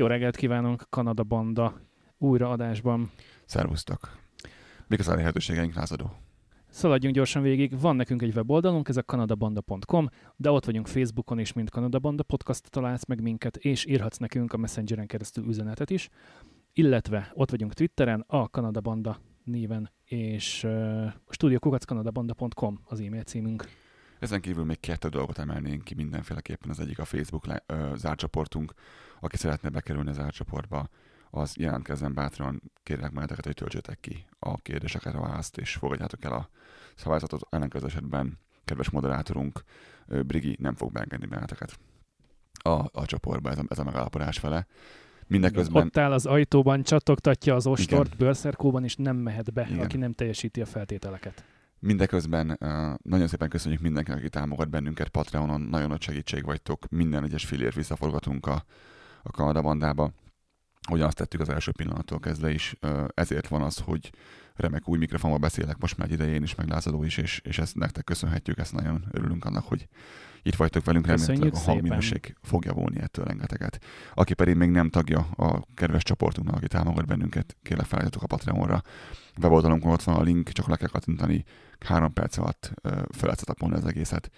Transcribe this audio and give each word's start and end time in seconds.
Jó 0.00 0.06
reggelt 0.06 0.36
kívánunk, 0.36 0.86
Kanada 0.88 1.22
Banda 1.22 1.80
újra 2.18 2.50
adásban. 2.50 3.10
Szervusztok. 3.44 4.16
Mik 4.86 4.98
az 4.98 5.08
elérhetőségeink, 5.08 5.74
lázadó? 5.74 6.12
Szaladjunk 6.68 7.14
gyorsan 7.14 7.42
végig, 7.42 7.80
van 7.80 7.96
nekünk 7.96 8.22
egy 8.22 8.34
weboldalunk, 8.34 8.88
ez 8.88 8.96
a 8.96 9.02
kanadabanda.com, 9.02 10.08
de 10.36 10.50
ott 10.50 10.64
vagyunk 10.64 10.86
Facebookon 10.86 11.38
is, 11.38 11.52
mint 11.52 11.70
Kanada 11.70 11.98
Banda 11.98 12.22
Podcast 12.22 12.70
találsz 12.70 13.06
meg 13.06 13.22
minket, 13.22 13.56
és 13.56 13.86
írhatsz 13.86 14.16
nekünk 14.16 14.52
a 14.52 14.56
Messengeren 14.56 15.06
keresztül 15.06 15.48
üzenetet 15.48 15.90
is, 15.90 16.08
illetve 16.72 17.30
ott 17.34 17.50
vagyunk 17.50 17.72
Twitteren, 17.72 18.24
a 18.26 18.48
Kanada 18.48 18.80
Banda 18.80 19.20
néven, 19.44 19.90
és 20.04 20.64
uh, 20.64 21.06
studiokukackanadabanda.com 21.28 22.80
az 22.84 23.00
e-mail 23.00 23.22
címünk. 23.22 23.64
Ezen 24.18 24.40
kívül 24.40 24.64
még 24.64 24.80
kettő 24.80 25.08
dolgot 25.08 25.38
emelnénk 25.38 25.84
ki 25.84 25.94
mindenféleképpen. 25.94 26.70
Az 26.70 26.80
egyik 26.80 26.98
a 26.98 27.04
Facebook 27.04 27.46
le, 27.46 27.62
ö, 27.66 27.92
zárcsoportunk. 27.96 28.72
Aki 29.20 29.36
szeretne 29.36 29.68
bekerülni 29.68 30.10
az 30.10 30.16
zárcsoportba, 30.16 30.88
az 31.30 31.56
jelentkezzen 31.56 32.14
bátran, 32.14 32.62
kérlek 32.82 33.10
meheteket, 33.10 33.44
hogy 33.44 33.54
töltsétek 33.54 34.00
ki 34.00 34.26
a 34.38 34.56
kérdéseket, 34.56 35.14
a 35.14 35.20
választ, 35.20 35.58
és 35.58 35.74
fogadjátok 35.74 36.24
el 36.24 36.32
a 36.32 36.48
szavazat 36.94 37.46
ellenkező 37.50 37.86
esetben 37.86 38.38
kedves 38.64 38.90
moderátorunk 38.90 39.64
Brigi 40.06 40.56
nem 40.60 40.74
fog 40.74 40.92
beengedni 40.92 41.26
benneteket 41.26 41.78
a, 42.52 42.70
a 42.92 43.04
csoportba, 43.06 43.50
ez 43.50 43.58
a, 43.58 43.64
ez 43.68 43.78
a 43.78 43.84
megállapodás 43.84 44.40
vele. 44.40 44.66
Mindeközben 45.26 45.86
Ott 45.86 45.96
áll 45.96 46.12
az 46.12 46.26
ajtóban, 46.26 46.82
csattogtatja 46.82 47.54
az 47.54 47.66
ostort 47.66 48.16
bőrszerkóban, 48.16 48.84
és 48.84 48.96
nem 48.96 49.16
mehet 49.16 49.52
be, 49.52 49.66
Igen. 49.70 49.84
aki 49.84 49.96
nem 49.96 50.12
teljesíti 50.12 50.60
a 50.60 50.66
feltételeket. 50.66 51.44
Mindeközben 51.78 52.58
nagyon 53.02 53.26
szépen 53.26 53.48
köszönjük 53.48 53.80
mindenkinek, 53.80 54.18
aki 54.18 54.28
támogat 54.28 54.68
bennünket 54.68 55.08
Patreonon, 55.08 55.60
nagyon 55.60 55.88
nagy 55.88 56.02
segítség 56.02 56.44
vagytok, 56.44 56.88
minden 56.88 57.24
egyes 57.24 57.44
filért 57.44 57.74
visszaforgatunk 57.74 58.46
a, 58.46 58.64
a 59.22 59.30
Kanada 59.30 59.62
bandába, 59.62 60.10
hogy 60.88 61.00
azt 61.00 61.16
tettük 61.16 61.40
az 61.40 61.48
első 61.48 61.72
pillanattól 61.72 62.18
kezdve 62.18 62.50
is, 62.50 62.74
ezért 63.14 63.48
van 63.48 63.62
az, 63.62 63.78
hogy 63.78 64.12
remek 64.54 64.88
új 64.88 64.98
mikrofonba 64.98 65.38
beszélek 65.38 65.78
most 65.78 65.96
már 65.96 66.06
egy 66.06 66.12
idején 66.12 66.42
is, 66.42 66.54
meg 66.54 66.68
Lázadó 66.68 67.04
is, 67.04 67.16
és, 67.16 67.40
és 67.44 67.58
ezt 67.58 67.74
nektek 67.74 68.04
köszönhetjük, 68.04 68.58
ezt 68.58 68.72
nagyon 68.72 69.04
örülünk 69.10 69.44
annak, 69.44 69.64
hogy 69.64 69.88
itt 70.42 70.54
vagytok 70.54 70.84
velünk, 70.84 71.06
remélhetőleg 71.06 71.54
a 71.54 71.58
hangminőség 71.58 72.36
fogja 72.42 72.72
volni 72.72 73.00
ettől 73.00 73.24
rengeteget. 73.24 73.78
Aki 74.14 74.34
pedig 74.34 74.54
még 74.56 74.70
nem 74.70 74.90
tagja 74.90 75.18
a 75.18 75.62
kedves 75.74 76.02
csoportunknak, 76.02 76.56
aki 76.56 76.66
támogat 76.66 77.06
bennünket, 77.06 77.56
kérlek 77.62 77.86
felálljatok 77.86 78.22
a 78.22 78.26
Patreonra. 78.26 78.82
Weboldalunkon 79.42 79.92
ott 79.92 80.02
van 80.02 80.16
a 80.16 80.22
link, 80.22 80.48
csak 80.48 80.68
le 80.68 80.76
kell 80.76 80.88
kattintani, 80.88 81.44
három 81.78 82.12
perc 82.12 82.36
alatt 82.36 82.72
fel 83.08 83.34
setupolni 83.36 83.74
az 83.74 83.84
egészet. 83.84 84.30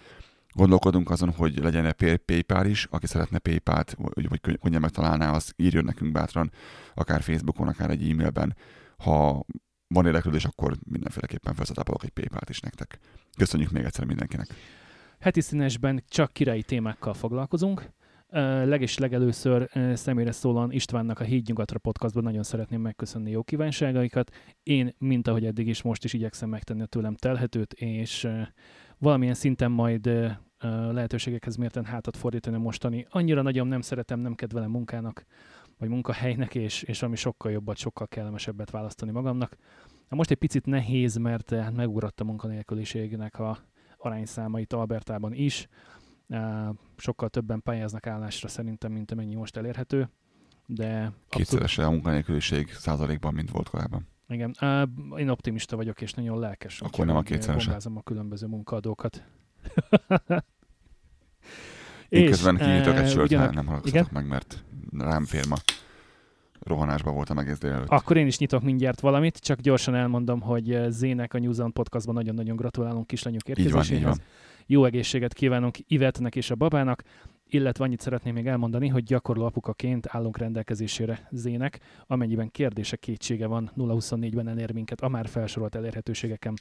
Gondolkodunk 0.52 1.10
azon, 1.10 1.30
hogy 1.30 1.58
legyen 1.58 1.86
e 1.86 1.92
Pay- 1.92 2.22
PayPal 2.24 2.66
is, 2.66 2.86
aki 2.90 3.06
szeretne 3.06 3.38
PayPal-t, 3.38 3.94
vagy, 3.98 4.28
vagy 4.28 4.40
könny- 4.40 4.60
könnyen 4.60 4.80
megtalálná, 4.80 5.30
az 5.32 5.52
írjon 5.56 5.84
nekünk 5.84 6.12
bátran, 6.12 6.50
akár 6.94 7.22
Facebookon, 7.22 7.68
akár 7.68 7.90
egy 7.90 8.10
e-mailben. 8.10 8.56
Ha 8.96 9.44
van 9.86 10.06
érdeklődés, 10.06 10.44
akkor 10.44 10.76
mindenféleképpen 10.90 11.54
felszatapolok 11.54 12.04
egy 12.04 12.10
PayPal-t 12.10 12.48
is 12.48 12.60
nektek. 12.60 12.98
Köszönjük 13.36 13.70
még 13.70 13.84
egyszer 13.84 14.04
mindenkinek. 14.04 14.46
Heti 15.18 15.40
színesben 15.40 16.02
csak 16.08 16.32
királyi 16.32 16.62
témákkal 16.62 17.14
foglalkozunk. 17.14 17.90
Uh, 18.28 18.38
leges 18.66 18.98
legelőször 18.98 19.70
személyre 19.94 20.32
szólóan 20.32 20.72
Istvánnak 20.72 21.20
a 21.20 21.24
Híd 21.24 21.46
Nyugatra 21.46 21.78
podcastban 21.78 22.22
nagyon 22.22 22.42
szeretném 22.42 22.80
megköszönni 22.80 23.30
jó 23.30 23.42
kívánságaikat. 23.42 24.30
Én, 24.62 24.94
mint 24.98 25.28
ahogy 25.28 25.44
eddig 25.44 25.68
is, 25.68 25.82
most 25.82 26.04
is 26.04 26.12
igyekszem 26.12 26.48
megtenni 26.48 26.82
a 26.82 26.86
tőlem 26.86 27.14
telhetőt, 27.14 27.72
és 27.72 28.28
valamilyen 29.02 29.34
szinten 29.34 29.70
majd 29.70 30.06
uh, 30.06 30.30
uh, 30.64 30.92
lehetőségekhez 30.92 31.56
mérten 31.56 31.84
hátat 31.84 32.16
fordítani 32.16 32.56
a 32.56 32.58
mostani. 32.58 33.06
Annyira 33.10 33.42
nagyon 33.42 33.66
nem 33.66 33.80
szeretem, 33.80 34.20
nem 34.20 34.34
kedvelem 34.34 34.70
munkának, 34.70 35.24
vagy 35.78 35.88
munkahelynek, 35.88 36.54
és, 36.54 36.82
és 36.82 37.02
ami 37.02 37.16
sokkal 37.16 37.52
jobbat, 37.52 37.76
sokkal 37.76 38.08
kellemesebbet 38.08 38.70
választani 38.70 39.10
magamnak. 39.10 39.56
Na 40.08 40.16
most 40.16 40.30
egy 40.30 40.36
picit 40.36 40.66
nehéz, 40.66 41.16
mert 41.16 41.50
uh, 41.50 41.70
megugrott 41.70 42.20
a 42.20 42.24
munkanélküliségnek 42.24 43.38
a 43.38 43.58
arányszámait 43.96 44.72
Albertában 44.72 45.32
is. 45.32 45.68
Sokkal 46.96 47.28
többen 47.28 47.62
pályáznak 47.62 48.06
állásra 48.06 48.48
szerintem, 48.48 48.92
mint 48.92 49.10
amennyi 49.10 49.34
most 49.34 49.56
elérhető. 49.56 50.10
De 50.66 50.94
abszolút, 50.94 51.28
Kétszerese 51.28 51.86
a 51.86 51.90
munkanélküliség 51.90 52.72
százalékban, 52.72 53.34
mint 53.34 53.50
volt 53.50 53.68
korábban. 53.68 54.11
Igen, 54.28 54.54
uh, 54.60 55.18
én 55.20 55.28
optimista 55.28 55.76
vagyok, 55.76 56.00
és 56.00 56.12
nagyon 56.12 56.38
lelkes. 56.38 56.80
Akkor 56.80 57.06
nem 57.06 57.16
a 57.16 57.18
még, 57.18 57.28
kétszerese. 57.28 57.64
bombázom 57.66 57.96
a 57.96 58.02
különböző 58.02 58.46
munkaadókat. 58.46 59.22
Én 62.08 62.26
közben 62.26 62.58
eh, 62.60 62.66
kinyitok 62.66 62.96
egy 63.04 63.10
sört, 63.10 63.24
ugyanak- 63.24 63.54
nem 63.54 63.66
haragudjatok 63.66 64.10
meg, 64.12 64.26
mert 64.26 64.64
rám 64.98 65.24
fér 65.24 65.46
ma. 65.48 65.56
Rohanásban 66.60 67.14
voltam 67.14 67.38
egész 67.38 67.58
délelőtt. 67.58 67.88
Akkor 67.88 68.16
én 68.16 68.26
is 68.26 68.38
nyitok 68.38 68.62
mindjárt 68.62 69.00
valamit, 69.00 69.36
csak 69.38 69.60
gyorsan 69.60 69.94
elmondom, 69.94 70.40
hogy 70.40 70.72
eh, 70.72 70.90
Zének 70.90 71.34
a 71.34 71.38
New 71.38 71.52
Zealand 71.52 71.72
podcastban 71.74 72.14
nagyon-nagyon 72.14 72.56
gratulálunk 72.56 73.06
kislányok 73.06 73.48
Így 73.48 73.54
van, 73.56 73.64
így 73.64 73.66
érkezéséhez. 73.70 74.04
van. 74.16 74.26
Jó 74.66 74.84
egészséget 74.84 75.32
kívánunk 75.32 75.76
Ivetnek 75.86 76.36
és 76.36 76.50
a 76.50 76.54
babának, 76.54 77.02
illetve 77.52 77.84
annyit 77.84 78.00
szeretném 78.00 78.34
még 78.34 78.46
elmondani, 78.46 78.88
hogy 78.88 79.02
gyakorló 79.02 79.44
apukaként 79.44 80.06
állunk 80.08 80.38
rendelkezésére 80.38 81.28
Zének, 81.30 81.80
amennyiben 82.06 82.50
kérdése, 82.50 82.96
kétsége 82.96 83.46
van 83.46 83.70
024-ben 83.76 84.48
elér 84.48 84.72
minket 84.72 85.00
a 85.00 85.08
már 85.08 85.28
felsorolt 85.28 85.74
elérhetőségeken. 85.74 86.54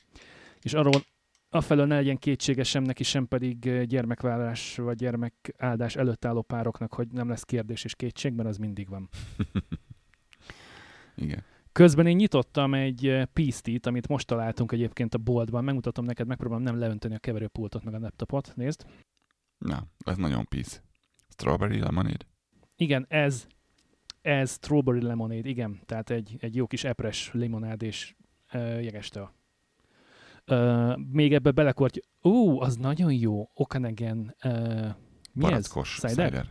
És 0.61 0.73
arról 0.73 1.01
afelől 1.49 1.85
ne 1.85 1.95
legyen 1.95 2.17
kétsége 2.17 2.63
sem 2.63 2.83
neki, 2.83 3.03
sem 3.03 3.27
pedig 3.27 3.67
eh, 3.67 3.83
gyermekvállalás 3.83 4.75
vagy 4.75 4.95
gyermekáldás 4.95 5.95
előtt 5.95 6.25
álló 6.25 6.41
pároknak, 6.41 6.93
hogy 6.93 7.07
nem 7.11 7.29
lesz 7.29 7.43
kérdés 7.43 7.83
és 7.83 7.95
kétség, 7.95 8.33
mert 8.33 8.49
az 8.49 8.57
mindig 8.57 8.89
van. 8.89 9.09
Igen. 11.15 11.43
Közben 11.71 12.07
én 12.07 12.15
nyitottam 12.15 12.73
egy 12.73 13.07
eh, 13.07 13.25
Peace-t, 13.25 13.85
amit 13.85 14.07
most 14.07 14.27
találtunk 14.27 14.71
egyébként 14.71 15.13
a 15.13 15.17
boltban. 15.17 15.63
Megmutatom 15.63 16.05
neked, 16.05 16.27
megpróbálom 16.27 16.63
nem 16.63 16.79
leönteni 16.79 17.15
a 17.15 17.19
keverőpultot 17.19 17.83
meg 17.83 17.93
a 17.93 17.99
laptopot. 17.99 18.51
Nézd. 18.55 18.85
Na, 19.61 19.83
ez 20.05 20.17
nagyon 20.17 20.45
peace. 20.49 20.81
Strawberry 21.29 21.79
lemonade? 21.79 22.25
Igen, 22.75 23.05
ez, 23.09 23.47
ez 24.21 24.51
strawberry 24.51 25.01
lemonade, 25.01 25.49
igen. 25.49 25.79
Tehát 25.85 26.09
egy, 26.09 26.35
egy 26.39 26.55
jó 26.55 26.67
kis 26.67 26.83
epres 26.83 27.29
limonád 27.33 27.81
és 27.81 28.15
uh, 28.53 28.83
jegestől. 28.83 29.31
Uh, 30.47 30.97
még 31.11 31.33
ebbe 31.33 31.51
belekortja. 31.51 32.01
Ú, 32.21 32.59
az 32.61 32.75
nagyon 32.75 33.13
jó. 33.13 33.49
Okanagan. 33.53 34.35
Uh, 34.43 34.87
mi 35.33 35.41
Barackos 35.41 35.99
ez? 36.03 36.09
cider? 36.11 36.29
Cider? 36.29 36.45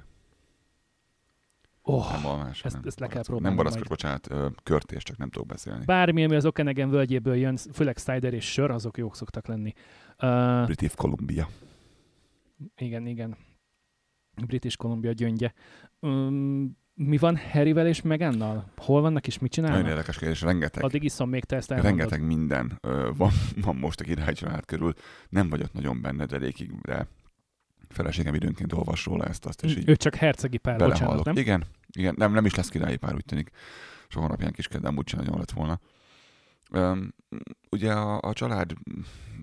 Oh, 1.83 2.13
nem 2.13 2.27
almás, 2.27 2.65
ezt- 2.65 2.75
nem. 2.75 2.83
ezt 2.87 2.99
le 3.01 3.07
kell 3.07 3.23
próbálnom 3.23 3.57
Nem 3.57 3.65
barackos, 3.65 3.89
bocsánat, 3.89 4.29
körtés, 4.63 5.03
csak 5.03 5.17
nem 5.17 5.31
tudok 5.31 5.49
beszélni. 5.49 5.85
bármi, 5.85 6.25
ami 6.25 6.35
az 6.35 6.45
Okanagan 6.47 6.91
völgyéből 6.91 7.35
jön, 7.37 7.57
főleg 7.57 7.97
cider 7.97 8.33
és 8.35 8.53
sör, 8.53 8.71
azok 8.71 8.99
jók 8.99 9.17
szoktak 9.17 9.47
lenni. 9.47 9.73
Uh, 10.23 10.65
British 10.65 10.95
Columbia. 10.97 11.49
Igen, 12.77 13.07
igen. 13.07 13.37
British 14.47 14.77
Columbia 14.77 15.13
gyöngye. 15.13 15.53
Um, 16.01 16.79
mi 16.95 17.17
van 17.19 17.37
Harryvel 17.37 17.87
és 17.87 18.03
Megannal? 18.03 18.73
Hol 18.77 19.01
vannak 19.01 19.27
és 19.27 19.39
mit 19.39 19.57
Nagyon 19.57 19.71
csinálnak? 19.71 19.91
érdekes 19.93 20.19
kérdés, 20.19 20.41
rengeteg, 20.41 20.85
Addig 20.85 21.03
iszom 21.05 21.29
még 21.29 21.45
te 21.45 21.57
ezt 21.57 21.71
elmondod. 21.71 21.99
rengeteg 21.99 22.27
minden 22.27 22.79
ö, 22.81 23.11
van, 23.17 23.31
van 23.57 23.77
most 23.77 24.01
a 24.01 24.05
király 24.05 24.33
család 24.33 24.65
körül. 24.65 24.93
Nem 25.29 25.49
vagyok 25.49 25.73
nagyon 25.73 26.01
benne 26.01 26.27
derékig, 26.27 26.81
de 26.81 27.07
feleségem 27.89 28.35
időnként 28.35 28.73
olvas 28.73 29.05
róla 29.05 29.25
ezt, 29.25 29.47
azt, 29.47 29.65
és 29.65 29.77
így 29.77 29.89
Ő 29.89 29.97
csak 29.97 30.15
hercegi 30.15 30.59
pár, 30.59 30.79
bocsánat, 30.79 31.25
nem? 31.25 31.37
Igen, 31.37 31.65
Igen, 31.97 32.15
nem, 32.19 32.33
nem 32.33 32.45
is 32.45 32.55
lesz 32.55 32.69
királyi 32.69 32.97
pár, 32.97 33.15
úgy 33.15 33.25
tűnik. 33.25 33.51
Soha 34.09 34.27
napján 34.29 34.53
kis 34.53 34.69
kedvem 34.69 34.97
úgy 34.97 35.13
nagyon 35.17 35.39
lett 35.39 35.51
volna. 35.51 35.81
Um, 36.73 37.15
ugye 37.71 37.93
a, 37.93 38.21
a 38.21 38.33
család 38.33 38.73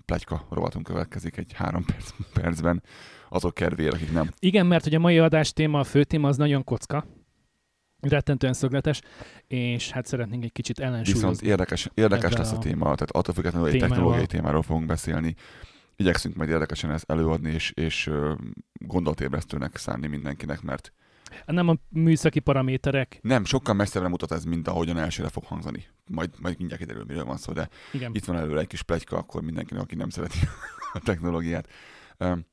plegyka 0.04 0.46
rovatunk 0.50 0.86
következik 0.86 1.36
egy 1.36 1.52
három 1.52 1.84
perc, 1.84 2.10
percben 2.32 2.82
azok 3.28 3.54
kedvére, 3.54 3.90
akik 3.90 4.12
nem. 4.12 4.28
Igen, 4.38 4.66
mert 4.66 4.84
hogy 4.84 4.94
a 4.94 4.98
mai 4.98 5.18
adás 5.18 5.52
téma, 5.52 5.78
a 5.78 5.84
fő 5.84 6.04
téma 6.04 6.28
az 6.28 6.36
nagyon 6.36 6.64
kocka. 6.64 7.06
Rettentően 8.00 8.52
szögletes, 8.52 9.00
és 9.46 9.90
hát 9.90 10.06
szeretnénk 10.06 10.44
egy 10.44 10.52
kicsit 10.52 10.78
ellensúlyozni. 10.78 11.28
Viszont 11.28 11.42
érdekes, 11.42 11.90
érdekes 11.94 12.32
lesz 12.32 12.52
a 12.52 12.56
a 12.56 12.58
téma, 12.58 12.84
tehát 12.84 13.10
attól 13.10 13.34
függetlenül 13.34 13.66
egy 13.66 13.72
témával. 13.72 13.96
technológiai 13.96 14.26
témáról 14.26 14.62
fogunk 14.62 14.86
beszélni. 14.86 15.34
Igyekszünk 15.96 16.34
majd 16.36 16.48
érdekesen 16.48 16.90
ezt 16.90 17.10
előadni, 17.10 17.50
és, 17.50 17.70
és 17.74 18.06
ö, 18.06 18.34
gondolatébresztőnek 18.72 19.76
szánni 19.76 20.06
mindenkinek, 20.06 20.62
mert 20.62 20.92
Nem 21.46 21.68
a 21.68 21.76
műszaki 21.88 22.40
paraméterek, 22.40 23.18
nem, 23.22 23.44
sokkal 23.44 23.74
messzebbre 23.74 24.08
mutat 24.08 24.32
ez, 24.32 24.44
mint 24.44 24.68
ahogyan 24.68 24.98
elsőre 24.98 25.28
fog 25.28 25.44
hangzani. 25.44 25.86
Majd, 26.06 26.30
majd 26.40 26.58
mindjárt 26.58 26.82
kiderül, 26.82 27.04
miről 27.04 27.24
van 27.24 27.36
szó, 27.36 27.52
de 27.52 27.68
igen. 27.92 28.14
itt 28.14 28.24
van 28.24 28.36
előre 28.36 28.60
egy 28.60 28.66
kis 28.66 28.82
plegyka, 28.82 29.16
akkor 29.16 29.42
mindenkinek, 29.42 29.82
aki 29.82 29.94
nem 29.94 30.08
szereti 30.08 30.38
a 30.92 30.98
technológiát. 30.98 31.68
Um, 32.18 32.46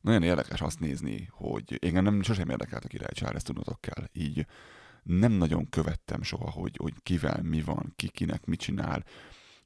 nagyon 0.00 0.22
érdekes 0.22 0.60
azt 0.60 0.80
nézni, 0.80 1.28
hogy 1.30 1.78
engem 1.80 2.04
nem 2.04 2.22
sosem 2.22 2.48
érdekelt 2.50 2.84
a 2.84 2.88
királycsár, 2.88 3.34
ezt 3.34 3.46
tudnotok 3.46 3.80
kell. 3.80 4.04
Így 4.12 4.46
nem 5.02 5.32
nagyon 5.32 5.68
követtem 5.68 6.22
soha, 6.22 6.50
hogy, 6.50 6.76
hogy 6.76 6.94
kivel 7.02 7.42
mi 7.42 7.62
van, 7.62 7.92
ki 7.96 8.08
kinek 8.08 8.44
mit 8.44 8.60
csinál. 8.60 9.04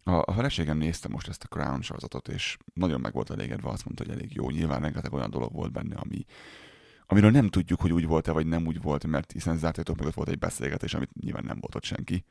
A, 0.04 0.12
a 0.12 0.32
feleségem 0.32 0.78
nézte 0.78 1.08
most 1.08 1.28
ezt 1.28 1.44
a 1.44 1.48
Crown 1.48 1.82
sorozatot, 1.82 2.28
és 2.28 2.56
nagyon 2.74 3.00
meg 3.00 3.12
volt 3.12 3.30
elégedve, 3.30 3.68
azt 3.68 3.84
mondta, 3.84 4.04
hogy 4.04 4.14
elég 4.14 4.34
jó. 4.34 4.50
Nyilván 4.50 4.80
rengeteg 4.80 5.12
olyan 5.12 5.30
dolog 5.30 5.52
volt 5.52 5.72
benne, 5.72 5.96
ami, 5.96 6.24
amiről 7.06 7.30
nem 7.30 7.48
tudjuk, 7.48 7.80
hogy 7.80 7.92
úgy 7.92 8.06
volt-e, 8.06 8.32
vagy 8.32 8.46
nem 8.46 8.66
úgy 8.66 8.82
volt, 8.82 9.06
mert 9.06 9.32
hiszen 9.32 9.58
zárt 9.58 9.78
ajtók 9.78 9.98
mögött 9.98 10.14
volt 10.14 10.28
egy 10.28 10.38
beszélgetés, 10.38 10.94
amit 10.94 11.14
nyilván 11.20 11.44
nem 11.44 11.58
volt 11.60 11.74
ott 11.74 11.84
senki. 11.84 12.24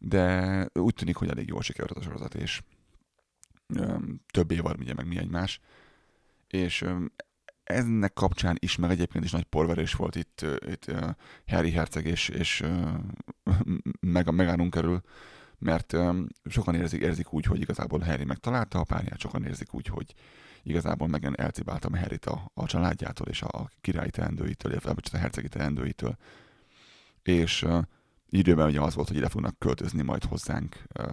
De 0.00 0.66
úgy 0.74 0.94
tűnik, 0.94 1.16
hogy 1.16 1.28
elég 1.28 1.48
jól 1.48 1.62
sikerült 1.62 1.98
a 1.98 2.02
sorozat, 2.02 2.34
és 2.34 2.62
öm, 3.74 4.20
több 4.30 4.50
évad 4.50 4.80
ugye 4.80 4.94
meg 4.94 5.06
mi 5.06 5.18
egymás. 5.18 5.60
És 6.48 6.82
öm, 6.82 7.12
ennek 7.64 8.12
kapcsán 8.12 8.56
is, 8.58 8.76
meg 8.76 8.90
egyébként 8.90 9.24
is 9.24 9.30
nagy 9.30 9.44
porverés 9.44 9.94
volt 9.94 10.16
itt, 10.16 10.44
itt 10.66 10.86
ö, 10.86 11.10
Harry 11.46 11.70
Herceg 11.70 12.06
és, 12.06 12.28
és 12.28 12.60
ö, 12.60 12.88
meg 14.00 14.34
Megánunk 14.34 14.70
körül, 14.70 15.00
mert 15.58 15.92
öm, 15.92 16.28
sokan 16.44 16.74
érzik, 16.74 17.00
érzik 17.00 17.32
úgy, 17.32 17.44
hogy 17.44 17.60
igazából 17.60 18.00
Harry 18.00 18.24
megtalálta 18.24 18.78
a 18.78 18.84
párját, 18.84 19.20
sokan 19.20 19.44
érzik 19.44 19.74
úgy, 19.74 19.86
hogy 19.86 20.14
igazából 20.62 21.08
Megan 21.08 21.38
elcibáltam 21.38 21.94
Harryt 21.94 22.26
a, 22.26 22.50
a 22.54 22.66
családjától 22.66 23.26
és 23.26 23.42
a 23.42 23.70
királyi 23.80 24.10
teendőitől, 24.10 24.70
illetve 24.72 24.94
a 25.12 25.16
hercegi 25.16 25.48
teendőitől. 25.48 26.16
És 27.22 27.62
uh, 27.62 27.82
időben 28.28 28.66
ugye 28.66 28.80
az 28.80 28.94
volt, 28.94 29.08
hogy 29.08 29.16
ide 29.16 29.28
fognak 29.28 29.58
költözni 29.58 30.02
majd 30.02 30.24
hozzánk 30.24 30.82
uh, 30.98 31.06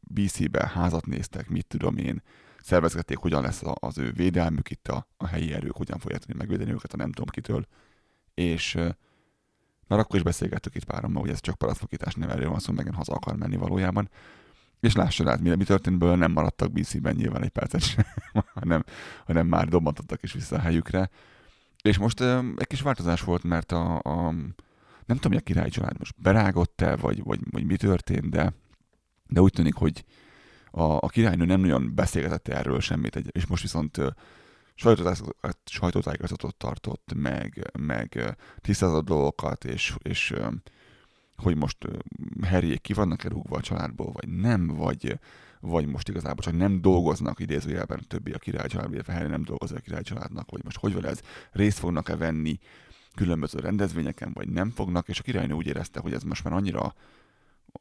BC-be, 0.00 0.66
házat 0.66 1.06
néztek, 1.06 1.48
mit 1.48 1.66
tudom 1.66 1.96
én, 1.96 2.22
szervezgették, 2.60 3.16
hogyan 3.16 3.42
lesz 3.42 3.62
a- 3.62 3.76
az 3.80 3.98
ő 3.98 4.12
védelmük 4.12 4.70
itt 4.70 4.88
a, 4.88 5.06
a 5.16 5.26
helyi 5.26 5.52
erők, 5.52 5.76
hogyan 5.76 5.98
fogják 5.98 6.20
tudni 6.20 6.36
megvédeni 6.36 6.72
őket 6.72 6.92
a 6.92 6.96
nem 6.96 7.12
tudom 7.12 7.28
kitől. 7.28 7.66
És 8.34 8.74
uh, 8.74 8.88
már 9.86 9.98
akkor 9.98 10.16
is 10.16 10.22
beszélgettük 10.22 10.74
itt 10.74 10.84
párommal, 10.84 11.20
hogy 11.20 11.30
ez 11.30 11.40
csak 11.40 11.58
parasztfakítás, 11.58 12.14
nem 12.14 12.30
erről 12.30 12.48
van 12.48 12.58
szó, 12.58 12.72
Megan 12.72 12.94
haza 12.94 13.12
akar 13.12 13.36
menni 13.36 13.56
valójában. 13.56 14.10
És 14.80 14.94
lássad 14.94 15.26
át, 15.26 15.40
mi, 15.40 15.54
mi 15.54 15.64
történt 15.64 15.98
belőle, 15.98 16.16
nem 16.16 16.32
maradtak 16.32 16.72
BC-ben 16.72 17.14
nyilván 17.14 17.42
egy 17.42 17.50
percet 17.50 17.82
sem, 17.82 18.04
hanem, 18.54 18.84
hanem 19.26 19.46
már 19.46 19.68
dobbantottak 19.68 20.22
is 20.22 20.32
vissza 20.32 20.56
a 20.56 20.60
helyükre. 20.60 21.10
És 21.82 21.98
most 21.98 22.20
egy 22.56 22.66
kis 22.66 22.80
változás 22.80 23.20
volt, 23.22 23.42
mert 23.42 23.72
a, 23.72 23.98
a 23.98 24.30
nem 25.06 25.18
tudom, 25.18 25.32
hogy 25.32 25.40
a 25.40 25.44
királyi 25.44 25.70
család 25.70 25.98
most 25.98 26.14
berágott-e, 26.20 26.96
vagy, 26.96 27.22
vagy, 27.22 27.40
vagy 27.50 27.64
mi 27.64 27.76
történt, 27.76 28.30
de, 28.30 28.52
de 29.26 29.40
úgy 29.40 29.52
tűnik, 29.52 29.74
hogy 29.74 30.04
a, 30.70 30.82
a 30.82 31.08
királynő 31.08 31.44
nem 31.44 31.60
nagyon 31.60 31.94
beszélgetett 31.94 32.48
erről 32.48 32.80
semmit, 32.80 33.16
és 33.16 33.46
most 33.46 33.62
viszont 33.62 33.96
ö, 33.96 34.08
sajtótájékoztatót, 35.64 36.56
tartott, 36.56 37.12
meg, 37.14 37.70
meg 37.78 38.36
tisztázott 38.60 39.04
dolgokat, 39.04 39.64
és, 39.64 39.94
és 40.02 40.34
hogy 41.42 41.56
most 41.56 41.84
ö, 41.84 41.96
Harryék 42.46 42.80
ki 42.80 42.92
vannak-e 42.92 43.28
rúgva 43.28 43.56
a 43.56 43.60
családból, 43.60 44.12
vagy 44.12 44.28
nem, 44.28 44.66
vagy, 44.66 45.18
vagy 45.60 45.86
most 45.86 46.08
igazából 46.08 46.44
csak 46.44 46.56
nem 46.56 46.80
dolgoznak 46.80 47.40
idézőjelben 47.40 48.04
többi 48.06 48.32
a 48.32 48.38
király 48.38 48.68
család, 48.68 48.92
illetve 48.92 49.12
Harry 49.12 49.28
nem 49.28 49.42
dolgozik 49.42 49.76
a 49.76 49.80
király 49.80 50.02
családnak, 50.02 50.50
hogy 50.50 50.64
most 50.64 50.78
hogy 50.78 50.94
van 50.94 51.04
ez, 51.04 51.20
részt 51.52 51.78
fognak-e 51.78 52.16
venni 52.16 52.58
különböző 53.14 53.58
rendezvényeken, 53.58 54.32
vagy 54.32 54.48
nem 54.48 54.70
fognak, 54.70 55.08
és 55.08 55.18
a 55.18 55.22
királynő 55.22 55.52
úgy 55.52 55.66
érezte, 55.66 56.00
hogy 56.00 56.12
ez 56.12 56.22
most 56.22 56.44
már 56.44 56.52
annyira 56.52 56.94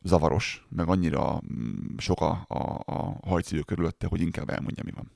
zavaros, 0.02 0.68
meg 0.70 0.88
annyira 0.88 1.42
mm, 1.54 1.98
sok 1.98 2.22
a, 2.22 2.46
a, 2.48 2.82
a 2.86 3.18
hajcívő 3.28 3.62
körülötte, 3.62 4.08
hogy 4.08 4.22
inkább 4.22 4.50
elmondja, 4.50 4.84
mi 4.84 4.92
van. 4.92 5.12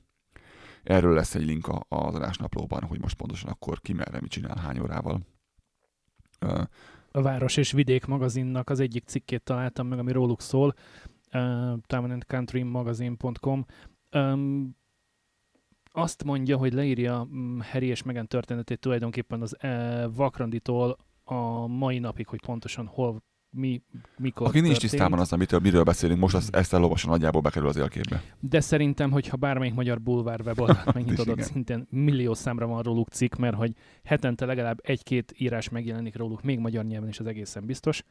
Erről 0.84 1.14
lesz 1.14 1.36
egy 1.36 1.46
link 1.46 1.68
az 1.88 2.16
adásnaplóban, 2.16 2.84
hogy 2.84 3.02
most 3.02 3.16
pontosan 3.16 3.50
akkor 3.50 3.82
ki 3.82 3.94
merre, 3.94 4.22
mit 4.22 4.32
csinál, 4.32 4.58
hány 4.58 4.80
órával. 4.80 5.22
A 7.16 7.22
Város 7.22 7.58
és 7.58 7.72
Vidék 7.72 8.06
magazinnak 8.06 8.70
az 8.70 8.80
egyik 8.80 9.04
cikkét 9.06 9.44
találtam 9.44 9.88
meg, 9.88 10.00
ami 10.00 10.12
róluk 10.12 10.42
szól, 10.42 10.74
uh, 11.34 11.80
townandcountrymagazine.com. 11.86 13.66
Um, 14.16 14.76
azt 15.92 16.24
mondja, 16.24 16.58
hogy 16.58 16.74
leírja 16.74 17.24
mm, 17.24 17.60
Harry 17.60 17.88
és 17.88 18.04
Meghan 18.04 18.28
történetét 18.28 18.80
tulajdonképpen 18.80 19.42
az 19.42 19.56
uh, 19.64 20.16
Vakranditól 20.16 20.98
a 21.24 21.68
mai 21.68 22.00
napig, 22.00 22.28
hogy 22.28 22.42
pontosan 22.42 22.86
hol, 22.86 23.24
mi, 23.54 23.82
mikor 24.18 24.48
Aki 24.48 24.60
nincs 24.60 24.72
történt. 24.72 24.92
tisztában 24.92 25.20
az, 25.20 25.34
amitől, 25.34 25.60
miről 25.60 25.84
beszélünk, 25.84 26.20
most 26.20 26.36
azt, 26.36 26.56
ezt 26.56 26.74
elolvasva 26.74 27.12
nagyjából 27.12 27.42
bekerül 27.42 27.68
az 27.68 27.76
élképbe. 27.76 28.24
De 28.40 28.60
szerintem, 28.60 29.12
hogyha 29.12 29.38
bármelyik 29.38 29.74
magyar 29.74 30.02
bulvár 30.02 30.42
weboldalt 30.42 30.94
megnyitod, 30.94 31.28
ott 31.28 31.42
szintén 31.42 31.88
millió 31.90 32.34
számra 32.34 32.68
van 32.68 32.82
róluk 32.82 33.10
cikk, 33.10 33.36
mert 33.36 33.56
hogy 33.56 33.74
hetente 34.04 34.46
legalább 34.46 34.80
egy-két 34.84 35.34
írás 35.38 35.70
megjelenik 35.70 36.16
róluk, 36.16 36.44
még 36.44 36.60
magyar 36.60 36.86
nyelven 36.86 37.10
is 37.10 37.20
az 37.20 37.26
egészen 37.26 37.66
biztos. 37.66 38.04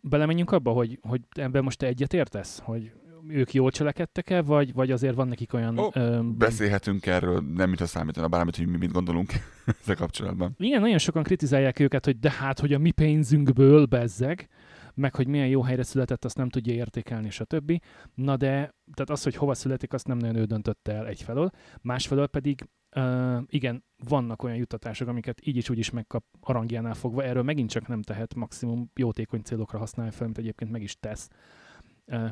Belemenjünk 0.00 0.50
abba, 0.50 0.70
hogy, 0.70 0.98
hogy 1.02 1.20
ebben 1.30 1.64
most 1.64 1.78
te 1.78 1.86
egyet 1.86 2.12
értesz? 2.12 2.58
Hogy 2.58 2.92
ők 3.28 3.52
jól 3.52 3.70
cselekedtek-e, 3.70 4.42
vagy, 4.42 4.72
vagy 4.72 4.90
azért 4.90 5.14
van 5.14 5.28
nekik 5.28 5.52
olyan... 5.52 5.78
Ó, 5.78 5.88
ö, 5.92 6.20
Beszélhetünk 6.22 7.06
erről, 7.06 7.42
nem 7.54 7.70
mit 7.70 7.86
számítana 7.86 8.28
bármit, 8.28 8.56
hogy 8.56 8.66
mi 8.66 8.76
mit 8.76 8.92
gondolunk 8.92 9.32
ezzel 9.80 9.96
kapcsolatban. 9.96 10.54
Igen, 10.58 10.80
nagyon 10.80 10.98
sokan 10.98 11.22
kritizálják 11.22 11.78
őket, 11.78 12.04
hogy 12.04 12.18
de 12.18 12.30
hát, 12.30 12.60
hogy 12.60 12.72
a 12.72 12.78
mi 12.78 12.90
pénzünkből 12.90 13.86
bezzeg, 13.86 14.48
meg 14.94 15.14
hogy 15.14 15.26
milyen 15.26 15.48
jó 15.48 15.62
helyre 15.62 15.82
született, 15.82 16.24
azt 16.24 16.36
nem 16.36 16.48
tudja 16.48 16.72
értékelni, 16.72 17.30
stb. 17.30 17.82
Na 18.14 18.36
de, 18.36 18.74
tehát 18.94 19.10
az, 19.10 19.22
hogy 19.22 19.34
hova 19.34 19.54
születik, 19.54 19.92
azt 19.92 20.06
nem 20.06 20.18
nagyon 20.18 20.36
ő 20.36 20.44
döntötte 20.44 20.92
el 20.92 21.06
egyfelől. 21.06 21.50
Másfelől 21.82 22.26
pedig, 22.26 22.68
uh, 22.96 23.38
igen, 23.46 23.84
vannak 24.04 24.42
olyan 24.42 24.56
juttatások, 24.56 25.08
amiket 25.08 25.46
így 25.46 25.56
is 25.56 25.70
úgy 25.70 25.78
is 25.78 25.90
megkap 25.90 26.24
arangjánál 26.40 26.94
fogva. 26.94 27.24
Erről 27.24 27.42
megint 27.42 27.70
csak 27.70 27.86
nem 27.86 28.02
tehet, 28.02 28.34
maximum 28.34 28.90
jótékony 28.94 29.40
célokra 29.42 29.78
használja 29.78 30.12
fel, 30.12 30.24
amit 30.24 30.38
egyébként 30.38 30.70
meg 30.70 30.82
is 30.82 30.96
tesz. 31.00 31.28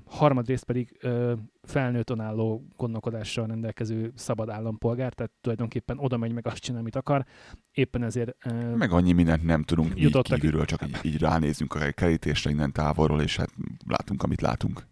Harmadrészt 0.05 0.65
pedig 0.65 0.99
uh, 1.03 1.33
felnőtt 1.63 2.11
önálló 2.11 2.67
gondolkodással 2.77 3.47
rendelkező 3.47 4.13
szabad 4.15 4.49
állampolgár, 4.49 5.13
tehát 5.13 5.33
tulajdonképpen 5.41 5.99
oda 5.99 6.17
megy 6.17 6.33
meg 6.33 6.47
azt 6.47 6.59
csinál, 6.59 6.81
amit 6.81 6.97
akar. 6.97 7.25
Éppen 7.73 8.03
ezért 8.03 8.37
Meg 8.77 8.91
annyi 8.91 9.13
mindent 9.13 9.43
nem 9.43 9.63
tudunk 9.63 10.01
így 10.01 10.23
kívülről, 10.23 10.65
csak 10.65 10.87
így, 10.87 10.99
így 11.03 11.19
ránézünk 11.19 11.75
a 11.75 11.91
kerítésre 11.91 12.51
innen 12.51 12.73
távolról, 12.73 13.21
és 13.21 13.37
hát 13.37 13.51
látunk, 13.87 14.23
amit 14.23 14.41
látunk. 14.41 14.87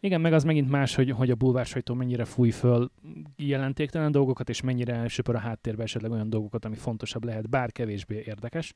Igen, 0.00 0.20
meg 0.20 0.32
az 0.32 0.44
megint 0.44 0.70
más, 0.70 0.94
hogy, 0.94 1.10
hogy 1.10 1.30
a 1.30 1.34
bulvár 1.34 1.66
sajtó 1.66 1.94
mennyire 1.94 2.24
fúj 2.24 2.50
föl 2.50 2.90
jelentéktelen 3.36 4.12
dolgokat, 4.12 4.48
és 4.48 4.60
mennyire 4.60 5.08
söpör 5.08 5.34
a 5.34 5.38
háttérbe 5.38 5.82
esetleg 5.82 6.10
olyan 6.10 6.30
dolgokat, 6.30 6.64
ami 6.64 6.76
fontosabb 6.76 7.24
lehet, 7.24 7.48
bár 7.48 7.72
kevésbé 7.72 8.22
érdekes. 8.26 8.74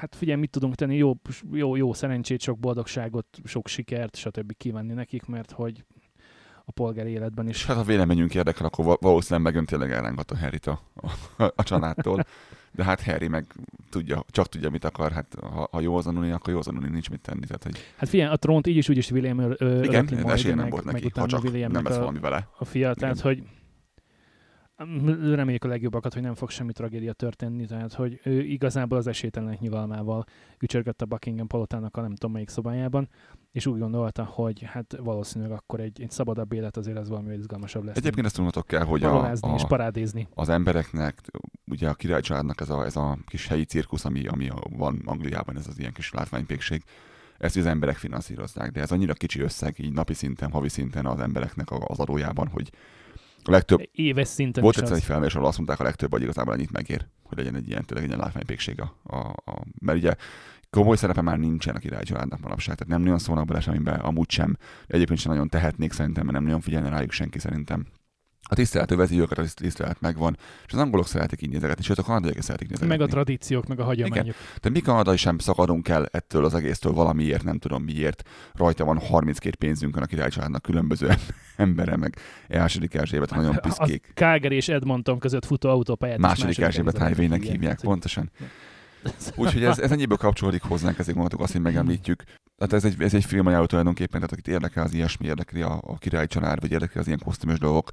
Hát 0.00 0.14
figyelj, 0.14 0.40
mit 0.40 0.50
tudunk 0.50 0.74
tenni, 0.74 0.96
jó, 0.96 1.14
jó, 1.52 1.76
jó 1.76 1.92
szerencsét, 1.92 2.40
sok 2.40 2.58
boldogságot, 2.58 3.26
sok 3.44 3.68
sikert, 3.68 4.16
stb. 4.16 4.52
kívánni 4.56 4.92
nekik, 4.92 5.26
mert 5.26 5.50
hogy 5.50 5.84
a 6.64 6.72
polgári 6.72 7.10
életben 7.10 7.48
is. 7.48 7.66
hát 7.66 7.76
ha 7.76 7.82
véleményünk 7.82 8.34
érdekel, 8.34 8.66
akkor 8.66 8.84
val- 8.84 9.00
valószínűleg 9.00 9.44
megön 9.52 9.64
tényleg 9.66 9.92
elrángat 9.92 10.30
a 10.30 10.36
Harryt 10.36 10.66
a, 10.66 10.80
a, 11.36 11.52
a 11.56 11.62
családtól. 11.62 12.24
De 12.72 12.84
hát 12.84 13.02
Harry 13.02 13.28
meg 13.28 13.46
tudja, 13.90 14.24
csak 14.30 14.46
tudja, 14.46 14.70
mit 14.70 14.84
akar. 14.84 15.12
Hát 15.12 15.36
ha, 15.40 15.68
ha 15.70 15.80
jó 15.80 15.96
az 15.96 16.06
Anuni, 16.06 16.30
akkor 16.30 16.52
jó 16.52 16.58
az 16.58 16.68
Anuni, 16.68 16.88
nincs 16.88 17.10
mit 17.10 17.20
tenni. 17.20 17.46
Tehát, 17.46 17.62
hogy 17.62 17.76
Hát 17.96 18.08
figyelj, 18.08 18.30
a 18.32 18.36
trónt 18.36 18.66
így 18.66 18.76
is 18.76 18.88
úgy 18.88 18.96
is 18.96 19.10
William 19.10 19.38
ö, 19.38 19.82
igen, 19.82 20.26
esélye 20.26 20.54
nem 20.54 20.62
meg, 20.64 20.72
volt 20.72 20.84
meg 20.84 20.94
neki, 20.94 21.04
ha 21.04 21.10
utána 21.10 21.26
csak 21.26 21.42
Williamnek 21.42 21.82
nem 21.82 21.90
lesz 21.92 21.98
valami 22.00 22.18
vele. 22.18 22.48
a 22.58 22.64
fia, 22.64 22.94
tehát 22.94 23.16
Igen. 23.16 23.26
hogy 23.26 23.42
M- 23.42 23.55
Reméljük 25.34 25.64
a 25.64 25.68
legjobbakat, 25.68 26.12
hogy 26.12 26.22
nem 26.22 26.34
fog 26.34 26.50
semmi 26.50 26.72
tragédia 26.72 27.12
történni, 27.12 27.66
tehát 27.66 27.92
hogy 27.92 28.20
ő 28.24 28.40
igazából 28.42 28.98
az 28.98 29.06
esélytelenek 29.06 29.60
nyugalmával 29.60 30.24
ücsörgött 30.58 31.02
a 31.02 31.06
Buckingham 31.06 31.46
palotának 31.46 31.96
a 31.96 32.00
nem 32.00 32.14
tudom 32.14 32.32
melyik 32.32 32.48
szobájában, 32.48 33.08
és 33.52 33.66
úgy 33.66 33.78
gondolta, 33.78 34.24
hogy 34.24 34.62
hát 34.62 34.96
valószínűleg 35.00 35.52
akkor 35.52 35.80
egy, 35.80 36.00
egy 36.02 36.10
szabadabb 36.10 36.52
élet 36.52 36.76
azért 36.76 36.98
az 36.98 37.08
valami 37.08 37.34
izgalmasabb 37.34 37.84
lesz. 37.84 37.96
Egyébként 37.96 38.26
ezt 38.26 38.34
tudnotok 38.34 38.66
kell, 38.66 38.82
hogy 38.84 39.02
a, 39.02 39.10
Parolázni 39.10 39.52
és 39.54 39.62
a, 39.62 39.66
parádézni. 39.66 40.28
az 40.34 40.48
embereknek, 40.48 41.20
ugye 41.70 41.88
a 41.88 41.94
királycsaládnak 41.94 42.60
ez 42.60 42.70
a, 42.70 42.84
ez 42.84 42.96
a 42.96 43.18
kis 43.26 43.46
helyi 43.46 43.64
cirkusz, 43.64 44.04
ami, 44.04 44.26
ami 44.26 44.48
a- 44.48 44.62
van 44.70 45.02
Angliában, 45.04 45.56
ez 45.56 45.66
az 45.66 45.78
ilyen 45.78 45.92
kis 45.92 46.12
látványpékség, 46.12 46.82
ezt 47.38 47.56
az 47.56 47.66
emberek 47.66 47.96
finanszírozzák, 47.96 48.70
de 48.70 48.80
ez 48.80 48.92
annyira 48.92 49.12
kicsi 49.12 49.40
összeg, 49.40 49.74
így 49.78 49.92
napi 49.92 50.14
szinten, 50.14 50.50
havi 50.50 50.68
szinten 50.68 51.06
az 51.06 51.20
embereknek 51.20 51.70
a- 51.70 51.84
az 51.86 51.98
adójában, 51.98 52.48
hogy 52.48 52.70
a 53.48 53.50
legtöbb, 53.50 53.88
Éves 53.92 54.28
szinten 54.28 54.62
volt 54.62 54.76
egyszer 54.76 54.92
az. 54.92 54.98
egy 54.98 55.04
felmérés, 55.04 55.34
ahol 55.34 55.46
azt 55.46 55.56
mondták, 55.56 55.80
a 55.80 55.84
legtöbb, 55.84 56.10
hogy 56.10 56.22
igazából 56.22 56.54
ennyit 56.54 56.72
megér, 56.72 57.06
hogy 57.22 57.38
legyen 57.38 57.54
egy 57.54 57.68
ilyen, 57.68 57.84
tényleg 57.84 58.04
egy 58.04 58.10
ilyen 58.10 58.24
látványpékség. 58.24 58.80
A, 58.80 58.94
a, 59.02 59.16
a, 59.50 59.62
mert 59.80 59.98
ugye 59.98 60.14
komoly 60.70 60.96
szerepe 60.96 61.20
már 61.20 61.38
nincsen 61.38 61.74
a 61.74 61.78
királycsaládnak 61.78 62.40
manapság, 62.40 62.76
tehát 62.76 62.92
nem 62.92 63.02
nagyon 63.02 63.18
szólnak 63.18 63.46
bele 63.46 63.60
semmibe, 63.60 63.92
amúgy 63.92 64.30
sem. 64.30 64.56
Egyébként 64.86 65.18
sem 65.18 65.32
nagyon 65.32 65.48
tehetnék 65.48 65.92
szerintem, 65.92 66.24
mert 66.24 66.36
nem 66.36 66.44
nagyon 66.44 66.60
figyelne 66.60 66.88
rájuk 66.88 67.10
senki 67.12 67.38
szerintem. 67.38 67.86
A 68.48 68.54
tisztelet 68.54 68.90
övezi 68.90 69.20
őket, 69.20 69.38
a 69.38 69.44
tisztelet 69.54 70.00
megvan, 70.00 70.36
és 70.66 70.72
az 70.72 70.78
angolok 70.78 71.06
szeretik 71.06 71.42
így 71.42 71.50
nézegetni, 71.50 71.82
sőt 71.82 71.98
a 71.98 72.02
kanadaiak 72.02 72.42
szeretik 72.42 72.68
nézegetni. 72.68 72.96
Meg 72.96 73.06
a 73.08 73.10
tradíciók, 73.10 73.66
meg 73.66 73.80
a 73.80 73.84
hagyományok. 73.84 74.34
De 74.60 74.68
mi 74.68 74.80
kanadai 74.80 75.16
sem 75.16 75.38
szakadunk 75.38 75.88
el 75.88 76.06
ettől 76.10 76.44
az 76.44 76.54
egésztől 76.54 76.92
valamiért, 76.92 77.44
nem 77.44 77.58
tudom 77.58 77.82
miért. 77.82 78.28
Rajta 78.54 78.84
van 78.84 78.98
32 78.98 79.56
pénzünkön 79.58 80.02
a 80.02 80.06
királycsaládnak 80.06 80.62
különböző 80.62 81.08
embere, 81.56 81.96
meg 81.96 82.16
második 82.48 82.94
Erzsébet 82.94 83.30
nagyon 83.34 83.54
piszkék. 83.60 84.10
Calgary 84.14 84.56
és 84.56 84.68
Edmonton 84.68 85.18
között 85.18 85.44
futó 85.44 85.68
autópályát 85.68 86.18
Második 86.18 86.58
Erzsébet 86.58 86.98
highway-nek 87.06 87.42
hívják, 87.42 87.80
pontosan. 87.80 88.30
hogy- 88.38 88.46
Úgyhogy 89.36 89.64
ez, 89.64 89.78
ez 89.78 89.92
ennyiből 89.92 90.16
kapcsolódik 90.16 90.62
hozzánk, 90.62 90.98
ezért 90.98 91.16
mondtuk 91.16 91.40
azt, 91.40 91.52
hogy 91.52 91.60
megemlítjük. 91.60 92.22
Tehát 92.56 92.72
ez 92.72 92.84
egy, 92.84 93.02
ez 93.02 93.14
egy 93.14 93.24
filmajánló 93.24 93.66
tulajdonképpen, 93.66 94.20
tehát 94.20 94.32
akit 94.32 94.48
érdekel 94.48 94.84
az 94.84 94.92
ilyesmi, 94.94 95.26
érdekli 95.26 95.62
a, 95.62 95.80
a 95.86 95.98
király 95.98 96.26
család, 96.26 96.60
vagy 96.60 96.70
érdekli 96.70 97.00
az 97.00 97.06
ilyen 97.06 97.20
kosztümös 97.24 97.58
dolgok, 97.58 97.90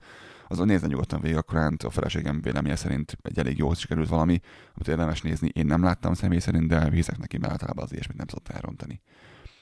azon 0.54 0.68
nézzen 0.68 0.90
nyugodtan 0.90 1.22
végig 1.22 1.38
a 1.38 1.42
crown 1.42 1.76
A 1.84 1.90
feleségem 1.90 2.42
véleménye 2.42 2.76
szerint 2.76 3.18
egy 3.22 3.40
elég 3.40 3.58
jó 3.58 3.74
sikerült 3.74 4.10
valami, 4.10 4.40
amit 4.74 4.88
érdemes 4.88 5.22
nézni. 5.22 5.50
Én 5.54 5.66
nem 5.66 5.84
láttam 5.84 6.14
személy 6.14 6.40
szerint, 6.40 6.68
de 6.68 6.90
hiszek 6.92 7.18
neki, 7.18 7.38
mert 7.38 7.52
általában 7.52 7.84
az 7.84 7.92
ilyesmit 7.92 8.18
nem 8.18 8.28
szokta 8.28 8.54
elrontani. 8.54 9.02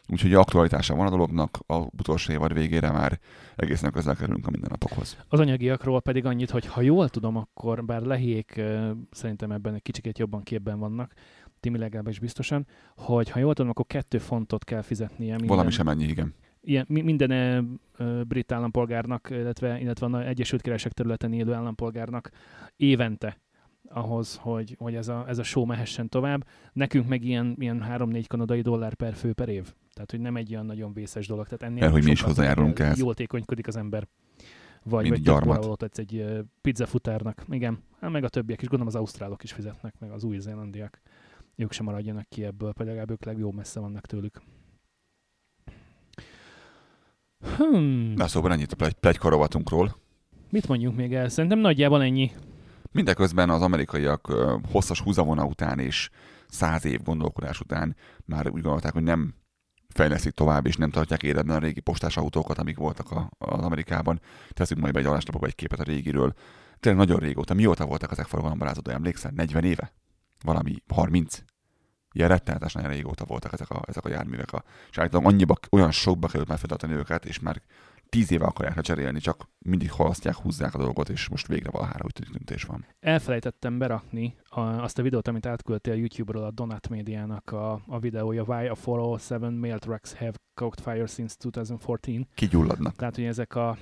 Úgyhogy 0.08 0.34
aktualitása 0.34 0.96
van 0.96 1.06
a 1.06 1.10
dolognak, 1.10 1.60
a 1.68 1.76
utolsó 1.76 2.34
évad 2.34 2.54
végére 2.54 2.92
már 2.92 3.20
egészen 3.56 3.92
közel 3.92 4.16
kerülünk 4.16 4.48
a 4.48 4.50
mindennapokhoz. 4.50 5.18
Az 5.28 5.40
anyagiakról 5.40 6.02
pedig 6.02 6.26
annyit, 6.26 6.50
hogy 6.50 6.66
ha 6.66 6.82
jól 6.82 7.10
tudom, 7.10 7.36
akkor 7.36 7.86
bár 7.86 8.02
lehiék 8.02 8.62
szerintem 9.12 9.52
ebben 9.52 9.74
egy 9.74 9.82
kicsikét 9.82 10.20
jobban 10.20 10.44
képben 10.44 10.80
vannak, 10.80 11.14
Timi 11.60 11.78
legalábbis 11.78 12.20
biztosan, 12.20 12.68
hogy 12.96 13.30
ha 13.30 13.40
jól 13.40 13.54
tudom, 13.54 13.70
akkor 13.72 13.86
kettő 13.86 14.18
fontot 14.18 14.64
kell 14.64 14.82
fizetnie 14.82 15.30
minden, 15.30 15.48
Valami 15.48 15.72
sem 15.72 15.88
ennyi, 15.88 16.04
igen. 16.04 16.34
Ilyen, 16.62 16.86
mi- 16.90 17.02
minden 17.02 17.80
brit 18.28 18.52
állampolgárnak, 18.52 19.28
illetve, 19.30 19.80
illetve 19.80 20.06
a 20.06 20.28
Egyesült 20.28 20.62
Királyság 20.62 20.92
területen 20.92 21.34
élő 21.34 21.54
állampolgárnak 21.54 22.30
évente 22.76 23.38
ahhoz, 23.94 24.36
hogy, 24.36 24.76
hogy 24.80 24.96
ez, 24.96 25.08
a, 25.08 25.26
ez 25.28 25.38
a 25.38 25.44
show 25.44 25.66
mehessen 25.66 26.10
tovább. 26.10 26.48
Nekünk 26.74 27.08
meg 27.08 27.24
ilyen, 27.24 27.56
ilyen 27.60 27.86
3-4 27.90 28.24
kanadai 28.28 28.62
dollár 28.62 28.94
per 28.94 29.14
fő 29.14 29.34
per 29.34 29.50
év. 29.50 29.74
Tehát, 29.94 30.12
hogy 30.12 30.20
nem 30.20 30.36
egy 30.36 30.54
olyan 30.54 30.66
nagyon 30.66 30.94
vészes 30.94 31.28
dolog. 31.28 31.44
Tehát 31.44 31.64
ennél 31.64 31.80
Mert 31.80 31.92
hogy 31.92 32.04
mi 32.04 32.12
is 32.12 32.22
hozzájárulunk 32.22 32.80
ehhez. 32.80 33.00
Jól 33.00 33.14
tékonykodik 33.14 33.68
az 33.68 33.76
ember. 33.76 34.08
Vagy, 34.84 35.10
Mint 35.10 35.28
vagy 35.28 35.46
valahol 35.46 35.78
egy 35.96 36.16
ö, 36.16 36.40
pizzafutárnak. 36.62 37.46
Igen, 37.50 37.80
hát 38.00 38.12
meg 38.12 38.24
a 38.24 38.30
többiek 38.30 38.62
is. 38.62 38.68
Gondolom 38.68 38.94
az 38.94 39.00
ausztrálok 39.00 39.44
is 39.44 39.52
fizetnek, 39.52 39.94
meg 40.00 40.12
az 40.12 40.24
új-zélandiak. 40.24 41.02
Ők 41.56 41.72
sem 41.72 41.86
maradjanak 41.86 42.30
ki 42.30 42.44
ebből, 42.44 42.74
pedig 42.74 42.88
legalább 42.88 43.12
ők 43.12 43.26
legjobb 43.26 43.54
messze 43.54 43.80
vannak 43.80 44.06
tőlük. 44.06 44.42
Hmm. 47.58 48.14
Na 48.16 48.28
szóval 48.28 48.52
ennyit 48.52 48.72
a 48.72 48.76
plegy, 48.76 48.94
plegykarovatunkról. 48.94 49.96
Mit 50.50 50.68
mondjuk 50.68 50.96
még 50.96 51.14
el? 51.14 51.30
Szerintem 51.30 51.60
nagyjából 51.60 52.02
ennyi. 52.02 52.32
Mindeközben 52.92 53.50
az 53.50 53.62
amerikaiak 53.62 54.34
hosszas 54.72 55.00
húzavona 55.00 55.46
után 55.46 55.80
és 55.80 56.10
száz 56.48 56.86
év 56.86 57.02
gondolkodás 57.04 57.60
után 57.60 57.96
már 58.26 58.50
úgy 58.50 58.62
gondolták, 58.62 58.94
hogy 58.94 59.04
nem 59.04 59.34
fejlesztik 59.90 60.34
tovább, 60.34 60.66
és 60.66 60.76
nem 60.76 60.90
tartják 60.90 61.24
életben 61.24 61.56
a 61.56 61.60
régi 61.60 61.80
postás 61.80 62.18
autókat, 62.18 62.58
amik 62.58 62.78
voltak 62.78 63.12
a, 63.12 63.30
az 63.38 63.64
Amerikában. 63.64 64.22
Teszünk 64.50 64.82
majd 64.82 64.94
be 64.94 65.00
egy 65.00 65.06
adáslapokba 65.06 65.48
egy 65.48 65.56
képet 65.56 65.80
a 65.80 65.84
régiről. 65.84 66.34
Tényleg 66.80 67.08
nagyon 67.08 67.20
régóta. 67.20 67.54
Mióta 67.54 67.86
voltak 67.86 68.12
ezek 68.12 68.26
forgalombarázódó, 68.26 68.92
emlékszel? 68.92 69.32
40 69.36 69.64
éve? 69.64 69.94
Valami 70.44 70.76
30? 70.94 71.44
Ilyen 72.12 72.30
rettenetes 72.30 72.74
nagyon 72.74 72.90
régóta 72.90 73.26
voltak 73.26 73.54
ezek 73.54 73.70
a, 73.70 73.82
ezek 73.88 74.06
a 74.06 74.10
járművek. 74.10 74.54
A, 74.54 74.64
és 74.90 74.98
állítólag 74.98 75.26
annyiba, 75.26 75.56
olyan 75.70 75.92
sokba 75.92 76.28
került 76.28 76.48
már 76.48 76.58
feltartani 76.58 76.94
őket, 76.94 77.26
és 77.26 77.40
már 77.40 77.62
tíz 78.12 78.32
éve 78.32 78.46
akarják 78.46 78.76
lecserélni, 78.76 79.20
csak 79.20 79.50
mindig 79.60 79.92
halasztják, 79.92 80.36
húzzák 80.36 80.74
a 80.74 80.78
dolgot, 80.78 81.10
és 81.10 81.30
most 81.30 81.48
végre 81.48 81.70
valahára 81.70 82.06
úgy 82.06 82.14
tűnik 82.14 82.34
döntés 82.34 82.64
van. 82.64 82.86
Elfelejtettem 83.00 83.78
berakni 83.78 84.36
a, 84.44 84.60
azt 84.60 85.00
a 85.00 85.02
videót, 85.02 85.28
amit 85.28 85.46
átküldtél 85.46 85.94
YouTube-ról 85.94 86.44
a 86.44 86.52
Donut 86.52 86.90
Médiának 86.90 87.52
a, 87.52 87.82
a 87.88 88.00
videója 88.00 88.44
Why 88.44 88.68
a 88.68 88.76
407 88.86 89.60
Mail 89.60 89.80
Trucks 89.80 90.14
Have 90.14 90.34
Caught 90.54 90.82
Fire 90.82 91.08
Since 91.08 91.36
2014. 91.40 92.28
Kigyulladnak. 92.34 92.96
Tehát, 92.96 93.16
hogy 93.16 93.24
ezek 93.24 93.56
a 93.56 93.78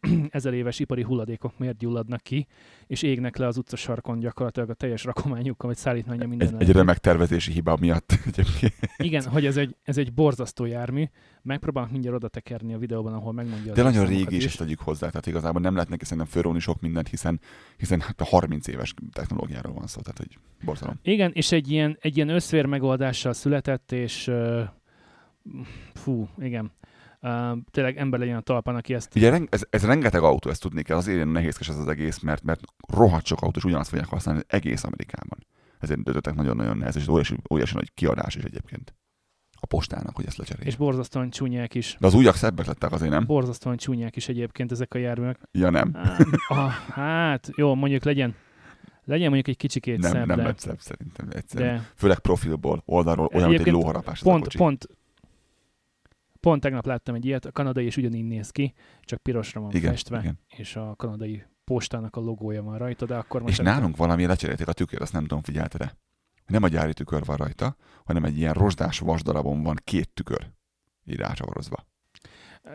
ezer 0.30 0.54
éves 0.54 0.78
ipari 0.78 1.02
hulladékok 1.02 1.58
miért 1.58 1.76
gyulladnak 1.76 2.20
ki, 2.20 2.46
és 2.86 3.02
égnek 3.02 3.36
le 3.36 3.46
az 3.46 3.56
utcasarkon 3.56 4.18
gyakorlatilag 4.18 4.70
a 4.70 4.74
teljes 4.74 5.04
rakományukkal, 5.04 5.68
vagy 5.68 5.78
szállítmánya 5.78 6.26
minden. 6.26 6.54
Egy, 6.54 6.68
egy 6.68 6.74
remek 6.74 6.98
tervezési 6.98 7.52
hiba 7.52 7.76
miatt 7.80 8.12
egyébként. 8.32 8.74
Igen, 8.96 9.24
hogy 9.24 9.46
ez 9.46 9.56
egy, 9.56 9.76
ez 9.82 9.98
egy 9.98 10.12
borzasztó 10.12 10.64
jármű. 10.64 11.04
Megpróbálok 11.42 11.90
mindjárt 11.90 12.16
oda 12.16 12.28
tekerni 12.28 12.74
a 12.74 12.78
videóban, 12.78 13.12
ahol 13.12 13.32
megmondja. 13.32 13.72
De 13.72 13.82
nagyon 13.82 14.06
régi 14.06 14.36
is, 14.36 14.44
ezt 14.44 14.58
tegyük 14.58 14.80
hozzá, 14.80 15.08
tehát 15.08 15.26
igazából 15.26 15.60
nem 15.60 15.74
lehet 15.74 15.88
neki 15.88 16.04
szerintem 16.04 16.26
fölróni 16.32 16.58
sok 16.58 16.80
mindent, 16.80 17.08
hiszen, 17.08 17.40
hiszen 17.76 18.00
hát 18.00 18.20
a 18.20 18.24
30 18.24 18.66
éves 18.66 18.94
technológiáról 19.12 19.72
van 19.72 19.86
szó, 19.86 20.00
tehát 20.00 20.20
egy 20.20 20.38
borzalom. 20.64 20.98
Igen, 21.02 21.30
és 21.34 21.52
egy 21.52 21.70
ilyen, 21.70 21.96
egy 22.00 22.16
ilyen 22.16 22.28
összvér 22.28 22.66
megoldással 22.66 23.32
született, 23.32 23.92
és 23.92 24.28
uh, 24.28 24.62
fú, 25.94 26.28
igen. 26.38 26.72
Uh, 27.24 27.58
tényleg 27.70 27.96
ember 27.96 28.20
legyen 28.20 28.36
a 28.36 28.40
talpán, 28.40 28.74
aki 28.74 28.94
ezt... 28.94 29.16
Ugye 29.16 29.40
ez, 29.50 29.66
ez, 29.70 29.84
rengeteg 29.84 30.22
autó, 30.22 30.50
ezt 30.50 30.60
tudni 30.60 30.82
kell, 30.82 30.96
azért 30.96 31.32
nehézkes 31.32 31.68
ez 31.68 31.78
az 31.78 31.88
egész, 31.88 32.18
mert, 32.18 32.42
mert 32.42 32.60
rohadt 32.88 33.26
sok 33.26 33.42
autós 33.42 33.64
ugyanazt 33.64 33.88
fogják 33.88 34.08
használni 34.08 34.40
egész 34.46 34.84
Amerikában. 34.84 35.46
Ezért 35.78 36.02
döntöttek 36.02 36.34
nagyon-nagyon 36.34 36.76
nehéz, 36.76 36.96
és 36.96 37.08
óriási, 37.08 37.36
óriási 37.50 37.74
nagy 37.74 37.92
kiadás 37.94 38.36
is 38.36 38.42
egyébként 38.42 38.94
a 39.60 39.66
postának, 39.66 40.16
hogy 40.16 40.26
ezt 40.26 40.36
lecseréljék. 40.36 40.72
És 40.72 40.78
borzasztóan 40.78 41.30
csúnyák 41.30 41.74
is. 41.74 41.96
De 42.00 42.06
az 42.06 42.14
újak 42.14 42.34
szebbek 42.34 42.66
lettek 42.66 42.92
azért, 42.92 43.10
nem? 43.10 43.26
Borzasztóan 43.26 43.76
csúnyák 43.76 44.16
is 44.16 44.28
egyébként 44.28 44.72
ezek 44.72 44.94
a 44.94 44.98
járművek. 44.98 45.38
Ja 45.52 45.70
nem. 45.70 45.96
Ah, 46.48 46.70
hát, 46.70 47.50
jó, 47.56 47.74
mondjuk 47.74 48.04
legyen, 48.04 48.34
legyen 49.04 49.26
mondjuk 49.26 49.48
egy 49.48 49.56
kicsikét 49.56 49.98
Nem, 49.98 50.10
szebb, 50.10 50.26
nem 50.26 50.38
lett 50.38 50.58
szebb 50.58 50.80
szerintem. 50.80 51.28
Egyszerűen. 51.30 51.76
de 51.76 51.90
Főleg 51.96 52.18
profilból, 52.18 52.82
oldalról, 52.84 53.30
olyan, 53.32 53.48
mint 53.48 53.66
egy 53.66 53.72
lóharapás. 53.72 54.20
pont, 54.20 54.56
pont, 54.56 54.88
pont 56.42 56.60
tegnap 56.60 56.86
láttam 56.86 57.14
egy 57.14 57.24
ilyet, 57.24 57.44
a 57.44 57.52
kanadai 57.52 57.86
is 57.86 57.96
ugyanígy 57.96 58.24
néz 58.24 58.50
ki, 58.50 58.74
csak 59.00 59.22
pirosra 59.22 59.60
van 59.60 59.70
Igen, 59.72 59.90
festve, 59.90 60.18
igen. 60.18 60.38
és 60.56 60.76
a 60.76 60.94
kanadai 60.96 61.44
postának 61.64 62.16
a 62.16 62.20
logója 62.20 62.62
van 62.62 62.78
rajta, 62.78 63.06
de 63.06 63.16
akkor 63.16 63.42
most 63.42 63.58
És 63.58 63.64
nálunk 63.64 63.96
valami 63.96 64.26
lecserélték 64.26 64.68
a 64.68 64.72
tükör, 64.72 65.02
azt 65.02 65.12
nem 65.12 65.22
tudom, 65.22 65.42
figyelte 65.42 65.78
de 65.78 65.96
Nem 66.46 66.62
a 66.62 66.68
gyári 66.68 66.92
tükör 66.92 67.24
van 67.24 67.36
rajta, 67.36 67.76
hanem 68.04 68.24
egy 68.24 68.38
ilyen 68.38 68.52
rozsdás 68.52 68.98
vasdarabon 68.98 69.62
van 69.62 69.76
két 69.84 70.08
tükör 70.08 70.50
így 71.04 71.16
rácsavarozva. 71.16 71.86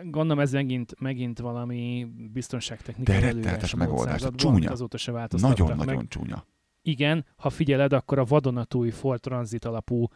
Gondolom 0.02 0.38
ez 0.38 0.52
megint, 0.52 1.00
megint 1.00 1.38
valami 1.38 2.06
biztonságtechnikai 2.32 3.14
De 3.14 3.20
rettenetes 3.20 3.74
megoldás, 3.74 4.22
csúnya. 4.34 4.70
Azóta 4.70 4.96
se 4.96 5.12
változtattak 5.12 5.58
Nagyon-nagyon 5.58 5.86
meg. 5.86 5.94
nagyon 5.94 6.08
csúnya. 6.08 6.44
Igen, 6.88 7.24
ha 7.36 7.50
figyeled, 7.50 7.92
akkor 7.92 8.18
a 8.18 8.24
vadonatúj 8.24 8.90
Ford 8.90 9.20
Transit 9.20 9.64
alapú 9.64 10.08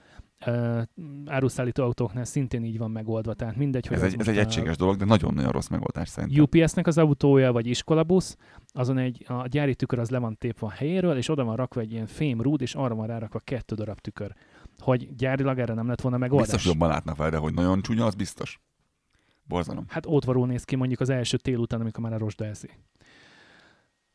uh, 0.46 0.82
áruszállító 1.24 1.82
autóknál 1.84 2.24
szintén 2.24 2.64
így 2.64 2.78
van 2.78 2.90
megoldva. 2.90 3.34
Tehát 3.34 3.56
mindegy, 3.56 3.86
hogy 3.86 3.96
Ez 3.96 4.02
egy, 4.02 4.16
ez 4.18 4.28
egy 4.28 4.36
a 4.36 4.40
egységes 4.40 4.76
dolog, 4.76 4.96
de 4.96 5.04
nagyon-nagyon 5.04 5.50
rossz 5.50 5.68
megoldás 5.68 6.08
szerintem. 6.08 6.42
UPS-nek 6.42 6.86
az 6.86 6.98
autója, 6.98 7.52
vagy 7.52 7.66
iskolabusz, 7.66 8.36
azon 8.66 8.98
egy, 8.98 9.24
a 9.28 9.46
gyári 9.46 9.74
tükör 9.74 9.98
az 9.98 10.10
le 10.10 10.18
van 10.18 10.36
tépve 10.36 10.66
a 10.66 10.70
helyéről, 10.70 11.16
és 11.16 11.28
oda 11.28 11.44
van 11.44 11.56
rakva 11.56 11.80
egy 11.80 11.92
ilyen 11.92 12.06
fém 12.06 12.40
rúd, 12.40 12.60
és 12.60 12.74
arra 12.74 12.94
van 12.94 13.06
rárakva 13.06 13.38
kettő 13.38 13.74
darab 13.74 13.98
tükör. 13.98 14.34
Hogy 14.78 15.14
gyárilag 15.14 15.58
erre 15.58 15.74
nem 15.74 15.88
lett 15.88 16.00
volna 16.00 16.18
megoldás. 16.18 16.50
Biztos 16.50 16.72
jobban 16.72 16.88
látnak 16.88 17.16
vele, 17.16 17.30
de 17.30 17.36
hogy 17.36 17.54
nagyon 17.54 17.82
csúnya, 17.82 18.06
az 18.06 18.14
biztos. 18.14 18.60
Borzalom. 19.44 19.84
Hát 19.88 20.06
ótvarul 20.06 20.46
néz 20.46 20.64
ki 20.64 20.76
mondjuk 20.76 21.00
az 21.00 21.10
első 21.10 21.36
tél 21.36 21.58
után, 21.58 21.80
amikor 21.80 22.02
már 22.02 22.12
a 22.12 22.18
rozsda 22.18 22.44
eszi. 22.44 22.70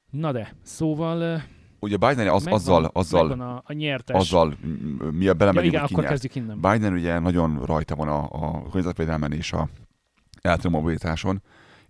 Na 0.10 0.32
de, 0.32 0.56
szóval 0.62 1.44
Ugye 1.88 1.98
Biden 1.98 2.28
az, 2.28 2.44
megvan, 2.44 2.62
azzal, 2.62 2.90
azzal, 2.94 3.28
megvan 3.28 3.48
a, 3.48 3.62
a 3.66 3.74
nyertes. 3.74 4.16
azzal, 4.16 4.58
mi 5.12 5.24
a 5.24 5.26
ja, 5.26 5.34
belemegyünk, 5.34 5.74
igen, 5.74 5.82
hogy 5.82 6.20
ki 6.20 6.40
akkor 6.40 6.44
innen. 6.44 6.62
Biden 6.62 6.94
ugye 6.94 7.20
nagyon 7.20 7.62
rajta 7.66 7.96
van 7.96 8.08
a, 8.08 8.28
a 8.32 8.64
környezetvédelmen 8.64 9.32
és 9.32 9.54
a 9.54 9.70
elektromobilitáson, 10.42 11.42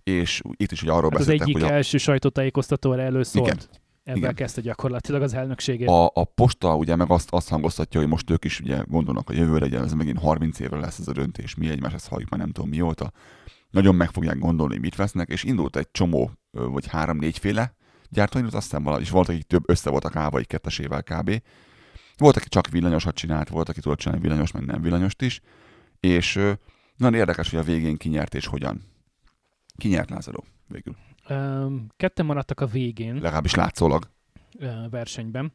és 0.02 0.42
itt 0.56 0.72
is 0.72 0.82
ugye 0.82 0.92
arról 0.92 1.10
Hát 1.10 1.20
az 1.20 1.26
beszéltek, 1.26 1.48
egyik 1.48 1.62
hogy 1.62 1.70
a, 1.70 1.74
első 1.74 1.98
sajtótájékoztató 1.98 2.92
erre 2.92 3.02
előszólt. 3.02 3.46
Igen. 3.46 3.58
Ebben 4.02 4.20
Igen. 4.20 4.34
kezdte 4.34 4.60
gyakorlatilag 4.60 5.22
az 5.22 5.34
elnökségét. 5.34 5.88
A, 5.88 6.10
a 6.14 6.24
posta 6.24 6.76
ugye 6.76 6.96
meg 6.96 7.10
azt, 7.10 7.28
azt 7.30 7.48
hangoztatja, 7.48 8.00
hogy 8.00 8.08
most 8.08 8.30
ők 8.30 8.44
is 8.44 8.60
ugye 8.60 8.82
gondolnak 8.86 9.30
a 9.30 9.32
jövőre, 9.32 9.66
ugye 9.66 9.78
ez 9.78 9.92
megint 9.92 10.18
30 10.18 10.60
évre 10.60 10.78
lesz 10.78 10.98
ez 10.98 11.08
a 11.08 11.12
döntés, 11.12 11.54
mi 11.54 11.68
egymás 11.68 11.92
ezt 11.92 12.08
halljuk 12.08 12.30
már 12.30 12.40
nem 12.40 12.50
tudom 12.50 12.70
mióta. 12.70 13.12
Nagyon 13.70 13.94
meg 13.94 14.10
fogják 14.10 14.38
gondolni, 14.38 14.78
mit 14.78 14.96
vesznek, 14.96 15.28
és 15.28 15.44
indult 15.44 15.76
egy 15.76 15.90
csomó, 15.90 16.30
vagy 16.50 16.86
három-négy 16.86 17.38
féle 18.08 18.20
gyártóindult, 18.20 18.54
azt 18.54 18.64
hiszem 18.64 18.82
valahogy, 18.82 19.04
és 19.04 19.10
volt, 19.10 19.28
akik 19.28 19.42
több 19.42 19.68
össze 19.68 19.90
voltak 19.90 20.16
állva 20.16 20.38
egy 20.38 20.46
kettesével 20.46 21.02
kb. 21.02 21.42
Volt, 22.16 22.36
aki 22.36 22.48
csak 22.48 22.68
villanyosat 22.68 23.14
csinált, 23.14 23.48
volt, 23.48 23.68
aki 23.68 23.80
tudott 23.80 23.98
csinálni 23.98 24.22
villanyos, 24.22 24.50
meg 24.52 24.64
nem 24.64 24.82
villanyost 24.82 25.22
is, 25.22 25.40
és 26.00 26.36
ö, 26.36 26.52
nagyon 26.96 27.14
érdekes, 27.18 27.50
hogy 27.50 27.58
a 27.58 27.62
végén 27.62 27.96
kinyert 27.96 28.34
és 28.34 28.46
hogyan. 28.46 28.82
Kinyert 29.76 30.10
Lázaro 30.10 30.40
végül, 30.66 30.96
Öm, 31.28 31.86
Ketten 31.96 32.26
maradtak 32.26 32.60
a 32.60 32.66
végén 32.66 33.14
legalábbis 33.14 33.54
látszólag. 33.54 34.10
versenyben. 34.90 35.52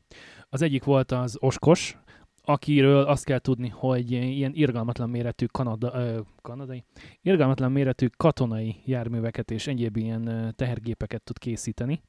Az 0.49 0.61
egyik 0.61 0.83
volt 0.83 1.11
az 1.11 1.37
Oskos, 1.39 1.97
akiről 2.41 3.03
azt 3.03 3.25
kell 3.25 3.39
tudni, 3.39 3.67
hogy 3.69 4.11
ilyen 4.11 4.51
irgalmatlan 4.53 5.09
méretű 5.09 5.45
kanada, 5.45 5.91
ö, 5.95 6.19
kanadai, 6.41 6.83
irgalmatlan 7.21 7.71
méretű 7.71 8.07
katonai 8.17 8.75
járműveket 8.85 9.51
és 9.51 9.67
egyéb 9.67 9.97
ilyen 9.97 10.53
tehergépeket 10.57 11.23
tud 11.23 11.37
készíteni. 11.37 12.01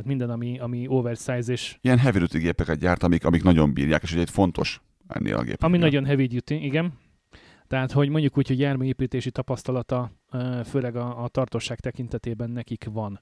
Tehát 0.00 0.18
minden, 0.18 0.30
ami, 0.30 0.58
ami 0.58 0.86
oversize 0.88 1.52
és 1.52 1.78
Ilyen 1.80 1.98
heavy 1.98 2.18
duty 2.18 2.38
gépeket 2.38 2.78
gyárt, 2.78 3.02
amik, 3.02 3.24
amik 3.24 3.42
nagyon 3.42 3.72
bírják, 3.72 4.02
és 4.02 4.12
ugye 4.12 4.20
egy 4.20 4.30
fontos 4.30 4.80
ennél 5.08 5.34
a 5.34 5.42
gépeknél. 5.42 5.68
Ami 5.68 5.78
nagyon 5.78 6.04
heavy 6.04 6.26
duty, 6.26 6.64
igen. 6.64 6.92
Tehát, 7.66 7.92
hogy 7.92 8.08
mondjuk 8.08 8.38
úgy, 8.38 8.48
hogy 8.48 8.58
járműépítési 8.58 9.30
tapasztalata, 9.30 10.10
főleg 10.64 10.96
a, 10.96 11.22
a 11.22 11.28
tartóság 11.28 11.80
tekintetében 11.80 12.50
nekik 12.50 12.84
van. 12.92 13.20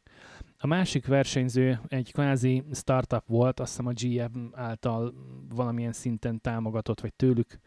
A 0.59 0.67
másik 0.67 1.07
versenyző 1.07 1.81
egy 1.89 2.13
kvázi 2.13 2.65
startup 2.73 3.27
volt, 3.27 3.61
azt 3.61 3.71
hiszem 3.71 3.87
a 3.87 3.93
GM 3.95 4.41
által 4.53 5.15
valamilyen 5.55 5.93
szinten 5.93 6.41
támogatott, 6.41 7.01
vagy 7.01 7.15
tőlük 7.15 7.59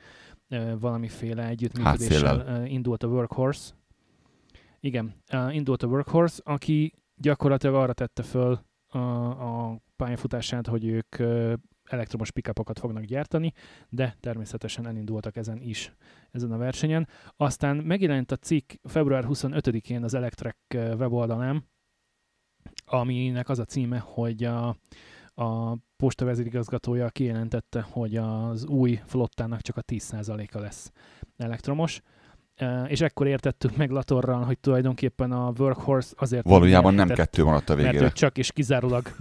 valamiféle 0.80 1.48
együttműködéssel 1.48 2.36
Hátszéllel. 2.38 2.62
ö, 2.62 2.65
indult 2.65 3.03
a 3.03 3.08
Workhorse. 3.08 3.74
Igen, 4.80 5.13
indult 5.51 5.84
a 5.84 5.88
Workhorse, 5.88 6.41
aki 6.46 6.94
gyakorlatilag 7.15 7.75
arra 7.75 7.94
tette 7.94 8.24
föl 8.24 8.60
a, 8.93 9.69
a 9.69 9.81
pályafutását, 9.95 10.67
hogy 10.67 10.86
ők 10.86 11.15
elektromos 11.83 12.31
pickupokat 12.31 12.79
fognak 12.79 13.03
gyártani, 13.03 13.53
de 13.89 14.15
természetesen 14.19 14.88
elindultak 14.88 15.36
ezen 15.36 15.62
is, 15.62 15.93
ezen 16.31 16.51
a 16.51 16.57
versenyen. 16.57 17.07
Aztán 17.38 17.77
megjelent 17.77 18.31
a 18.31 18.36
cikk 18.36 18.71
február 18.83 19.25
25-én 19.27 20.03
az 20.03 20.13
Electrek 20.13 20.57
weboldalán, 20.74 21.69
aminek 22.86 23.50
az 23.50 23.60
a 23.60 23.65
címe, 23.65 23.98
hogy 23.98 24.43
a, 24.43 24.75
a 25.33 25.77
posta 25.95 26.25
vezérigazgatója 26.25 27.10
kijelentette, 27.10 27.81
hogy 27.81 28.15
az 28.15 28.65
új 28.65 29.00
flottának 29.05 29.62
csak 29.62 29.77
a 29.77 29.83
10%-a 29.83 30.60
lesz 30.60 30.91
elektromos. 31.38 32.01
És 32.88 33.01
ekkor 33.01 33.27
értettük 33.27 33.75
meg 33.75 33.89
Latorral, 33.89 34.44
hogy 34.44 34.60
tulajdonképpen 34.60 35.32
a 35.32 35.51
Workhorse 35.58 36.13
azért 36.18 36.44
Valójában 36.44 36.94
nem 36.94 37.08
nyerhetett, 37.08 37.25
kettő 37.32 37.44
maradt 37.44 37.70
a 37.70 37.75
mert 37.75 37.88
végére. 37.88 38.06
ő 38.06 38.12
csak 38.12 38.38
és 38.38 38.51
kizárólag 38.51 39.15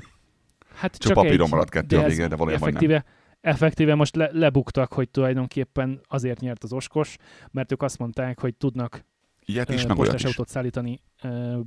hát 0.75 0.97
Csak 0.97 1.13
papíron 1.13 1.45
egy, 1.47 1.51
maradt 1.51 1.71
kettő 1.71 1.99
a 1.99 2.05
végére, 2.07 2.29
de 2.29 2.37
valójában 2.37 2.73
nem. 2.73 2.77
effektíve, 2.77 3.05
Effektíve 3.41 3.95
most 3.95 4.17
le, 4.17 4.31
lebuktak, 4.33 4.93
hogy 4.93 5.09
tulajdonképpen 5.11 6.01
azért 6.09 6.41
nyert 6.41 6.65
az 6.65 6.73
oskos, 6.73 7.17
mert 7.51 7.73
ők 7.73 7.83
azt 7.83 7.99
mondták, 7.99 8.41
hogy 8.41 8.55
tudnak 8.55 9.05
Ilyet 9.45 9.69
is, 9.71 9.85
ö, 9.85 9.87
meg 9.87 9.97
postás 9.97 10.21
is. 10.21 10.27
autót 10.27 10.49
szállítani 10.49 11.01
ö, 11.23 11.59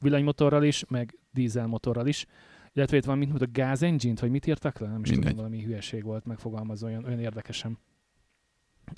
villanymotorral 0.00 0.62
is, 0.64 0.84
meg 0.88 1.18
dízelmotorral 1.30 2.06
is. 2.06 2.26
Illetve 2.72 2.96
itt 2.96 3.04
van, 3.04 3.18
mint 3.18 3.30
mondta, 3.30 3.48
gáz 3.52 3.82
engine 3.82 4.14
vagy 4.20 4.30
mit 4.30 4.46
írtak 4.46 4.78
le? 4.78 4.88
Nem 4.88 5.00
is 5.02 5.10
Mindegy. 5.10 5.28
tudom, 5.30 5.44
valami 5.44 5.64
hülyeség 5.64 6.04
volt 6.04 6.24
megfogalmazva, 6.24 6.86
olyan, 6.86 7.04
olyan 7.04 7.20
érdekesen 7.20 7.78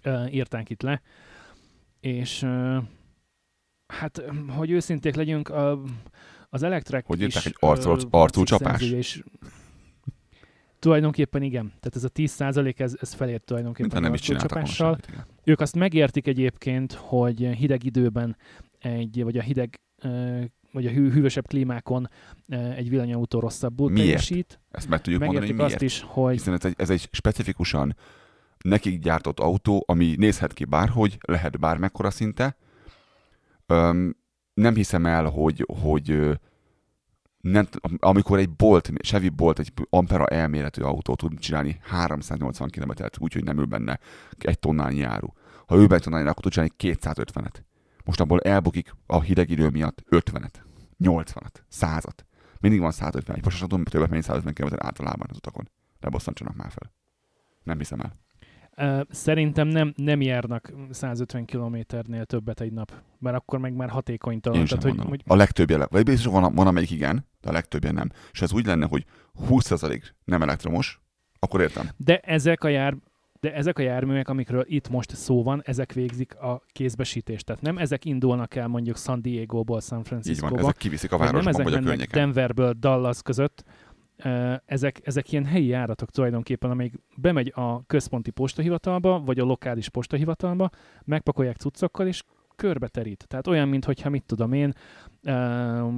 ö, 0.03 0.27
írták 0.27 0.71
itt 0.71 0.83
le. 0.83 1.03
És 2.03 2.47
hát, 3.87 4.23
hogy 4.49 4.71
őszinték 4.71 5.15
legyünk, 5.15 5.49
a, 5.49 5.83
az 6.49 6.63
Electrek 6.63 7.07
Hogy 7.07 7.21
írták, 7.21 7.53
arcról- 7.59 7.99
ö, 7.99 8.03
arcúcsapás? 8.11 8.69
cikkszerzője 8.71 8.99
is- 8.99 9.23
Tulajdonképpen 10.79 11.43
igen. 11.43 11.67
Tehát 11.67 11.97
ez 11.97 12.05
a 12.05 12.09
10% 12.09 12.81
ez, 12.81 12.97
ez 13.01 13.13
felért 13.15 13.45
tulajdonképpen 13.45 14.03
nem 14.03 14.15
is 14.15 14.23
semmit. 14.23 15.07
igen. 15.09 15.27
Ők 15.45 15.61
azt 15.61 15.75
megértik 15.75 16.27
egyébként, 16.27 16.93
hogy 16.93 17.39
hideg 17.39 17.85
időben 17.85 18.37
egy, 18.79 19.23
vagy 19.23 19.37
a 19.39 19.43
hideg 19.43 19.81
vagy 20.73 20.87
a 20.87 20.91
hű, 20.91 21.11
hűvösebb 21.11 21.47
klímákon 21.47 22.09
egy 22.49 22.89
villanyautó 22.89 23.41
rosszabbul 23.41 23.91
Miért? 23.91 24.07
teljesít. 24.07 24.61
Ezt 24.71 24.89
meg 24.89 25.01
tudjuk 25.01 25.23
mondani, 25.23 25.47
Megértik 25.47 25.61
hogy 25.61 25.71
miért. 25.71 25.83
azt 25.83 25.99
is, 26.05 26.09
hogy 26.09 26.33
Hiszen 26.33 26.55
ez 26.55 26.65
egy, 26.65 26.75
ez 26.77 26.91
egy 26.91 27.09
specifikusan 27.11 27.97
nekik 28.63 29.01
gyártott 29.01 29.41
autó, 29.41 29.85
ami 29.87 30.15
nézhet 30.19 30.53
ki 30.53 30.65
bárhogy, 30.65 31.19
lehet 31.21 31.59
bármekkora 31.59 32.11
szinte. 32.11 32.57
Öm, 33.67 34.17
nem 34.55 34.75
hiszem 34.75 35.07
el, 35.07 35.25
hogy, 35.25 35.67
hogy 35.83 36.39
nem, 37.41 37.69
amikor 37.99 38.39
egy 38.39 38.51
Bolt, 38.51 38.91
Chevy 39.03 39.29
Bolt, 39.29 39.59
egy 39.59 39.73
Ampera 39.91 40.27
elméletű 40.27 40.83
autó 40.83 41.15
tud 41.15 41.39
csinálni 41.39 41.81
380 41.83 42.71
km-t, 42.71 43.19
úgyhogy 43.19 43.45
nem 43.45 43.59
ül 43.59 43.65
benne 43.65 43.99
egy 44.39 44.59
tonnányi 44.59 45.03
áru. 45.03 45.29
Ha 45.67 45.87
be 45.87 45.95
egy 45.95 46.03
tonnányi, 46.03 46.29
akkor 46.29 46.43
tud 46.43 46.53
csinálni 46.53 46.75
250-et. 46.79 47.63
Most 48.05 48.21
abból 48.21 48.41
elbukik 48.41 48.95
a 49.07 49.21
hideg 49.21 49.51
idő 49.51 49.69
miatt 49.69 50.05
50-et, 50.11 50.55
80-at, 51.05 51.55
100-at. 51.81 52.19
Mindig 52.61 52.81
van 52.81 52.91
150, 52.91 53.37
egy 53.37 53.43
postas 53.43 53.63
autó 53.63 53.83
többet, 53.83 54.11
mint 54.11 54.23
150 54.23 54.55
km 54.55 54.75
általában 54.79 55.27
az 55.31 55.37
utakon. 55.37 55.71
Ne 56.01 56.09
bosszantsanak 56.09 56.57
már 56.57 56.71
fel. 56.71 56.93
Nem 57.63 57.79
hiszem 57.79 58.01
el. 58.01 58.13
Szerintem 59.11 59.69
nem, 59.69 59.93
nem 59.97 60.21
járnak 60.21 60.73
150 60.91 61.45
kilométernél 61.45 62.25
többet 62.25 62.61
egy 62.61 62.73
nap, 62.73 62.93
mert 63.19 63.37
akkor 63.37 63.59
meg 63.59 63.75
már 63.75 63.89
hatékonytalan. 63.89 64.59
Én 64.59 64.67
Tehát, 64.67 64.83
hogy, 64.83 64.99
hogy 65.09 65.23
A 65.27 65.37
legtöbbje, 65.37 65.77
le- 65.77 65.89
vagy 65.91 66.05
biztos 66.05 66.33
van, 66.33 66.55
van, 66.55 66.67
amelyik 66.67 66.91
igen, 66.91 67.27
de 67.41 67.49
a 67.49 67.53
legtöbbje 67.53 67.91
nem. 67.91 68.11
És 68.33 68.43
ez 68.43 68.53
úgy 68.53 68.67
lenne, 68.67 68.87
hogy 68.87 69.05
20% 69.49 70.03
nem 70.25 70.43
elektromos, 70.43 71.01
akkor 71.39 71.61
értem. 71.61 71.89
De 71.97 72.19
ezek 72.19 72.65
a 72.65 72.69
jár, 72.69 72.97
de 73.41 73.55
ezek 73.55 73.79
a 73.79 73.83
járművek, 73.83 74.29
amikről 74.29 74.65
itt 74.67 74.89
most 74.89 75.17
szó 75.17 75.43
van, 75.43 75.63
ezek 75.65 75.93
végzik 75.93 76.37
a 76.37 76.63
kézbesítést. 76.73 77.45
Tehát 77.45 77.63
nem 77.63 77.79
ezek 77.79 78.05
indulnak 78.05 78.55
el 78.55 78.69
mondjuk 78.69 78.97
San 78.97 79.23
Diego-ból 79.23 79.81
San 79.81 79.99
Így 79.99 80.07
Francisco-ba, 80.07 80.55
van, 80.55 80.61
ezek 80.65 80.77
kiviszik 80.77 81.13
a 81.13 81.19
vagy 81.19 81.33
nem 81.33 81.47
ezek 81.47 81.63
vagy 81.65 81.73
a 81.73 81.77
mennek 81.77 81.89
környéken. 81.89 82.21
Denverből 82.21 82.73
Dallas 82.73 83.23
között. 83.23 83.65
Ezek, 84.65 85.01
ezek 85.03 85.33
ilyen 85.33 85.45
helyi 85.45 85.67
járatok 85.67 86.11
tulajdonképpen, 86.11 86.71
amíg 86.71 86.93
bemegy 87.17 87.53
a 87.55 87.87
központi 87.87 88.31
postahivatalba, 88.31 89.21
vagy 89.25 89.39
a 89.39 89.45
lokális 89.45 89.89
postahivatalba, 89.89 90.71
megpakolják 91.05 91.57
cuccokkal, 91.57 92.07
és 92.07 92.23
körbe 92.57 92.89
terít. 92.89 93.25
Tehát 93.29 93.47
olyan, 93.47 93.69
mintha 93.69 94.11
mit 94.11 94.25
tudom 94.25 94.53
én, 94.53 94.73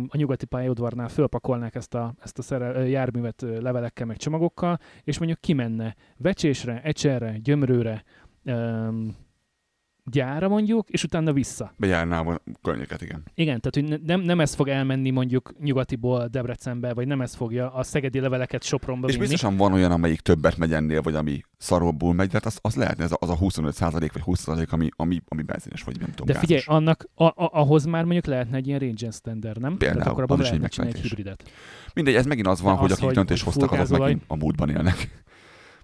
a 0.09 0.17
nyugati 0.17 0.47
pályaudvarnál 0.47 1.09
fölpakolnák 1.09 1.75
ezt 1.75 1.95
a, 1.95 2.15
ezt 2.23 2.39
a 2.39 2.43
szere, 2.43 2.75
ö, 2.75 2.85
járművet 2.85 3.45
levelekkel, 3.61 4.07
meg 4.07 4.17
csomagokkal, 4.17 4.79
és 5.03 5.19
mondjuk 5.19 5.41
kimenne 5.41 5.95
Vecsésre, 6.17 6.81
Ecserre, 6.83 7.39
Gyömrőre, 7.39 8.05
gyára 10.11 10.49
mondjuk, 10.49 10.89
és 10.89 11.05
utána 11.05 11.33
vissza. 11.33 11.73
Bejárná 11.77 12.21
a 12.21 12.41
környéket, 12.63 13.03
igen. 13.03 13.23
Igen, 13.35 13.61
tehát 13.61 13.75
hogy 13.75 13.85
ne- 13.85 14.15
nem, 14.15 14.21
nem 14.25 14.41
ez 14.41 14.55
fog 14.55 14.69
elmenni 14.69 15.11
mondjuk 15.11 15.55
nyugatiból 15.61 16.27
Debrecenbe, 16.27 16.95
vagy 16.95 17.07
nem 17.07 17.21
ez 17.21 17.35
fogja 17.35 17.73
a 17.73 17.83
szegedi 17.83 18.21
leveleket 18.21 18.63
Sopronba 18.63 19.07
És 19.09 19.15
vinni. 19.15 19.27
biztosan 19.29 19.57
van 19.57 19.73
olyan, 19.73 19.91
amelyik 19.91 20.21
többet 20.21 20.57
megy 20.57 20.73
ennél, 20.73 21.03
vagy 21.03 21.15
ami 21.15 21.41
szarobbul 21.59 22.15
megy, 22.15 22.27
de 22.27 22.33
hát 22.33 22.47
az, 22.47 22.59
az 22.63 22.75
lehetne 22.75 23.05
ez 23.05 23.13
a, 23.13 23.17
az 23.21 23.31
a 23.31 23.37
25 23.37 23.79
vagy 23.79 24.23
20 24.23 24.47
ami, 24.49 24.89
ami, 24.97 25.21
ami 25.29 25.43
benzines, 25.43 25.83
vagy 25.83 26.01
nem 26.01 26.11
tudom, 26.11 26.27
De 26.27 26.39
figyelj, 26.39 26.61
gázos. 26.67 26.81
annak, 26.81 27.09
a, 27.15 27.25
a, 27.25 27.33
ahhoz 27.37 27.85
már 27.85 28.03
mondjuk 28.05 28.27
lehetne 28.27 28.57
egy 28.57 28.67
ilyen 28.67 28.79
range 28.79 29.11
standard, 29.11 29.61
nem? 29.61 29.77
Például, 29.77 29.99
Tehát 30.01 30.13
akkor 30.13 30.23
abban 30.23 30.39
lehetne 30.39 30.87
egy 30.87 30.97
hibridet. 31.01 31.51
Mindegy, 31.95 32.15
ez 32.15 32.27
megint 32.27 32.47
az 32.47 32.61
van, 32.61 32.75
De 32.75 32.81
hogy 32.81 32.91
az, 32.91 32.97
akik 32.97 33.07
hogy- 33.07 33.15
döntést 33.15 33.45
hoztak, 33.45 33.73
azok 33.73 33.99
megint 33.99 34.23
a 34.27 34.37
múltban 34.37 34.71
élnek. 34.71 35.23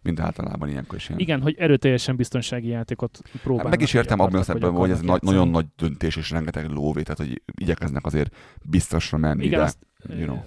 Mint 0.02 0.20
általában 0.20 0.68
ilyenkor 0.68 0.96
is 0.96 1.08
ilyen. 1.08 1.20
Igen, 1.20 1.42
hogy 1.42 1.54
erőteljesen 1.58 2.16
biztonsági 2.16 2.68
játékot 2.68 3.20
próbálnak. 3.32 3.70
Hát 3.70 3.78
meg 3.78 3.80
is 3.80 3.94
értem 3.94 4.20
abban 4.20 4.40
a 4.40 4.42
szempontból, 4.42 4.80
hogy 4.80 4.90
ez 4.90 5.00
nagy, 5.00 5.22
nagyon 5.22 5.48
nagy 5.48 5.66
döntés 5.76 6.16
és 6.16 6.30
rengeteg 6.30 6.68
lóvé, 6.68 7.02
tehát 7.02 7.18
hogy 7.18 7.42
igyekeznek 7.54 8.04
azért 8.04 8.36
biztosra 8.64 9.18
menni, 9.18 9.44
Igen, 9.44 9.58
de 9.58 9.64
azt, 9.64 9.78
you 10.08 10.24
know. 10.24 10.38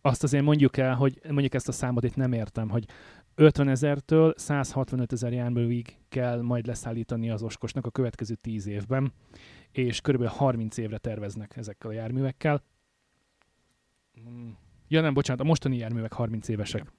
azt 0.00 0.22
azért 0.22 0.44
mondjuk 0.44 0.76
el, 0.76 0.94
hogy 0.94 1.20
mondjuk 1.28 1.54
ezt 1.54 1.68
a 1.68 1.72
számot 1.72 2.04
itt 2.04 2.16
nem 2.16 2.32
értem, 2.32 2.68
hogy 2.68 2.84
50 3.34 3.68
ezertől 3.68 4.34
165 4.36 5.12
ezer 5.12 5.32
járművig 5.32 5.96
kell 6.08 6.40
majd 6.40 6.66
leszállítani 6.66 7.30
az 7.30 7.42
oskosnak 7.42 7.86
a 7.86 7.90
következő 7.90 8.34
10 8.34 8.66
évben, 8.66 9.12
és 9.70 10.00
körülbelül 10.00 10.34
30 10.36 10.76
évre 10.76 10.98
terveznek 10.98 11.56
ezekkel 11.56 11.90
a 11.90 11.92
járművekkel. 11.92 12.62
Mm. 14.30 14.48
Ja 14.88 15.00
nem, 15.00 15.14
bocsánat, 15.14 15.42
a 15.42 15.44
mostani 15.44 15.76
járművek 15.76 16.12
30 16.12 16.48
évesek. 16.48 16.92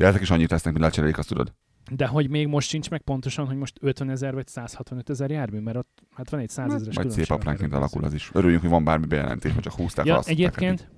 De 0.00 0.06
ezek 0.06 0.20
is 0.20 0.30
annyit 0.30 0.50
lesznek, 0.50 0.72
mint 0.72 0.84
lecserélik, 0.84 1.18
azt 1.18 1.28
tudod. 1.28 1.52
De 1.90 2.06
hogy 2.06 2.30
még 2.30 2.46
most 2.46 2.68
sincs 2.68 2.90
meg 2.90 3.02
pontosan, 3.02 3.46
hogy 3.46 3.56
most 3.56 3.76
50 3.80 4.10
ezer 4.10 4.34
vagy 4.34 4.46
165 4.46 5.10
ezer 5.10 5.30
jármű, 5.30 5.58
mert 5.58 5.76
ott 5.76 6.02
hát 6.14 6.30
van 6.30 6.40
egy 6.40 6.48
100 6.48 6.74
ezeres 6.74 6.96
Majd 6.96 7.10
szép 7.10 7.30
apránként 7.30 7.72
alakul 7.72 8.04
az 8.04 8.14
is. 8.14 8.30
Örüljünk, 8.32 8.60
hogy 8.60 8.70
van 8.70 8.84
bármi 8.84 9.06
bejelentés, 9.06 9.52
hogy 9.52 9.62
csak 9.62 9.72
húzták, 9.72 10.06
Ja, 10.06 10.20
egyébként 10.24 10.90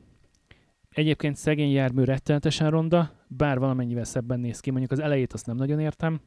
Egyébként 0.90 1.36
szegény 1.36 1.70
jármű 1.70 2.04
rettenetesen 2.04 2.70
ronda, 2.70 3.10
bár 3.26 3.58
valamennyivel 3.58 4.04
szebben 4.04 4.40
néz 4.40 4.60
ki. 4.60 4.70
Mondjuk 4.70 4.92
az 4.92 4.98
elejét 4.98 5.32
azt 5.32 5.46
nem 5.46 5.56
nagyon 5.56 5.80
értem. 5.80 6.20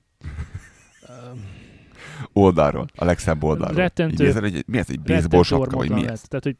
Oldalról, 2.33 2.85
a 2.95 3.05
legszebb 3.05 3.43
oldalról. 3.43 3.77
Rettentő- 3.77 4.13
Így 4.13 4.19
nézel, 4.19 4.43
egy, 4.43 4.63
mi 4.67 4.77
ez, 4.77 4.89
egy 4.89 5.01
baseball 5.01 5.43
sapka, 5.43 5.77
vagy 5.77 5.89
mi 5.89 6.01
ez? 6.01 6.07
lett. 6.07 6.21
Tehát, 6.21 6.43
hogy 6.43 6.57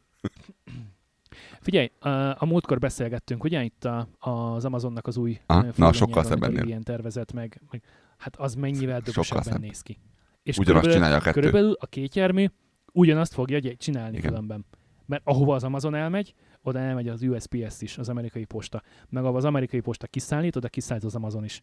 Figyelj, 1.66 1.90
a, 1.98 2.08
a 2.42 2.44
múltkor 2.46 2.78
beszélgettünk, 2.78 3.44
ugye 3.44 3.62
itt 3.62 3.84
a, 3.84 4.08
az 4.18 4.64
Amazonnak 4.64 5.06
az 5.06 5.16
új 5.16 5.40
Aha, 5.46 5.64
ö, 5.64 5.68
na, 5.76 5.92
sokkal 5.92 6.22
szebb 6.22 6.32
amikor 6.32 6.48
ennél. 6.48 6.66
ilyen 6.66 6.82
tervezet, 6.82 7.32
meg, 7.32 7.60
meg 7.70 7.82
hát 8.16 8.36
az 8.36 8.54
mennyivel 8.54 9.02
szebb. 9.04 9.60
néz 9.60 9.80
ki. 9.80 9.98
És 10.42 10.58
Ugyanazt 10.58 10.66
körülbelül, 10.66 10.92
csinálja 10.92 11.16
a 11.16 11.20
kettő. 11.20 11.32
körülbelül 11.40 11.76
a 11.80 11.86
két 11.86 12.14
jármű 12.14 12.46
ugyanazt 12.92 13.32
fogja 13.34 13.76
csinálni 13.76 14.16
Igen. 14.16 14.30
különben. 14.30 14.64
Mert 15.06 15.22
ahova 15.24 15.54
az 15.54 15.64
Amazon 15.64 15.94
elmegy, 15.94 16.34
oda 16.62 16.78
elmegy 16.78 17.08
az 17.08 17.22
USPS 17.22 17.80
is, 17.80 17.98
az 17.98 18.08
amerikai 18.08 18.44
posta. 18.44 18.82
Meg 19.08 19.22
ahova 19.22 19.38
az 19.38 19.44
amerikai 19.44 19.80
posta 19.80 20.06
kiszállít, 20.06 20.56
oda 20.56 20.68
kiszállít 20.68 21.04
az 21.04 21.14
Amazon 21.14 21.44
is. 21.44 21.62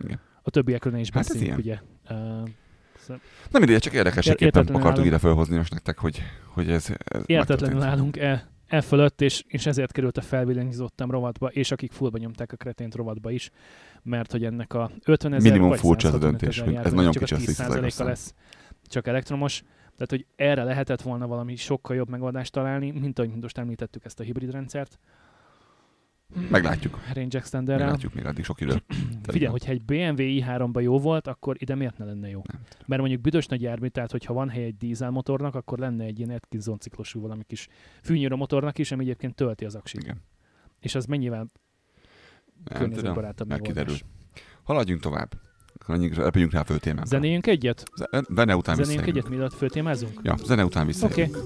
Igen. 0.00 0.20
A 0.42 0.50
többiekről 0.50 0.96
is 0.98 1.10
Hát 1.12 1.22
ez 1.22 1.28
beszéljünk, 1.28 1.58
ugye. 1.58 1.78
Uh, 2.10 2.48
szóval 2.98 3.22
Na 3.50 3.58
mindegy, 3.58 3.78
csak 3.80 3.92
érdekességképpen 3.92 4.62
akartuk 4.62 4.86
állunk. 4.90 5.06
ide 5.06 5.18
felhozni 5.18 5.56
most 5.56 5.72
nektek, 5.72 5.98
hogy, 5.98 6.22
hogy 6.46 6.70
ez, 6.70 6.90
ez 7.04 7.22
értetlenül 7.26 7.78
megtörtént. 7.78 8.52
E, 8.66 8.80
fölött, 8.80 9.20
és, 9.20 9.44
és 9.46 9.66
ezért 9.66 9.92
került 9.92 10.16
a 10.16 10.20
felvillanyozottam 10.20 11.10
rovatba, 11.10 11.48
és 11.48 11.70
akik 11.70 11.92
fullba 11.92 12.18
nyomták 12.18 12.52
a 12.52 12.56
kretént 12.56 12.94
rovatba 12.94 13.30
is, 13.30 13.50
mert 14.02 14.32
hogy 14.32 14.44
ennek 14.44 14.74
a 14.74 14.90
50 15.04 15.32
ezer 15.32 15.50
Minimum 15.50 15.68
vagy 15.68 15.78
furcsa 15.78 16.08
ez 16.08 16.14
a 16.14 16.18
165 16.18 16.40
döntés, 16.40 16.60
hogy 16.60 16.86
ez 16.86 16.92
nagyon 16.92 17.12
csak 17.12 17.22
kicsi 17.22 17.62
a 17.62 17.64
a 17.64 17.68
10%-a 17.68 17.80
10%-a 17.80 18.04
lesz 18.04 18.34
csak 18.86 19.06
elektromos. 19.06 19.62
Tehát, 19.96 20.10
hogy 20.10 20.26
erre 20.36 20.64
lehetett 20.64 21.02
volna 21.02 21.26
valami 21.26 21.56
sokkal 21.56 21.96
jobb 21.96 22.08
megoldást 22.08 22.52
találni, 22.52 22.90
mint 22.90 23.18
ahogy 23.18 23.34
most 23.40 23.58
említettük 23.58 24.04
ezt 24.04 24.20
a 24.20 24.22
hibrid 24.22 24.50
rendszert. 24.50 24.98
Meglátjuk. 26.50 26.98
Range 27.12 27.38
extenderrel. 27.38 27.84
Meglátjuk 27.84 28.14
még 28.14 28.24
addig 28.24 28.44
sok 28.44 28.60
idő. 28.60 28.82
Figyelj, 29.32 29.50
hogyha 29.50 29.70
egy 29.70 29.82
BMW 29.82 30.14
i3-ba 30.18 30.82
jó 30.82 30.98
volt, 30.98 31.26
akkor 31.26 31.56
ide 31.58 31.74
miért 31.74 31.98
ne 31.98 32.04
lenne 32.04 32.28
jó? 32.28 32.42
Nem 32.52 32.60
Mert 32.86 33.00
mondjuk 33.00 33.20
büdös 33.20 33.46
nagy 33.46 33.62
jármű, 33.62 33.86
tehát 33.88 34.10
hogyha 34.10 34.32
van 34.32 34.48
hely 34.48 34.64
egy 34.64 34.76
dízelmotornak, 34.76 35.54
akkor 35.54 35.78
lenne 35.78 36.04
egy 36.04 36.18
ilyen 36.18 36.30
Atkinson 36.30 36.78
ciklusú 36.78 37.20
valami 37.20 37.42
kis 37.44 37.68
fűnyíró 38.02 38.36
motornak 38.36 38.78
is, 38.78 38.92
ami 38.92 39.02
egyébként 39.02 39.34
tölti 39.34 39.64
az 39.64 39.74
aksit. 39.74 40.02
Igen. 40.02 40.22
És 40.80 40.94
az 40.94 41.04
mennyivel 41.04 41.46
környezetbarátabb 42.64 43.48
megoldás. 43.48 44.04
Haladjunk 44.62 45.00
tovább. 45.00 45.32
Menjünk, 45.86 46.14
repüljünk 46.14 46.52
rá 46.52 46.60
a 46.60 46.64
fő 46.64 46.78
témánkra. 46.78 47.06
Zenéljünk 47.06 47.46
egyet? 47.46 47.84
Ze- 47.96 48.26
Zene 48.34 48.56
után 48.56 48.74
Zenéljünk 48.74 48.76
visszajövünk. 48.76 49.06
egyet, 49.06 49.28
mielőtt 49.28 49.52
főtémázunk? 49.52 50.20
Ja, 50.22 50.36
zene 50.44 50.64
után 50.64 50.86
vissza. 50.86 51.06
Oké. 51.06 51.22
Okay. 51.22 51.42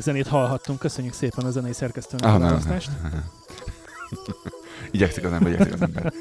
Remek 0.00 0.22
zenét 0.24 0.26
hallhattunk. 0.26 0.78
Köszönjük 0.78 1.12
szépen 1.12 1.44
a 1.44 1.50
zenei 1.50 1.72
szerkesztőnek 1.72 2.26
Ah, 2.26 2.34
a 2.34 2.38
választást. 2.38 2.90
Igyekszik 4.90 5.24
az 5.24 5.32
ember, 5.32 5.52
igyekszik 5.52 5.72
az 5.72 5.82
ember. 5.82 6.12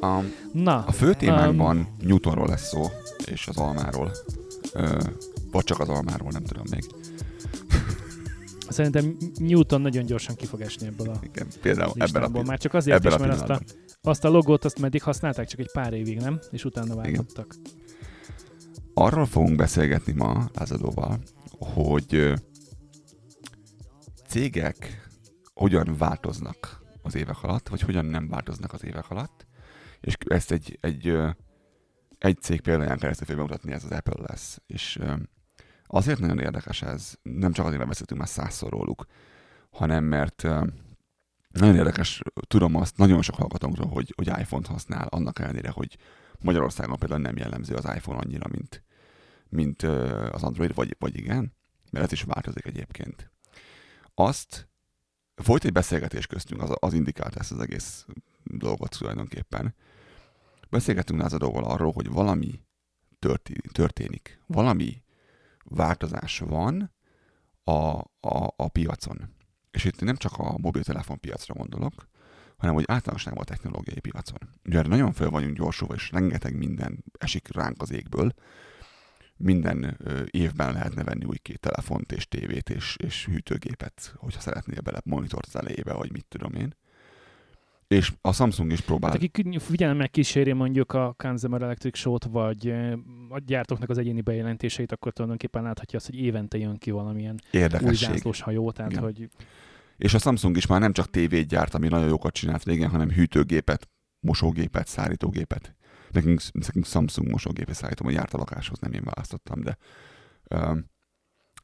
A, 0.00 0.20
Na, 0.52 0.84
a 0.86 0.92
fő 0.92 1.14
témánkban 1.14 1.88
Newtonról 2.00 2.48
lesz 2.48 2.68
szó, 2.68 2.86
és 3.24 3.46
az 3.46 3.56
almáról. 3.56 4.12
Ö, 4.72 4.98
vagy 5.50 5.64
csak 5.64 5.80
az 5.80 5.88
almáról, 5.88 6.28
nem 6.30 6.42
tudom 6.42 6.64
még. 6.70 6.84
szerintem 8.68 9.16
Newton 9.38 9.80
nagyon 9.80 10.04
gyorsan 10.04 10.34
ki 10.34 10.46
fog 10.46 10.60
esni 10.60 10.86
ebből 10.86 11.08
a 11.08 11.18
Igen, 11.22 11.46
például 11.60 11.92
ebben 11.96 12.22
a. 12.22 12.42
Már 12.42 12.58
csak 12.58 12.74
azért 12.74 12.96
ebben 12.96 13.12
is, 13.12 13.24
a 13.24 13.26
mert 13.26 13.50
azt 13.50 13.50
a, 13.50 13.60
azt 14.10 14.24
a 14.24 14.28
logót 14.28 14.64
azt 14.64 14.80
meddig 14.80 15.02
használták, 15.02 15.46
csak 15.46 15.60
egy 15.60 15.70
pár 15.72 15.92
évig, 15.92 16.18
nem? 16.18 16.40
És 16.50 16.64
utána 16.64 16.94
váltottak. 16.94 17.54
Arról 18.94 19.26
fogunk 19.26 19.56
beszélgetni 19.56 20.12
ma 20.12 20.50
Lázadóval, 20.54 21.18
hogy 21.58 22.34
cégek 24.34 25.08
hogyan 25.54 25.94
változnak 25.98 26.80
az 27.02 27.14
évek 27.14 27.42
alatt, 27.42 27.68
vagy 27.68 27.80
hogyan 27.80 28.04
nem 28.04 28.28
változnak 28.28 28.72
az 28.72 28.84
évek 28.84 29.10
alatt, 29.10 29.46
és 30.00 30.16
ezt 30.26 30.52
egy, 30.52 30.78
egy, 30.80 31.18
egy 32.18 32.40
cég 32.40 32.60
példáján 32.60 32.98
keresztül 32.98 33.26
fogja 33.26 33.42
bemutatni, 33.42 33.72
ez 33.72 33.84
az 33.84 33.90
Apple 33.90 34.24
lesz. 34.26 34.62
És 34.66 34.98
azért 35.86 36.18
nagyon 36.18 36.38
érdekes 36.38 36.82
ez, 36.82 37.14
nem 37.22 37.52
csak 37.52 37.64
azért, 37.64 37.78
mert 37.78 37.90
beszéltünk 37.90 38.20
már 38.20 38.28
százszor 38.28 38.70
róluk, 38.70 39.06
hanem 39.70 40.04
mert 40.04 40.42
nagyon 41.48 41.76
érdekes, 41.76 42.22
tudom 42.46 42.74
azt 42.74 42.96
nagyon 42.96 43.22
sok 43.22 43.34
hallgatónkról, 43.34 43.88
hogy, 43.88 44.12
hogy 44.16 44.26
iPhone-t 44.26 44.66
használ, 44.66 45.06
annak 45.06 45.38
ellenére, 45.38 45.70
hogy 45.70 45.96
Magyarországon 46.40 46.98
például 46.98 47.20
nem 47.20 47.36
jellemző 47.36 47.74
az 47.74 47.90
iPhone 47.94 48.18
annyira, 48.18 48.48
mint, 48.50 48.82
mint 49.48 49.82
az 50.32 50.42
Android, 50.42 50.74
vagy, 50.74 50.96
vagy 50.98 51.16
igen, 51.16 51.52
mert 51.90 52.04
ez 52.04 52.12
is 52.12 52.22
változik 52.22 52.66
egyébként. 52.66 53.32
Azt 54.14 54.68
volt 55.34 55.64
egy 55.64 55.72
beszélgetés 55.72 56.26
köztünk, 56.26 56.62
az, 56.62 56.70
az 56.78 56.92
indikált 56.92 57.36
ezt 57.36 57.52
az 57.52 57.58
egész 57.58 58.06
dolgot 58.42 58.96
tulajdonképpen. 58.98 59.74
Beszélgettünk 60.70 61.20
Lázadóval 61.20 61.64
arról, 61.64 61.92
hogy 61.92 62.08
valami 62.08 62.60
történik. 63.72 64.40
Valami 64.46 65.02
változás 65.64 66.38
van 66.38 66.92
a, 67.64 67.98
a, 68.20 68.54
a 68.56 68.68
piacon. 68.68 69.34
És 69.70 69.84
itt 69.84 70.00
nem 70.00 70.16
csak 70.16 70.38
a 70.38 70.58
mobiltelefon 70.58 71.20
piacra 71.20 71.54
gondolok, 71.54 72.08
hanem 72.56 72.74
hogy 72.74 72.84
általánosságban 72.86 73.42
a 73.42 73.46
technológiai 73.46 74.00
piacon. 74.00 74.38
Ugye 74.64 74.82
nagyon 74.82 75.12
fel 75.12 75.30
vagyunk 75.30 75.56
gyorsulva, 75.56 75.94
és 75.94 76.10
rengeteg 76.10 76.56
minden 76.56 77.04
esik 77.18 77.54
ránk 77.54 77.82
az 77.82 77.90
égből. 77.90 78.34
Minden 79.36 79.98
évben 80.30 80.72
lehetne 80.72 81.04
venni 81.04 81.24
új 81.24 81.36
két 81.36 81.60
telefont, 81.60 82.12
és 82.12 82.28
tévét, 82.28 82.70
és, 82.70 82.96
és 82.96 83.26
hűtőgépet, 83.26 84.14
hogyha 84.16 84.40
szeretnél 84.40 84.80
bele 84.80 85.00
monitort 85.04 85.46
az 85.46 85.56
elejébe, 85.56 85.92
vagy 85.92 86.12
mit 86.12 86.26
tudom 86.28 86.54
én. 86.54 86.74
És 87.88 88.12
a 88.20 88.32
Samsung 88.32 88.72
is 88.72 88.80
próbál... 88.80 89.10
Hát 89.10 89.22
aki 89.22 89.58
figyelemmel 89.58 90.08
kíséri 90.08 90.52
mondjuk 90.52 90.92
a 90.92 91.14
Consumer 91.16 91.62
Electric 91.62 91.96
Show-t, 91.96 92.24
vagy 92.24 92.74
a 93.28 93.38
gyártóknak 93.38 93.90
az 93.90 93.98
egyéni 93.98 94.20
bejelentéseit, 94.20 94.92
akkor 94.92 95.12
tulajdonképpen 95.12 95.62
láthatja 95.62 95.98
azt, 95.98 96.06
hogy 96.06 96.18
évente 96.18 96.58
jön 96.58 96.76
ki 96.76 96.90
valamilyen 96.90 97.40
új 97.80 97.94
zászlós 97.94 98.40
hajó, 98.40 98.70
tehát 98.70 98.90
Igen. 98.90 99.02
hogy 99.02 99.28
És 99.96 100.14
a 100.14 100.18
Samsung 100.18 100.56
is 100.56 100.66
már 100.66 100.80
nem 100.80 100.92
csak 100.92 101.10
tévét 101.10 101.46
gyárt, 101.46 101.74
ami 101.74 101.88
nagyon 101.88 102.08
jókat 102.08 102.32
csinált 102.32 102.64
régen, 102.64 102.90
hanem 102.90 103.10
hűtőgépet, 103.10 103.88
mosógépet, 104.20 104.86
szárítógépet. 104.86 105.74
Nekünk, 106.14 106.40
nekünk 106.52 106.86
Samsung 106.86 107.30
mosógépet 107.30 107.74
szállítom, 107.74 108.06
hogy 108.06 108.14
járt 108.14 108.34
a 108.34 108.38
lakáshoz, 108.38 108.78
nem 108.78 108.92
én 108.92 109.02
választottam, 109.04 109.60
de 109.62 109.78
um, 110.50 110.90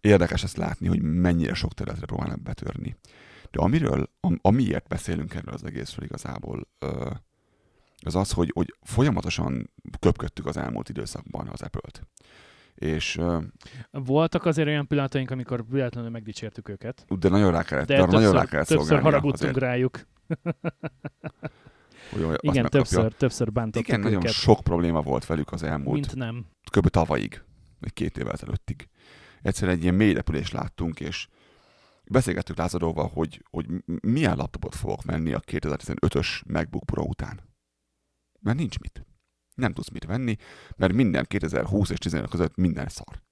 érdekes 0.00 0.42
ezt 0.42 0.56
látni, 0.56 0.86
hogy 0.88 1.02
mennyire 1.02 1.54
sok 1.54 1.74
területre 1.74 2.06
próbálnak 2.06 2.42
betörni. 2.42 2.96
De 3.50 3.60
amiről, 3.60 4.10
am, 4.20 4.38
amiért 4.42 4.88
beszélünk 4.88 5.34
erről 5.34 5.54
az 5.54 5.64
egészről 5.64 6.04
igazából, 6.04 6.68
ö, 6.78 7.10
az 8.02 8.14
az, 8.14 8.32
hogy, 8.32 8.50
hogy 8.54 8.74
folyamatosan 8.82 9.70
köpködtük 9.98 10.46
az 10.46 10.56
elmúlt 10.56 10.88
időszakban 10.88 11.48
az 11.48 11.62
Apple-t. 11.62 12.06
És, 12.74 13.16
ö, 13.16 13.38
Voltak 13.90 14.44
azért 14.44 14.68
olyan 14.68 14.86
pillanataink, 14.86 15.30
amikor 15.30 15.64
véletlenül 15.68 16.10
megdicsértük 16.10 16.68
őket. 16.68 17.04
de 17.18 17.28
nagyon 17.28 17.50
rá 17.52 17.62
kellett, 17.62 17.86
De 17.86 17.94
de 17.94 18.00
nagyon 18.00 18.20
többször, 18.20 18.34
rá 18.34 18.44
kellett 18.44 18.66
többször 18.66 19.00
haragudtunk 19.00 19.56
azért, 19.56 19.58
rájuk. 19.58 20.00
hogy 22.10 22.38
Igen, 22.40 22.66
többször, 22.66 23.12
többször 23.12 23.52
bántottuk 23.52 23.88
Igen, 23.88 24.00
nagyon 24.00 24.20
őket. 24.20 24.32
sok 24.32 24.60
probléma 24.60 25.02
volt 25.02 25.26
velük 25.26 25.52
az 25.52 25.62
elmúlt 25.62 25.94
Mint 25.94 26.14
nem. 26.14 26.46
kb. 26.70 26.88
tavalyig, 26.88 27.42
vagy 27.80 27.92
két 27.92 28.18
évvel 28.18 28.32
ezelőttig. 28.32 28.88
Egyszerűen 29.42 29.76
egy 29.76 29.82
ilyen 29.82 29.94
mély 29.94 30.12
repülést 30.12 30.52
láttunk, 30.52 31.00
és 31.00 31.28
beszélgettük 32.04 32.56
Lázadóval, 32.56 33.10
hogy, 33.14 33.44
hogy 33.50 33.66
milyen 34.02 34.36
laptopot 34.36 34.74
fogok 34.74 35.02
venni 35.02 35.32
a 35.32 35.40
2015-ös 35.40 36.46
MacBook 36.46 36.84
Pro 36.84 37.02
után. 37.02 37.40
Mert 38.40 38.58
nincs 38.58 38.78
mit. 38.78 39.04
Nem 39.54 39.72
tudsz 39.72 39.90
mit 39.90 40.04
venni, 40.04 40.36
mert 40.76 40.92
minden 40.92 41.24
2020 41.28 41.90
és 41.90 41.98
15 41.98 42.30
között 42.30 42.56
minden 42.56 42.88
szar. 42.88 43.22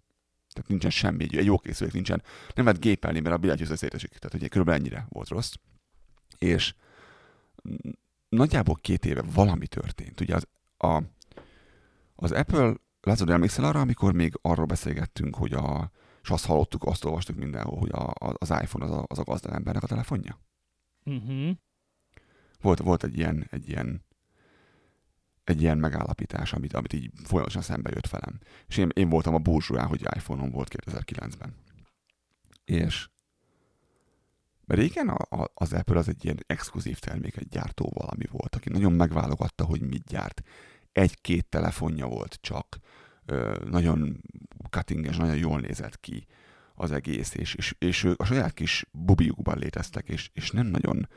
Tehát 0.53 0.69
nincsen 0.69 0.91
semmi, 0.91 1.25
egy, 1.25 1.45
jó 1.45 1.59
készülék 1.59 1.93
nincsen. 1.93 2.23
Nem 2.55 2.65
lehet 2.65 2.81
gépelni, 2.81 3.21
mert 3.21 3.35
a 3.35 3.39
billentyűző 3.39 3.75
szétesik. 3.75 4.11
Tehát 4.11 4.35
ugye 4.35 4.49
körülbelül 4.49 4.81
ennyire 4.81 5.07
volt 5.09 5.29
rossz. 5.29 5.53
És 6.39 6.75
nagyjából 8.29 8.75
két 8.75 9.05
éve 9.05 9.23
valami 9.35 9.67
történt. 9.67 10.21
Ugye 10.21 10.35
az, 10.35 10.47
a, 10.77 11.03
az 12.15 12.33
Apple, 12.33 12.75
látszod, 13.01 13.31
emlékszel 13.31 13.65
arra, 13.65 13.81
amikor 13.81 14.13
még 14.13 14.39
arról 14.43 14.67
beszélgettünk, 14.67 15.37
hogy 15.37 15.53
a, 15.53 15.91
és 16.23 16.31
azt 16.31 16.47
hallottuk, 16.47 16.85
azt 16.85 17.05
olvastuk 17.05 17.37
mindenhol, 17.37 17.79
hogy 17.79 17.91
a, 17.93 18.13
az 18.39 18.51
iPhone 18.63 18.85
az 18.85 18.91
a, 18.91 19.05
az 19.07 19.19
a 19.19 19.23
gazdag 19.23 19.53
embernek 19.53 19.83
a 19.83 19.87
telefonja. 19.87 20.41
Uh-huh. 21.05 21.51
Volt, 22.61 22.79
volt 22.79 23.05
egy 23.05 23.19
ilyen, 23.19 23.47
egy 23.51 23.69
ilyen 23.69 24.07
egy 25.49 25.61
ilyen 25.63 25.79
megállapítás, 25.79 26.53
amit, 26.53 26.73
amit 26.73 26.93
így 26.93 27.11
folyamatosan 27.25 27.63
szembe 27.63 27.91
jött 27.95 28.09
velem. 28.09 28.39
És 28.67 28.77
én, 28.77 28.89
én 28.95 29.09
voltam 29.09 29.35
a 29.35 29.39
burzsúján, 29.39 29.87
hogy 29.87 30.01
iPhone-om 30.17 30.51
volt 30.51 30.75
2009-ben. 30.77 31.55
És 32.65 33.09
régen 34.75 35.09
a, 35.09 35.43
a, 35.43 35.51
az 35.55 35.73
Apple 35.73 35.99
az 35.99 36.09
egy 36.09 36.25
ilyen 36.25 36.39
exkluzív 36.47 36.99
termék, 36.99 37.37
egy 37.37 37.49
gyártó 37.49 37.93
valami 37.95 38.25
volt, 38.31 38.55
aki 38.55 38.69
nagyon 38.69 38.93
megválogatta, 38.93 39.65
hogy 39.65 39.81
mit 39.81 40.05
gyárt. 40.05 40.43
Egy-két 40.93 41.47
telefonja 41.47 42.07
volt 42.07 42.39
csak, 42.41 42.79
ö, 43.27 43.57
nagyon 43.71 44.23
cuttinges, 44.71 45.17
nagyon 45.17 45.37
jól 45.37 45.61
nézett 45.61 46.01
ki 46.01 46.27
az 46.75 46.91
egész, 46.91 47.35
és, 47.35 47.55
és, 47.55 47.75
és 47.79 48.05
ők 48.05 48.21
a 48.21 48.25
saját 48.25 48.55
kis 48.55 48.87
bubiukban 48.93 49.59
léteztek, 49.59 50.09
és, 50.09 50.31
és 50.33 50.51
nem 50.51 50.67
nagyon 50.67 51.09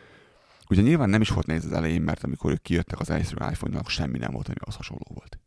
Ugye 0.72 0.82
nyilván 0.82 1.10
nem 1.10 1.22
is 1.22 1.30
volt 1.30 1.46
nehéz 1.46 1.66
az 1.66 1.72
elején, 1.72 2.02
mert 2.02 2.24
amikor 2.24 2.52
ők 2.52 2.62
kijöttek 2.62 3.00
az 3.00 3.10
egyszerű 3.10 3.52
iPhone-nak, 3.52 3.90
semmi 3.90 4.18
nem 4.18 4.32
volt, 4.32 4.48
ami 4.48 4.58
az 4.60 4.76
hasonló 4.76 5.08
volt. 5.08 5.40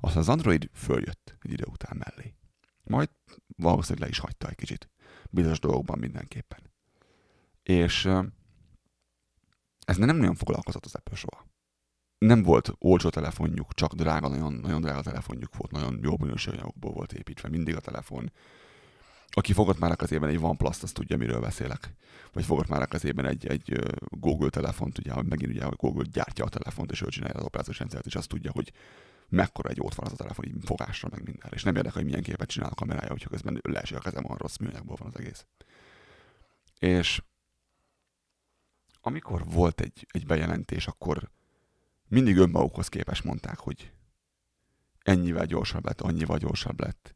Aztán 0.00 0.20
az 0.20 0.28
Android 0.28 0.70
följött 0.72 1.36
egy 1.42 1.52
idő 1.52 1.64
után 1.66 1.96
mellé. 1.96 2.34
Majd 2.84 3.10
valószínűleg 3.56 4.02
le 4.02 4.08
is 4.08 4.18
hagyta 4.18 4.48
egy 4.48 4.54
kicsit. 4.54 4.88
Bizonyos 5.30 5.60
dolgokban 5.60 5.98
mindenképpen. 5.98 6.67
És 7.68 8.04
ez 9.84 9.96
nem 9.96 10.16
nagyon 10.16 10.34
foglalkozott 10.34 10.84
az 10.84 10.94
Apple 10.94 11.16
soha. 11.16 11.46
Nem 12.18 12.42
volt 12.42 12.72
olcsó 12.78 13.08
telefonjuk, 13.08 13.74
csak 13.74 13.94
drága, 13.94 14.28
nagyon, 14.28 14.52
nagyon 14.52 14.80
drága 14.80 15.00
telefonjuk 15.00 15.56
volt, 15.56 15.70
nagyon 15.70 15.98
jó 16.02 16.16
minőséganyagokból 16.18 16.92
volt 16.92 17.12
építve, 17.12 17.48
mindig 17.48 17.76
a 17.76 17.80
telefon. 17.80 18.32
Aki 19.28 19.52
fogott 19.52 19.78
már 19.78 19.90
a 19.90 19.96
kezében 19.96 20.28
egy 20.28 20.38
OnePlus, 20.40 20.82
azt 20.82 20.94
tudja, 20.94 21.16
miről 21.16 21.40
beszélek. 21.40 21.94
Vagy 22.32 22.44
fogott 22.44 22.68
már 22.68 22.82
a 22.82 22.86
kezében 22.86 23.24
egy, 23.24 23.46
egy 23.46 23.78
Google 24.00 24.50
telefont, 24.50 24.98
ugye, 24.98 25.22
megint 25.22 25.52
ugye, 25.52 25.66
Google 25.70 26.04
gyártja 26.12 26.44
a 26.44 26.48
telefont, 26.48 26.90
és 26.90 27.02
ő 27.02 27.06
csinálja 27.06 27.38
az 27.38 27.44
operációs 27.44 27.78
rendszert, 27.78 28.06
és 28.06 28.14
azt 28.14 28.28
tudja, 28.28 28.50
hogy 28.50 28.72
mekkora 29.28 29.68
egy 29.68 29.80
ott 29.80 29.94
van 29.94 30.06
az 30.06 30.12
a 30.12 30.16
telefon, 30.16 30.44
így 30.44 30.64
fogásra, 30.64 31.08
meg 31.10 31.24
minden. 31.24 31.50
És 31.52 31.62
nem 31.62 31.76
érdekel, 31.76 31.96
hogy 31.96 32.08
milyen 32.08 32.22
képet 32.22 32.48
csinál 32.48 32.70
a 32.70 32.74
kamerája, 32.74 33.10
hogyha 33.10 33.30
közben 33.30 33.60
leesik 33.62 33.96
a 33.96 34.00
kezem, 34.00 34.24
olyan 34.24 34.38
rossz 34.38 34.56
műanyagból 34.56 34.96
van 34.96 35.08
az 35.08 35.18
egész. 35.18 35.46
És 36.78 37.22
amikor 39.08 39.44
volt 39.44 39.80
egy, 39.80 40.06
egy 40.10 40.26
bejelentés, 40.26 40.86
akkor 40.86 41.30
mindig 42.08 42.36
önmagukhoz 42.36 42.88
képes 42.88 43.22
mondták, 43.22 43.58
hogy 43.58 43.92
ennyivel 45.02 45.46
gyorsabb 45.46 45.84
lett, 45.84 46.00
annyival 46.00 46.38
gyorsabb 46.38 46.80
lett. 46.80 47.14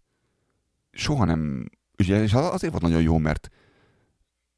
Soha 0.90 1.24
nem, 1.24 1.70
ugye, 1.98 2.22
és 2.22 2.33
az- 2.33 2.52
azért 2.52 2.72
volt 2.72 2.85
nagyon 2.85 3.02
jó, 3.02 3.18
mert 3.18 3.50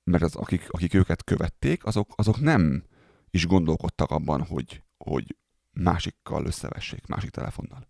mert 0.05 0.23
az, 0.23 0.35
akik, 0.37 0.71
akik 0.71 0.95
őket 0.95 1.25
követték, 1.25 1.85
azok, 1.85 2.13
azok 2.17 2.41
nem 2.41 2.85
is 3.31 3.47
gondolkodtak 3.47 4.11
abban, 4.11 4.43
hogy, 4.43 4.83
hogy 4.97 5.37
másikkal 5.73 6.47
összevessék, 6.47 7.07
másik 7.07 7.31
telefonnal 7.31 7.89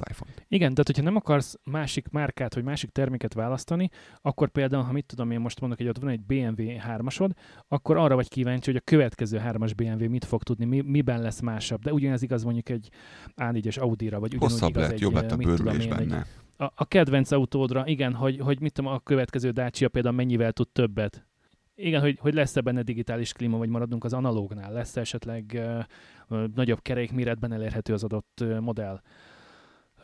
az 0.00 0.10
iPhone-t. 0.10 0.44
Igen, 0.48 0.70
tehát 0.70 0.86
hogyha 0.86 1.02
nem 1.02 1.16
akarsz 1.16 1.58
másik 1.64 2.08
márkát, 2.08 2.54
vagy 2.54 2.64
másik 2.64 2.90
terméket 2.90 3.34
választani, 3.34 3.90
akkor 4.22 4.48
például, 4.48 4.82
ha 4.82 4.92
mit 4.92 5.06
tudom 5.06 5.30
én 5.30 5.40
most 5.40 5.60
mondok, 5.60 5.78
hogy 5.78 5.88
ott 5.88 5.98
van 5.98 6.10
egy 6.10 6.20
BMW 6.20 6.64
3-asod, 6.88 7.30
akkor 7.68 7.96
arra 7.96 8.14
vagy 8.14 8.28
kíváncsi, 8.28 8.70
hogy 8.70 8.80
a 8.80 8.90
következő 8.90 9.40
3-as 9.44 9.72
BMW 9.76 10.10
mit 10.10 10.24
fog 10.24 10.42
tudni, 10.42 10.64
mi, 10.64 10.80
miben 10.80 11.20
lesz 11.20 11.40
másabb. 11.40 11.82
De 11.82 11.92
ugyanez 11.92 12.22
igaz 12.22 12.44
mondjuk 12.44 12.68
egy 12.68 12.88
A4-es 13.36 13.78
Audi-ra, 13.80 14.20
vagy 14.20 14.34
ugyanúgy 14.34 14.52
Hosszabb 14.52 14.70
igaz 14.70 14.82
lett, 14.82 14.92
egy, 14.92 15.00
jobb 15.00 15.14
lett 15.14 15.32
a 15.32 15.36
bőrülés 15.36 15.84
én, 15.84 15.92
egy, 15.92 16.08
benne. 16.08 16.26
a, 16.56 16.64
a 16.64 16.84
kedvenc 16.84 17.30
autódra, 17.30 17.86
igen, 17.86 18.14
hogy, 18.14 18.38
hogy 18.40 18.60
mit 18.60 18.72
tudom, 18.72 18.92
a 18.92 18.98
következő 18.98 19.50
Dacia 19.50 19.88
például 19.88 20.14
mennyivel 20.14 20.52
tud 20.52 20.68
többet. 20.68 21.26
Igen, 21.78 22.00
hogy, 22.00 22.18
hogy 22.20 22.34
lesz-e 22.34 22.60
benne 22.60 22.82
digitális 22.82 23.32
klíma, 23.32 23.58
vagy 23.58 23.68
maradunk 23.68 24.04
az 24.04 24.12
analógnál, 24.12 24.72
lesz 24.72 24.96
esetleg 24.96 25.60
uh, 26.28 26.44
nagyobb 26.54 26.82
kerékméretben 26.82 27.52
elérhető 27.52 27.92
az 27.92 28.04
adott 28.04 28.38
uh, 28.40 28.58
modell, 28.58 29.00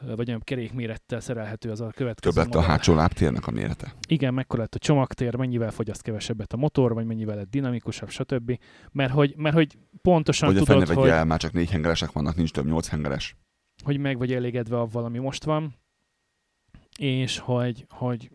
vagy 0.07 0.27
nagyobb 0.27 0.45
kerékmérettel 0.45 1.21
szerelhető 1.21 1.71
az 1.71 1.81
a 1.81 1.91
következő 1.95 2.35
Több 2.35 2.45
lett 2.45 2.55
a 2.55 2.57
modell. 2.59 2.71
hátsó 2.71 2.95
lábtérnek 2.95 3.47
a 3.47 3.51
mérete. 3.51 3.95
Igen, 4.09 4.35
mekkora 4.35 4.63
lett 4.63 4.75
a 4.75 4.79
csomagtér, 4.79 5.37
mennyivel 5.37 5.71
fogyaszt 5.71 6.03
kevesebbet 6.03 6.53
a 6.53 6.57
motor, 6.57 6.95
vagy 6.95 7.07
mennyivel 7.07 7.37
lett 7.37 7.51
dinamikusabb, 7.51 8.09
stb. 8.09 8.59
Mert 8.93 9.13
hogy, 9.13 9.35
mert 9.37 9.55
hogy 9.55 9.79
pontosan 10.03 10.49
Hogy 10.49 10.57
a 10.57 10.65
tudod, 10.65 10.89
hogy, 10.89 11.09
el, 11.09 11.25
már 11.25 11.39
csak 11.39 11.53
négy 11.53 11.71
hengeresek 11.71 12.13
vannak, 12.13 12.37
nincs 12.37 12.51
több 12.51 12.67
nyolc 12.67 12.89
hengeres. 12.89 13.37
hogy 13.85 13.99
meg 13.99 14.19
vagy 14.19 14.33
elégedve 14.33 14.79
avval, 14.79 15.05
ami 15.05 15.19
most 15.19 15.45
van, 15.45 15.75
és 16.99 17.39
hogy, 17.39 17.87
hogy 17.89 18.31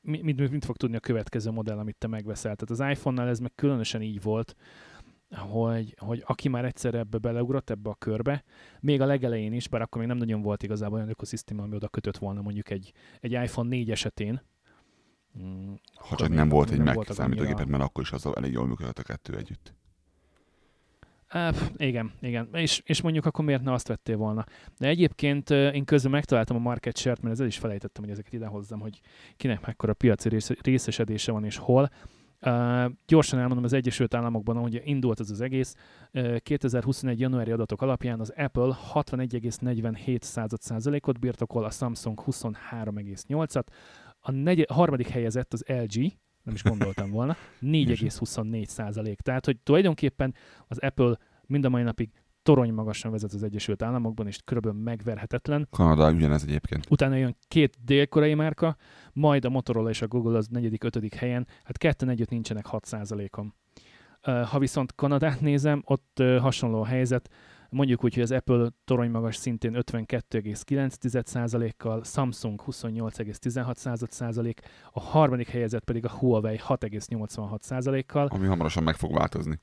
mi- 0.00 0.22
mit, 0.22 0.50
mit 0.50 0.64
fog 0.64 0.76
tudni 0.76 0.96
a 0.96 1.00
következő 1.00 1.50
modell, 1.50 1.78
amit 1.78 1.96
te 1.98 2.06
megveszel. 2.06 2.56
Tehát 2.56 2.88
az 2.90 2.96
iPhone-nál 2.96 3.28
ez 3.28 3.38
meg 3.38 3.52
különösen 3.54 4.02
így 4.02 4.22
volt, 4.22 4.54
hogy, 5.36 5.94
hogy 5.98 6.22
aki 6.26 6.48
már 6.48 6.64
egyszer 6.64 6.94
ebbe 6.94 7.18
beleugrott, 7.18 7.70
ebbe 7.70 7.90
a 7.90 7.94
körbe, 7.94 8.44
még 8.80 9.00
a 9.00 9.06
legelején 9.06 9.52
is, 9.52 9.68
bár 9.68 9.80
akkor 9.80 9.98
még 9.98 10.08
nem 10.08 10.18
nagyon 10.18 10.42
volt 10.42 10.62
igazából 10.62 10.96
olyan 10.96 11.08
ökoszisztéma, 11.08 11.62
ami 11.62 11.74
oda 11.74 11.88
kötött 11.88 12.18
volna 12.18 12.42
mondjuk 12.42 12.70
egy, 12.70 12.92
egy 13.20 13.32
iPhone 13.32 13.68
4 13.68 13.90
esetén. 13.90 14.42
Mm, 15.38 15.72
Ha 15.94 16.16
csak 16.16 16.28
nem 16.28 16.48
volt 16.48 16.70
egy 16.70 16.78
Mac 16.78 16.94
voltak 16.94 17.14
számítógéped, 17.14 17.68
mert 17.68 17.82
akkor 17.82 18.02
is 18.02 18.12
az 18.12 18.26
elég 18.36 18.52
jól 18.52 18.66
működött 18.66 18.98
a 18.98 19.02
kettő 19.02 19.36
együtt. 19.36 19.74
Pff, 21.32 21.68
igen, 21.76 22.12
igen. 22.20 22.48
És, 22.52 22.82
és 22.84 23.00
mondjuk 23.00 23.26
akkor 23.26 23.44
miért 23.44 23.62
ne 23.62 23.72
azt 23.72 23.88
vettél 23.88 24.16
volna? 24.16 24.44
De 24.78 24.88
egyébként 24.88 25.50
ö, 25.50 25.68
én 25.68 25.84
közben 25.84 26.10
megtaláltam 26.10 26.56
a 26.56 26.60
market 26.60 26.96
share 26.96 27.16
mert 27.20 27.34
ezzel 27.34 27.46
is 27.46 27.58
felejtettem, 27.58 28.02
hogy 28.02 28.12
ezeket 28.12 28.32
idehozzam, 28.32 28.80
hogy 28.80 29.00
kinek 29.36 29.66
mekkora 29.66 29.94
piaci 29.94 30.28
rész- 30.28 30.62
részesedése 30.62 31.32
van 31.32 31.44
és 31.44 31.56
hol. 31.56 31.90
Uh, 32.46 32.90
gyorsan 33.06 33.38
elmondom, 33.38 33.64
az 33.64 33.72
Egyesült 33.72 34.14
Államokban, 34.14 34.56
ahogy 34.56 34.82
indult 34.84 35.20
ez 35.20 35.30
az 35.30 35.40
egész, 35.40 35.74
uh, 36.12 36.36
2021. 36.36 37.20
januári 37.20 37.50
adatok 37.50 37.82
alapján 37.82 38.20
az 38.20 38.32
Apple 38.36 38.76
61,47 38.94 40.56
százalékot 40.60 41.18
birtokol, 41.18 41.64
a 41.64 41.70
Samsung 41.70 42.22
23,8-at, 42.26 43.64
a, 44.20 44.30
negy- 44.30 44.70
a 44.70 44.74
harmadik 44.74 45.08
helyezett 45.08 45.52
az 45.52 45.64
LG, 45.66 46.12
nem 46.42 46.54
is 46.54 46.62
gondoltam 46.62 47.10
volna, 47.10 47.36
4,24 47.62 48.64
százalék. 48.64 49.20
Tehát, 49.20 49.44
hogy 49.44 49.58
tulajdonképpen 49.62 50.34
az 50.68 50.78
Apple 50.78 51.18
mind 51.46 51.64
a 51.64 51.68
mai 51.68 51.82
napig 51.82 52.10
torony 52.42 52.72
magasan 52.72 53.10
vezet 53.10 53.32
az 53.32 53.42
Egyesült 53.42 53.82
Államokban, 53.82 54.26
és 54.26 54.38
körülbelül 54.44 54.82
megverhetetlen. 54.82 55.66
Kanada 55.70 56.12
ugyanez 56.12 56.42
egyébként. 56.42 56.86
Utána 56.90 57.14
jön 57.14 57.36
két 57.48 57.76
dél-koreai 57.84 58.34
márka, 58.34 58.76
majd 59.12 59.44
a 59.44 59.50
Motorola 59.50 59.88
és 59.88 60.02
a 60.02 60.08
Google 60.08 60.36
az 60.36 60.46
negyedik, 60.46 60.84
ötödik 60.84 61.14
helyen, 61.14 61.46
hát 61.64 61.78
ketten 61.78 62.08
együtt 62.08 62.30
nincsenek 62.30 62.66
6%-on. 62.70 63.54
Ö, 64.22 64.42
Ha 64.46 64.58
viszont 64.58 64.94
Kanadát 64.94 65.40
nézem, 65.40 65.82
ott 65.86 66.22
hasonló 66.40 66.80
a 66.80 66.86
helyzet, 66.86 67.30
mondjuk 67.72 68.04
úgy, 68.04 68.14
hogy 68.14 68.22
az 68.22 68.32
Apple 68.32 68.68
torony 68.84 69.10
magas 69.10 69.36
szintén 69.36 69.74
52,9%-kal, 69.76 72.04
Samsung 72.04 72.62
28,16%, 72.66 74.54
a 74.92 75.00
harmadik 75.00 75.48
helyezett 75.48 75.84
pedig 75.84 76.04
a 76.04 76.10
Huawei 76.10 76.60
6,86%-kal. 76.68 78.26
Ami 78.26 78.46
hamarosan 78.46 78.82
meg 78.82 78.94
fog 78.94 79.14
változni. 79.14 79.58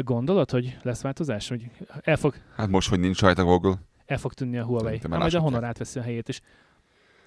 Gondolod, 0.00 0.50
hogy 0.50 0.78
lesz 0.82 1.02
változás? 1.02 1.48
Hogy 1.48 1.70
el 2.00 2.16
fog, 2.16 2.34
Hát 2.56 2.68
most, 2.68 2.88
hogy 2.88 3.00
nincs 3.00 3.20
rajta 3.20 3.44
Google, 3.44 3.74
el 4.06 4.18
fog 4.18 4.32
tűnni 4.32 4.58
a 4.58 4.64
Huawei. 4.64 4.98
Hát 5.02 5.08
majd 5.08 5.34
a. 5.34 5.40
Honor 5.40 5.64
átveszi 5.64 5.98
a 5.98 6.02
helyét 6.02 6.28
is. 6.28 6.40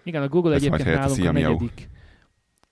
Igen, 0.03 0.21
a 0.21 0.27
Google 0.27 0.49
majd 0.49 0.63
egyébként 0.63 0.87
nálunk 0.87 1.11
a 1.11 1.13
Xiaomi. 1.13 1.41
negyedik 1.41 1.89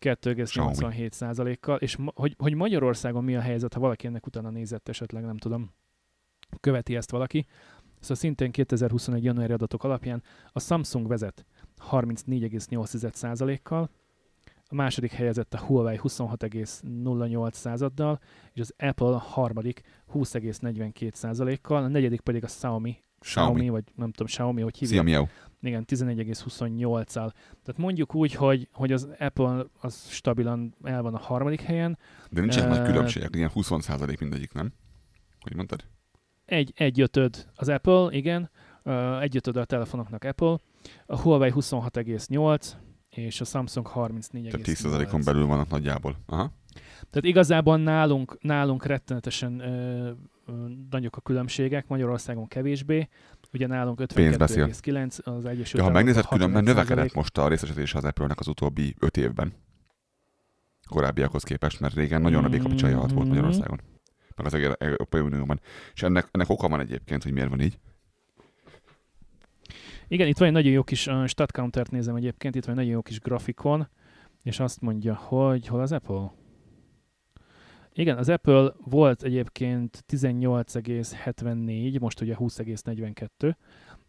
2,87%-kal, 0.01 1.77
és 1.77 1.95
ma, 1.97 2.11
hogy, 2.15 2.35
hogy 2.37 2.53
Magyarországon 2.53 3.23
mi 3.23 3.35
a 3.35 3.41
helyzet, 3.41 3.73
ha 3.73 3.79
valaki 3.79 4.07
ennek 4.07 4.25
utána 4.25 4.49
nézett 4.49 4.89
esetleg, 4.89 5.23
nem 5.23 5.37
tudom, 5.37 5.73
követi 6.59 6.95
ezt 6.95 7.11
valaki. 7.11 7.45
Szóval 7.99 8.17
szintén 8.17 8.51
2021. 8.51 9.23
januári 9.23 9.53
adatok 9.53 9.83
alapján 9.83 10.23
a 10.51 10.59
Samsung 10.59 11.07
vezet 11.07 11.45
34,8%-kal, 11.91 13.89
a 14.71 14.75
második 14.75 15.11
helyezett 15.11 15.53
a 15.53 15.59
Huawei 15.59 15.99
26,08 16.03 17.51
századdal, 17.53 18.19
és 18.53 18.61
az 18.61 18.73
Apple 18.77 19.07
a 19.07 19.17
harmadik 19.17 19.81
20,42%-kal, 20.13 21.83
a 21.83 21.87
negyedik 21.87 22.21
pedig 22.21 22.43
a 22.43 22.47
Xiaomi, 22.47 22.97
Xiaomi, 23.19 23.51
Xiaomi. 23.53 23.69
vagy 23.69 23.83
nem 23.95 24.11
tudom, 24.11 24.27
Xiaomi, 24.27 24.61
hogy 24.61 24.77
hívják. 24.77 25.03
miau. 25.03 25.25
Igen, 25.61 25.85
11,28-al. 25.87 27.31
Tehát 27.63 27.77
mondjuk 27.77 28.15
úgy, 28.15 28.33
hogy, 28.33 28.67
hogy 28.71 28.91
az 28.91 29.09
Apple 29.19 29.65
az 29.79 30.07
stabilan 30.09 30.75
el 30.83 31.01
van 31.01 31.13
a 31.13 31.19
harmadik 31.19 31.61
helyen, 31.61 31.97
De 32.29 32.39
nincsenek 32.41 32.69
nagy 32.69 32.79
Ö, 32.79 32.83
különbségek, 32.85 33.35
ilyen 33.35 33.51
20% 33.55 34.19
mindegyik, 34.19 34.53
nem? 34.53 34.73
Hogy 35.39 35.55
mondtad? 35.55 35.83
egy, 36.45 36.73
egy 36.75 37.01
ötöd 37.01 37.47
az 37.55 37.69
Apple, 37.69 38.07
igen, 38.11 38.49
Ö, 38.83 39.19
egy 39.19 39.35
ötöd 39.35 39.55
a 39.55 39.65
telefonoknak 39.65 40.23
Apple, 40.23 40.57
a 41.05 41.19
Huawei 41.19 41.51
26,8, 41.55 42.71
és 43.15 43.41
a 43.41 43.45
Samsung 43.45 43.87
34,8. 43.95 44.49
Tehát 44.49 45.05
10%-on 45.07 45.21
belül 45.23 45.45
vannak 45.45 45.69
nagyjából. 45.69 46.15
Aha. 46.25 46.51
Tehát 47.09 47.25
igazából 47.25 47.77
nálunk, 47.77 48.37
nálunk 48.41 48.85
rettenetesen 48.85 49.59
ö, 49.59 50.11
ö, 50.45 50.53
nagyok 50.89 51.15
a 51.17 51.21
különbségek, 51.21 51.87
Magyarországon 51.87 52.47
kevésbé. 52.47 53.07
Ugye 53.53 53.67
nálunk 53.67 54.05
Pénz 54.13 54.37
beszél. 54.37 54.67
52,9, 54.67 55.23
az 55.23 55.45
Egyesült 55.45 55.83
Ja, 55.83 55.83
ha 55.83 55.89
megnézed, 55.91 56.25
különben 56.25 56.63
65%. 56.63 56.65
növekedett 56.65 57.13
most 57.13 57.37
a 57.37 57.47
részesedése 57.47 57.97
az 57.97 58.03
Apple-nek 58.03 58.39
az 58.39 58.47
utóbbi 58.47 58.95
5 58.99 59.17
évben. 59.17 59.53
Korábbiakhoz 60.89 61.43
képest, 61.43 61.79
mert 61.79 61.93
régen 61.93 62.21
nagyon 62.21 62.41
nagy 62.41 62.83
alatt 62.83 63.11
volt 63.11 63.13
Mhm. 63.13 63.27
Magyarországon. 63.27 63.79
Meg 64.35 64.45
az 64.45 64.75
Európai 64.79 65.21
Unióban. 65.21 65.59
És 65.93 66.03
ennek, 66.03 66.27
ennek 66.31 66.49
oka 66.49 66.67
van 66.67 66.79
egyébként, 66.79 67.23
hogy 67.23 67.31
miért 67.31 67.49
van 67.49 67.61
így. 67.61 67.79
Igen, 70.11 70.27
itt 70.27 70.37
van 70.37 70.47
egy 70.47 70.53
nagyon 70.53 70.71
jó 70.71 70.83
kis 70.83 71.07
uh, 71.07 71.25
stat 71.25 71.51
countert 71.51 71.91
nézem 71.91 72.15
egyébként, 72.15 72.55
itt 72.55 72.65
van 72.65 72.71
egy 72.71 72.79
nagyon 72.79 72.95
jó 72.95 73.01
kis 73.01 73.19
grafikon, 73.19 73.87
és 74.43 74.59
azt 74.59 74.81
mondja, 74.81 75.15
hogy 75.15 75.67
hol 75.67 75.81
az 75.81 75.91
Apple? 75.91 76.31
Igen, 77.93 78.17
az 78.17 78.29
Apple 78.29 78.73
volt 78.85 79.23
egyébként 79.23 80.03
18,74, 80.07 81.99
most 81.99 82.21
ugye 82.21 82.35
20,42, 82.39 83.55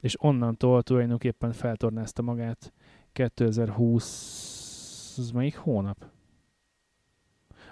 és 0.01 0.15
onnantól 0.19 0.83
tulajdonképpen 0.83 1.53
feltornázta 1.53 2.23
magát 2.23 2.73
2020, 3.13 5.15
ez 5.19 5.31
melyik 5.31 5.57
hónap? 5.57 6.07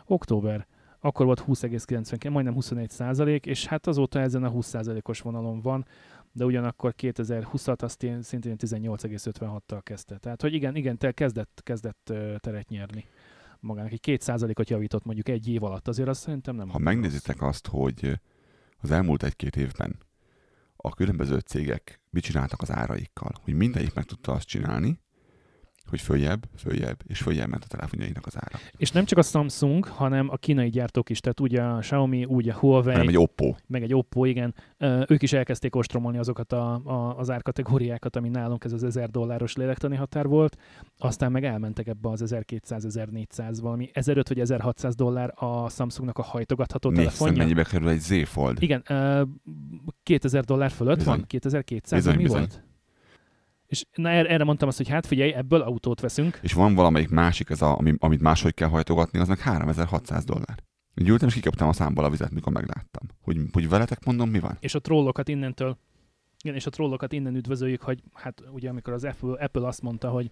Október. 0.06 0.66
Akkor 1.00 1.26
volt 1.26 1.44
20,92, 1.46 2.30
majdnem 2.30 2.54
21 2.54 2.90
százalék, 2.90 3.46
és 3.46 3.66
hát 3.66 3.86
azóta 3.86 4.20
ezen 4.20 4.44
a 4.44 4.48
20 4.48 4.66
százalékos 4.66 5.20
vonalon 5.20 5.60
van, 5.60 5.86
de 6.32 6.44
ugyanakkor 6.44 6.94
2020-at 6.98 7.82
azt 7.82 8.02
én 8.02 8.22
szintén 8.22 8.56
18,56-tal 8.58 9.80
kezdte. 9.82 10.18
Tehát, 10.18 10.42
hogy 10.42 10.54
igen, 10.54 10.76
igen, 10.76 10.98
te 10.98 11.12
kezdett, 11.12 11.60
kezdett 11.64 12.12
teret 12.38 12.68
nyerni 12.68 13.04
magának. 13.60 13.92
Egy 13.92 14.00
2%-ot 14.02 14.70
javított 14.70 15.04
mondjuk 15.04 15.28
egy 15.28 15.48
év 15.48 15.62
alatt, 15.62 15.88
azért 15.88 16.08
azt 16.08 16.20
szerintem 16.20 16.56
nem. 16.56 16.68
Ha 16.68 16.78
megnézitek 16.78 17.42
azt, 17.42 17.66
hogy 17.66 18.20
az 18.78 18.90
elmúlt 18.90 19.22
egy-két 19.22 19.56
évben 19.56 19.98
a 20.76 20.94
különböző 20.94 21.38
cégek 21.38 22.00
mit 22.10 22.22
csináltak 22.22 22.62
az 22.62 22.70
áraikkal, 22.70 23.34
hogy 23.42 23.54
mindegyik 23.54 23.94
meg 23.94 24.04
tudta 24.04 24.32
azt 24.32 24.46
csinálni, 24.46 25.00
hogy 25.88 26.00
följebb, 26.00 26.46
följebb 26.56 27.00
és 27.06 27.18
följebb 27.20 27.48
ment 27.48 27.64
a 27.64 27.66
telefonjainak 27.66 28.26
az 28.26 28.36
ára. 28.36 28.58
És 28.76 28.90
nem 28.90 29.04
csak 29.04 29.18
a 29.18 29.22
Samsung, 29.22 29.84
hanem 29.84 30.28
a 30.30 30.36
kínai 30.36 30.68
gyártók 30.68 31.10
is, 31.10 31.20
tehát 31.20 31.40
ugye 31.40 31.62
a 31.62 31.78
Xiaomi, 31.78 32.24
ugye 32.24 32.52
a 32.52 32.56
Huawei, 32.58 32.92
Hanem 32.92 33.08
egy 33.08 33.16
Oppo. 33.18 33.54
meg 33.66 33.82
egy 33.82 33.94
Oppo, 33.94 34.24
igen, 34.24 34.54
ők 35.06 35.22
is 35.22 35.32
elkezdték 35.32 35.76
ostromolni 35.76 36.18
azokat 36.18 36.52
a, 36.52 36.74
a, 36.74 37.18
az 37.18 37.30
árkategóriákat, 37.30 38.16
ami 38.16 38.28
nálunk 38.28 38.64
ez 38.64 38.72
az 38.72 38.84
1000 38.84 39.10
dolláros 39.10 39.54
lélektani 39.56 39.96
határ 39.96 40.26
volt, 40.26 40.56
aztán 40.98 41.32
meg 41.32 41.44
elmentek 41.44 41.86
ebbe 41.86 42.08
az 42.08 42.22
1200-1400, 42.26 43.58
valami 43.60 43.90
1500 43.92 44.28
vagy 44.28 44.38
1600 44.40 44.94
dollár 44.94 45.32
a 45.36 45.68
Samsungnak 45.68 46.18
a 46.18 46.22
hajtogatható 46.22 46.88
Nézd, 46.90 47.02
telefonja. 47.02 47.36
mennyibe 47.36 47.62
kerül 47.64 47.88
egy 47.88 48.00
Z 48.00 48.26
Fold. 48.28 48.62
Igen, 48.62 48.82
ö, 48.88 49.22
2000 50.02 50.44
dollár 50.44 50.70
fölött 50.70 50.96
Bizony. 50.96 51.14
van? 51.16 51.24
2200, 51.26 52.02
Bizony, 52.02 52.16
mi 52.16 52.22
bizony. 52.22 52.38
volt? 52.38 52.62
És 53.70 53.84
na, 53.94 54.08
erre, 54.08 54.28
erre 54.28 54.44
mondtam 54.44 54.68
azt, 54.68 54.76
hogy 54.76 54.88
hát 54.88 55.06
figyelj, 55.06 55.32
ebből 55.32 55.60
autót 55.60 56.00
veszünk. 56.00 56.38
És 56.42 56.52
van 56.52 56.74
valamelyik 56.74 57.08
másik, 57.08 57.50
ez 57.50 57.62
a, 57.62 57.78
ami, 57.78 57.94
amit 57.98 58.20
máshogy 58.20 58.54
kell 58.54 58.68
hajtogatni, 58.68 59.18
az 59.18 59.28
meg 59.28 59.38
3600 59.38 60.24
dollár. 60.24 60.62
Így 60.94 61.08
ültem, 61.08 61.28
és 61.28 61.34
kikaptam 61.34 61.68
a 61.68 61.72
számból 61.72 62.04
a 62.04 62.10
vizet, 62.10 62.30
mikor 62.30 62.52
megláttam. 62.52 63.08
Hogy, 63.22 63.36
hogy 63.52 63.68
veletek 63.68 64.04
mondom, 64.04 64.30
mi 64.30 64.38
van? 64.38 64.56
és 64.60 64.74
a 64.74 64.80
trollokat 64.80 65.28
innentől, 65.28 65.78
igen, 66.42 66.56
és 66.56 66.66
a 66.66 66.70
trollokat 66.70 67.12
innen 67.12 67.34
üdvözöljük, 67.34 67.82
hogy 67.82 68.02
hát 68.12 68.42
ugye 68.52 68.68
amikor 68.68 68.92
az 68.92 69.04
Apple, 69.04 69.44
Apple 69.44 69.66
azt 69.66 69.82
mondta, 69.82 70.10
hogy 70.10 70.30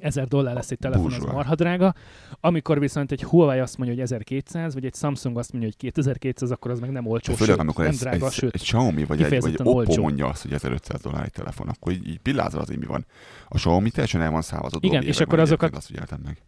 1000 0.00 0.26
dollár 0.26 0.54
lesz 0.54 0.70
egy 0.70 0.78
telefon, 0.78 1.06
az 1.06 1.12
Burzsóá. 1.12 1.32
marha 1.32 1.54
drága. 1.54 1.94
Amikor 2.40 2.78
viszont 2.78 3.12
egy 3.12 3.22
Huawei 3.22 3.58
azt 3.58 3.76
mondja, 3.76 3.94
hogy 3.94 4.04
1200, 4.04 4.74
vagy 4.74 4.84
egy 4.84 4.94
Samsung 4.94 5.38
azt 5.38 5.52
mondja, 5.52 5.70
hogy 5.70 5.78
2200, 5.90 6.50
akkor 6.50 6.70
az 6.70 6.80
meg 6.80 6.90
nem 6.90 7.06
olcsó, 7.06 7.32
Főleg, 7.34 7.48
sőt, 7.54 7.60
amikor 7.62 7.84
nem 7.84 7.92
egy, 7.92 7.98
drága, 7.98 8.26
egy, 8.26 8.32
sőt. 8.32 8.54
egy 8.54 8.62
Xiaomi 8.62 9.04
vagy 9.04 9.22
egy, 9.22 9.40
vagy 9.40 9.54
Oppo 9.54 9.70
olcsó. 9.70 10.02
mondja 10.02 10.26
azt, 10.28 10.42
hogy 10.42 10.52
1500 10.52 11.00
dollár 11.00 11.24
egy 11.24 11.32
telefon, 11.32 11.68
akkor 11.68 11.92
így, 11.92 12.08
így 12.08 12.18
pillázol 12.18 12.60
az, 12.60 12.66
hogy 12.66 12.78
mi 12.78 12.86
van. 12.86 13.06
A 13.48 13.54
Xiaomi 13.54 13.90
teljesen 13.90 14.20
el 14.20 14.30
van 14.30 14.42
szállva 14.42 14.68
Igen, 14.80 15.02
és 15.02 15.20
akkor 15.20 15.38
azokat- 15.38 15.76
Azt 15.76 15.86
figyeltem 15.86 16.20
meg. 16.24 16.42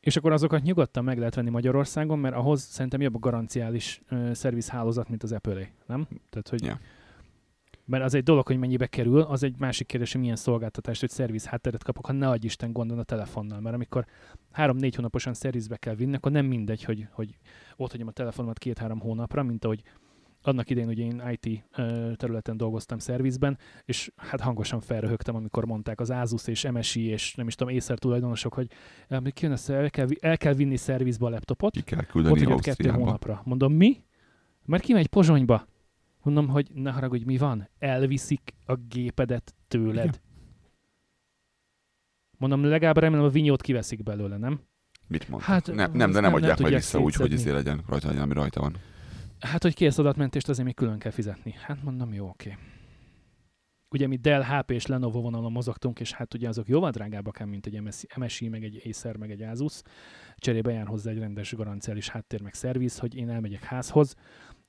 És 0.00 0.16
akkor 0.16 0.32
azokat 0.32 0.62
nyugodtan 0.62 1.04
meg 1.04 1.18
lehet 1.18 1.34
venni 1.34 1.50
Magyarországon, 1.50 2.18
mert 2.18 2.34
ahhoz 2.34 2.62
szerintem 2.62 3.00
jobb 3.00 3.14
a 3.14 3.18
garanciális 3.18 4.00
uh, 4.10 4.32
szervizhálózat, 4.32 5.08
mint 5.08 5.22
az 5.22 5.32
apple 5.32 5.68
nem? 5.86 6.06
Tehát, 6.30 6.48
hogy 6.48 6.64
Ja. 6.64 6.78
Mert 7.86 8.04
az 8.04 8.14
egy 8.14 8.22
dolog, 8.22 8.46
hogy 8.46 8.56
mennyibe 8.58 8.86
kerül, 8.86 9.20
az 9.20 9.42
egy 9.42 9.58
másik 9.58 9.86
kérdés, 9.86 10.12
hogy 10.12 10.20
milyen 10.20 10.36
szolgáltatást, 10.36 11.00
hogy 11.00 11.10
szerviz 11.10 11.46
hátteret 11.46 11.82
kapok, 11.82 12.06
ha 12.06 12.12
ne 12.12 12.28
adj 12.28 12.46
Isten 12.46 12.72
gondon 12.72 12.98
a 12.98 13.02
telefonnal. 13.02 13.60
Mert 13.60 13.74
amikor 13.74 14.04
három-négy 14.52 14.94
hónaposan 14.94 15.34
szervizbe 15.34 15.76
kell 15.76 15.94
vinni, 15.94 16.14
akkor 16.14 16.32
nem 16.32 16.46
mindegy, 16.46 16.84
hogy, 16.84 17.06
hogy 17.10 17.38
ott 17.76 17.90
hagyom 17.90 18.06
a 18.08 18.10
telefonomat 18.10 18.58
két-három 18.58 19.00
hónapra, 19.00 19.42
mint 19.42 19.64
ahogy 19.64 19.82
annak 20.42 20.70
idején 20.70 20.88
ugye 20.88 21.04
én 21.04 21.22
IT 21.40 21.64
területen 22.16 22.56
dolgoztam 22.56 22.98
szervizben, 22.98 23.58
és 23.84 24.10
hát 24.16 24.40
hangosan 24.40 24.80
felröhögtem, 24.80 25.34
amikor 25.34 25.66
mondták 25.66 26.00
az 26.00 26.10
Asus 26.10 26.46
és 26.46 26.70
MSI 26.70 27.02
és 27.02 27.34
nem 27.34 27.46
is 27.46 27.54
tudom, 27.54 27.76
Acer 27.76 27.98
tulajdonosok, 27.98 28.54
hogy 28.54 28.70
"Eh, 29.08 29.20
mi 29.20 29.30
kijön 29.30 29.52
össze, 29.52 29.74
el 29.74 29.90
kell, 29.90 30.06
el 30.20 30.36
kell 30.36 30.54
vinni 30.54 30.76
szervizbe 30.76 31.26
a 31.26 31.30
laptopot, 31.30 31.72
Ki 31.72 31.82
kell 31.82 31.98
ott 31.98 32.06
küldeni 32.06 32.44
hagyod 32.44 32.60
kettő 32.60 32.88
hónapra. 32.88 33.40
Mondom, 33.44 33.72
mi? 33.72 34.02
Mert 34.64 34.82
kimegy 34.82 35.06
Pozsonyba. 35.06 35.66
Mondom, 36.24 36.48
hogy 36.48 36.70
ne 36.74 36.90
haragudj, 36.90 37.24
mi 37.24 37.36
van? 37.38 37.68
Elviszik 37.78 38.54
a 38.66 38.74
gépedet 38.74 39.54
tőled. 39.68 40.04
Igen. 40.04 40.20
Mondom, 42.38 42.64
legalább 42.64 42.96
remélem 42.96 43.24
a 43.24 43.28
vinyót 43.28 43.60
kiveszik 43.60 44.02
belőle, 44.02 44.36
nem? 44.36 44.60
Mit 45.06 45.28
mondtak? 45.28 45.50
Hát, 45.50 45.66
ne, 45.66 45.74
nem, 45.74 45.84
azt 45.84 45.92
de 45.92 45.98
nem- 45.98 46.10
nem 46.10 46.24
adják 46.24 46.32
nem 46.32 46.40
majd 46.40 46.56
tudják 46.56 46.80
vissza 46.80 46.98
úgy, 47.00 47.14
hogy 47.14 47.32
izé 47.32 47.50
legyen 47.50 47.82
rajta, 47.86 48.06
legyen, 48.06 48.22
ami 48.22 48.32
rajta 48.32 48.60
van. 48.60 48.76
Hát, 49.40 49.62
hogy 49.62 49.74
kész 49.74 49.98
adatmentést 49.98 50.48
azért 50.48 50.66
még 50.66 50.74
külön 50.74 50.98
kell 50.98 51.10
fizetni. 51.10 51.54
Hát 51.60 51.82
mondom, 51.82 52.12
jó, 52.12 52.28
oké. 52.28 52.56
Ugye 53.90 54.06
mi 54.06 54.16
Dell, 54.16 54.42
HP 54.42 54.70
és 54.70 54.86
Lenovo 54.86 55.20
vonalon 55.20 55.52
mozogtunk, 55.52 56.00
és 56.00 56.12
hát 56.12 56.34
ugye 56.34 56.48
azok 56.48 56.68
jóval 56.68 56.90
drágábbak 56.90 57.40
ám, 57.40 57.48
mint 57.48 57.66
egy 57.66 57.80
MSI, 57.80 58.06
MSI, 58.16 58.48
meg 58.48 58.64
egy 58.64 58.82
Acer, 58.88 59.16
meg 59.16 59.30
egy 59.30 59.42
Asus. 59.42 59.82
Cserébe 60.36 60.72
jár 60.72 60.86
hozzá 60.86 61.10
egy 61.10 61.18
rendes 61.18 61.52
garanciális 61.54 62.08
háttér, 62.08 62.40
meg 62.42 62.54
szerviz, 62.54 62.98
hogy 62.98 63.14
én 63.14 63.30
elmegyek 63.30 63.64
házhoz, 63.64 64.14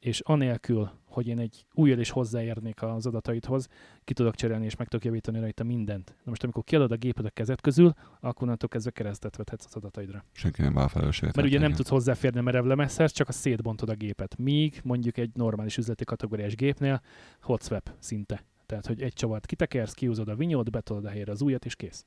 és 0.05 0.19
anélkül, 0.19 0.91
hogy 1.05 1.27
én 1.27 1.39
egy 1.39 1.65
újjal 1.73 1.99
is 1.99 2.09
hozzáérnék 2.09 2.81
az 2.81 3.05
adataidhoz, 3.05 3.67
ki 4.03 4.13
tudok 4.13 4.35
cserélni 4.35 4.65
és 4.65 4.75
meg 4.75 4.87
tudok 4.87 5.05
javítani 5.05 5.39
rajta 5.39 5.63
mindent. 5.63 6.07
Na 6.07 6.23
most, 6.29 6.43
amikor 6.43 6.63
kiadod 6.63 6.91
a 6.91 6.95
géped 6.95 7.25
a 7.25 7.29
kezed 7.29 7.61
közül, 7.61 7.93
akkor 8.19 8.43
onnantól 8.43 8.69
kezdve 8.69 8.91
keresztet 8.91 9.35
vethetsz 9.35 9.65
az 9.65 9.75
adataidra. 9.75 10.23
Senki 10.31 10.61
nem 10.61 10.73
vállal 10.73 10.89
felelősséget. 10.89 11.35
Mert 11.35 11.47
ugye 11.47 11.59
nem 11.59 11.73
tudsz 11.73 11.89
hozzáférni 11.89 12.39
a 12.39 12.41
merev 12.41 12.65
lemezhez, 12.65 13.11
csak 13.11 13.27
a 13.27 13.31
szétbontod 13.31 13.89
a 13.89 13.93
gépet. 13.93 14.37
Míg 14.37 14.79
mondjuk 14.83 15.17
egy 15.17 15.29
normális 15.33 15.77
üzleti 15.77 16.03
kategóriás 16.03 16.55
gépnél 16.55 17.01
hot 17.41 17.63
swap 17.63 17.91
szinte. 17.99 18.43
Tehát, 18.65 18.85
hogy 18.85 19.01
egy 19.01 19.13
csavart 19.13 19.45
kitekersz, 19.45 19.93
kiúzod 19.93 20.27
a 20.27 20.35
vinyót, 20.35 20.71
betolod 20.71 21.05
a 21.05 21.09
helyre 21.09 21.31
az 21.31 21.41
újat, 21.41 21.65
és 21.65 21.75
kész. 21.75 22.05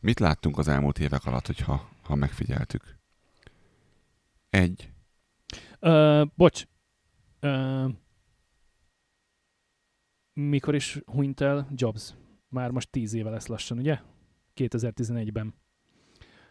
Mit 0.00 0.18
láttunk 0.18 0.58
az 0.58 0.68
elmúlt 0.68 0.98
évek 0.98 1.24
alatt, 1.24 1.46
hogyha 1.46 1.88
ha 2.02 2.14
megfigyeltük? 2.14 2.96
Egy, 4.50 4.90
Ö, 5.80 6.22
bocs. 6.34 6.66
Mikor 10.32 10.74
is 10.74 11.00
hunyt 11.06 11.40
el 11.40 11.68
Jobs? 11.74 12.14
Már 12.48 12.70
most 12.70 12.90
10 12.90 13.12
éve 13.12 13.30
lesz 13.30 13.46
lassan, 13.46 13.78
ugye? 13.78 14.00
2011-ben. 14.54 15.54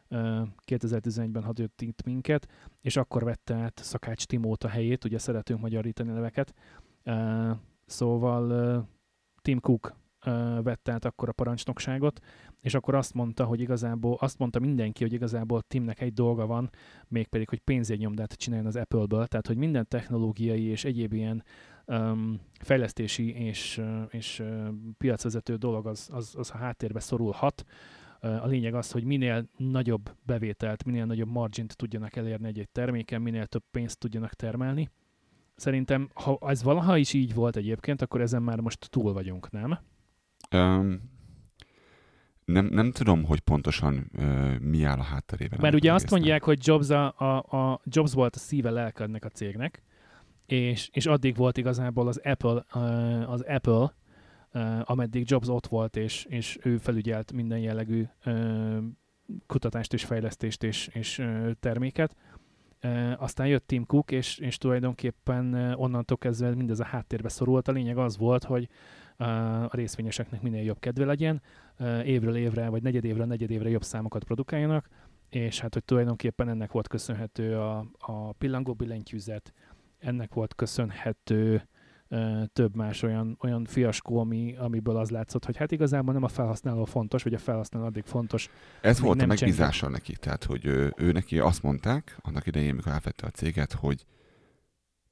Ö, 0.07 0.43
2011-ben 0.65 1.43
hagyott 1.43 1.81
itt 1.81 2.03
minket, 2.03 2.47
és 2.81 2.97
akkor 2.97 3.23
vette 3.23 3.55
át 3.55 3.79
Szakács 3.83 4.25
Timót 4.25 4.63
a 4.63 4.67
helyét, 4.67 5.03
ugye 5.03 5.17
szeretünk 5.17 5.59
magyarítani 5.59 6.11
neveket. 6.11 6.53
Szóval 7.85 8.87
Tim 9.41 9.59
Cook 9.59 9.95
vette 10.63 10.91
át 10.91 11.05
akkor 11.05 11.29
a 11.29 11.31
parancsnokságot, 11.31 12.19
és 12.61 12.73
akkor 12.73 12.95
azt 12.95 13.13
mondta, 13.13 13.45
hogy 13.45 13.61
igazából, 13.61 14.17
azt 14.19 14.37
mondta 14.37 14.59
mindenki, 14.59 15.03
hogy 15.03 15.13
igazából 15.13 15.61
Timnek 15.61 16.01
egy 16.01 16.13
dolga 16.13 16.45
van, 16.45 16.69
mégpedig, 17.07 17.49
hogy 17.49 17.59
pénzjegynyomdát 17.59 18.33
csináljon 18.33 18.67
az 18.67 18.75
Apple-ből, 18.75 19.27
tehát 19.27 19.47
hogy 19.47 19.57
minden 19.57 19.87
technológiai 19.87 20.63
és 20.63 20.85
egyéb 20.85 21.13
ilyen 21.13 21.43
um, 21.85 22.39
fejlesztési 22.59 23.33
és, 23.33 23.81
és 24.09 24.39
uh, 24.39 24.67
piacvezető 24.97 25.55
dolog 25.55 25.87
az, 25.87 26.09
az, 26.11 26.35
az 26.37 26.51
a 26.53 26.57
háttérbe 26.57 26.99
szorulhat. 26.99 27.63
A 28.19 28.47
lényeg 28.47 28.73
az, 28.73 28.91
hogy 28.91 29.03
minél 29.03 29.49
nagyobb 29.57 30.15
bevételt, 30.25 30.83
minél 30.83 31.05
nagyobb 31.05 31.29
margint 31.29 31.75
tudjanak 31.75 32.15
elérni 32.15 32.47
egy-egy 32.47 32.69
terméken, 32.69 33.21
minél 33.21 33.45
több 33.45 33.63
pénzt 33.71 33.99
tudjanak 33.99 34.33
termelni. 34.33 34.89
Szerintem, 35.55 36.09
ha 36.13 36.37
ez 36.41 36.63
valaha 36.63 36.97
is 36.97 37.13
így 37.13 37.33
volt 37.33 37.55
egyébként, 37.55 38.01
akkor 38.01 38.21
ezen 38.21 38.41
már 38.41 38.59
most 38.59 38.89
túl 38.89 39.13
vagyunk, 39.13 39.51
nem? 39.51 39.79
Nem, 42.47 42.65
nem 42.65 42.91
tudom, 42.91 43.23
hogy 43.23 43.39
pontosan 43.39 44.11
uh, 44.13 44.59
mi 44.59 44.83
áll 44.83 44.99
a 44.99 45.03
hátterében. 45.03 45.59
Mert 45.61 45.75
ugye 45.75 45.93
azt 45.93 46.09
mondják, 46.09 46.43
hogy 46.43 46.59
Jobs, 46.61 46.89
a, 46.89 47.13
a, 47.17 47.57
a 47.57 47.81
Jobs 47.83 48.13
volt 48.13 48.35
a 48.35 48.39
szíve 48.39 48.69
lelke 48.69 49.03
ennek 49.03 49.25
a 49.25 49.29
cégnek, 49.29 49.83
és, 50.45 50.89
és 50.93 51.05
addig 51.05 51.35
volt 51.35 51.57
igazából 51.57 52.07
az 52.07 52.21
Apple, 52.23 52.65
uh, 52.73 53.31
az 53.31 53.41
Apple 53.41 53.93
uh, 54.53 54.79
ameddig 54.83 55.29
Jobs 55.29 55.47
ott 55.47 55.67
volt, 55.67 55.95
és, 55.95 56.25
és 56.29 56.57
ő 56.61 56.77
felügyelt 56.77 57.31
minden 57.31 57.59
jellegű 57.59 58.03
uh, 58.25 58.77
kutatást 59.47 59.93
és 59.93 60.05
fejlesztést 60.05 60.63
és, 60.63 60.89
és 60.93 61.19
uh, 61.19 61.51
terméket. 61.59 62.15
Uh, 62.83 63.13
aztán 63.17 63.47
jött 63.47 63.67
Tim 63.67 63.85
Cook, 63.85 64.11
és, 64.11 64.37
és 64.37 64.57
tulajdonképpen 64.57 65.73
onnantól 65.75 66.17
kezdve 66.17 66.55
mindez 66.55 66.79
a 66.79 66.85
háttérbe 66.85 67.29
szorult. 67.29 67.67
A 67.67 67.71
lényeg 67.71 67.97
az 67.97 68.17
volt, 68.17 68.43
hogy 68.43 68.69
a 69.17 69.75
részvényeseknek 69.75 70.41
minél 70.41 70.63
jobb 70.63 70.79
kedve 70.79 71.05
legyen, 71.05 71.41
évről 72.03 72.35
évre, 72.35 72.69
vagy 72.69 72.81
negyed 72.81 73.05
évre, 73.05 73.25
negyed 73.25 73.51
évre 73.51 73.69
jobb 73.69 73.83
számokat 73.83 74.23
produkáljanak, 74.23 74.89
és 75.29 75.59
hát, 75.59 75.73
hogy 75.73 75.83
tulajdonképpen 75.83 76.49
ennek 76.49 76.71
volt 76.71 76.87
köszönhető 76.87 77.57
a, 77.57 77.85
a 77.97 78.31
pillangó 78.31 78.73
billentyűzet, 78.73 79.53
ennek 79.97 80.33
volt 80.33 80.55
köszönhető 80.55 81.67
több 82.53 82.75
más 82.75 83.03
olyan, 83.03 83.37
olyan 83.41 83.65
fiaskó, 83.65 84.19
ami, 84.19 84.55
amiből 84.57 84.97
az 84.97 85.09
látszott, 85.09 85.45
hogy 85.45 85.57
hát 85.57 85.71
igazából 85.71 86.13
nem 86.13 86.23
a 86.23 86.27
felhasználó 86.27 86.85
fontos, 86.85 87.23
vagy 87.23 87.33
a 87.33 87.37
felhasználó 87.37 87.85
addig 87.85 88.03
fontos. 88.03 88.49
Ez 88.81 88.99
volt 88.99 89.21
a 89.21 89.25
megbízása 89.25 89.89
neki, 89.89 90.15
tehát 90.15 90.43
hogy 90.43 90.65
ő, 90.65 90.93
ő 90.97 91.11
neki 91.11 91.39
azt 91.39 91.63
mondták, 91.63 92.17
annak 92.21 92.47
idején, 92.47 92.75
mikor 92.75 92.91
elvette 92.91 93.27
a 93.27 93.29
céget, 93.29 93.71
hogy 93.71 94.05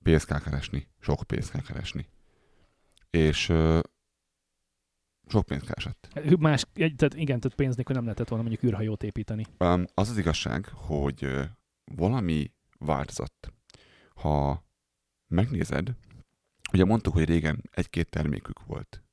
pénzt 0.03 0.25
kell 0.25 0.39
keresni, 0.39 0.87
sok 0.99 1.23
pénzt 1.23 1.51
kell 1.51 1.61
keresni. 1.61 2.07
És 3.09 3.53
sok 5.27 5.45
pénzt 5.45 5.65
keresett. 5.65 6.07
Más, 6.39 6.65
tehát 6.73 7.13
igen, 7.13 7.39
tehát 7.39 7.55
pénz 7.55 7.75
nélkül 7.75 7.95
nem 7.95 8.03
lehetett 8.03 8.27
volna 8.27 8.43
mondjuk 8.43 8.71
űrhajót 8.71 9.03
építeni. 9.03 9.45
Um, 9.59 9.85
az 9.93 10.09
az 10.09 10.17
igazság, 10.17 10.65
hogy 10.65 11.27
valami 11.95 12.51
változott. 12.77 13.53
Ha 14.15 14.65
megnézed, 15.27 15.95
ugye 16.73 16.85
mondtuk, 16.85 17.13
hogy 17.13 17.25
régen 17.25 17.61
egy-két 17.71 18.09
termékük 18.09 18.65
volt. 18.65 19.03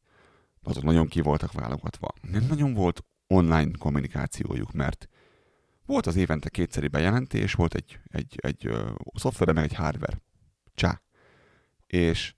Azok 0.62 0.82
nagyon 0.82 1.08
ki 1.08 1.20
voltak 1.20 1.52
válogatva. 1.52 2.08
Nem 2.20 2.46
nagyon 2.48 2.74
volt 2.74 3.04
online 3.26 3.70
kommunikációjuk, 3.78 4.72
mert 4.72 5.08
volt 5.86 6.06
az 6.06 6.16
évente 6.16 6.48
kétszeri 6.48 6.88
bejelentés, 6.88 7.52
volt 7.52 7.74
egy, 7.74 8.00
egy, 8.04 8.34
egy 8.36 8.68
uh, 8.68 8.90
szoftver, 9.14 9.52
meg 9.52 9.64
egy 9.64 9.74
hardware. 9.74 10.20
Csá. 10.74 11.02
És 11.86 12.34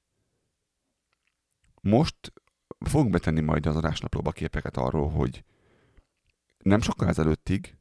most 1.80 2.32
fogunk 2.88 3.10
betenni 3.10 3.40
majd 3.40 3.66
az 3.66 3.76
adásnaplóba 3.76 4.30
képeket 4.30 4.76
arról, 4.76 5.10
hogy 5.10 5.44
nem 6.58 6.80
sokkal 6.80 7.08
ezelőttig 7.08 7.76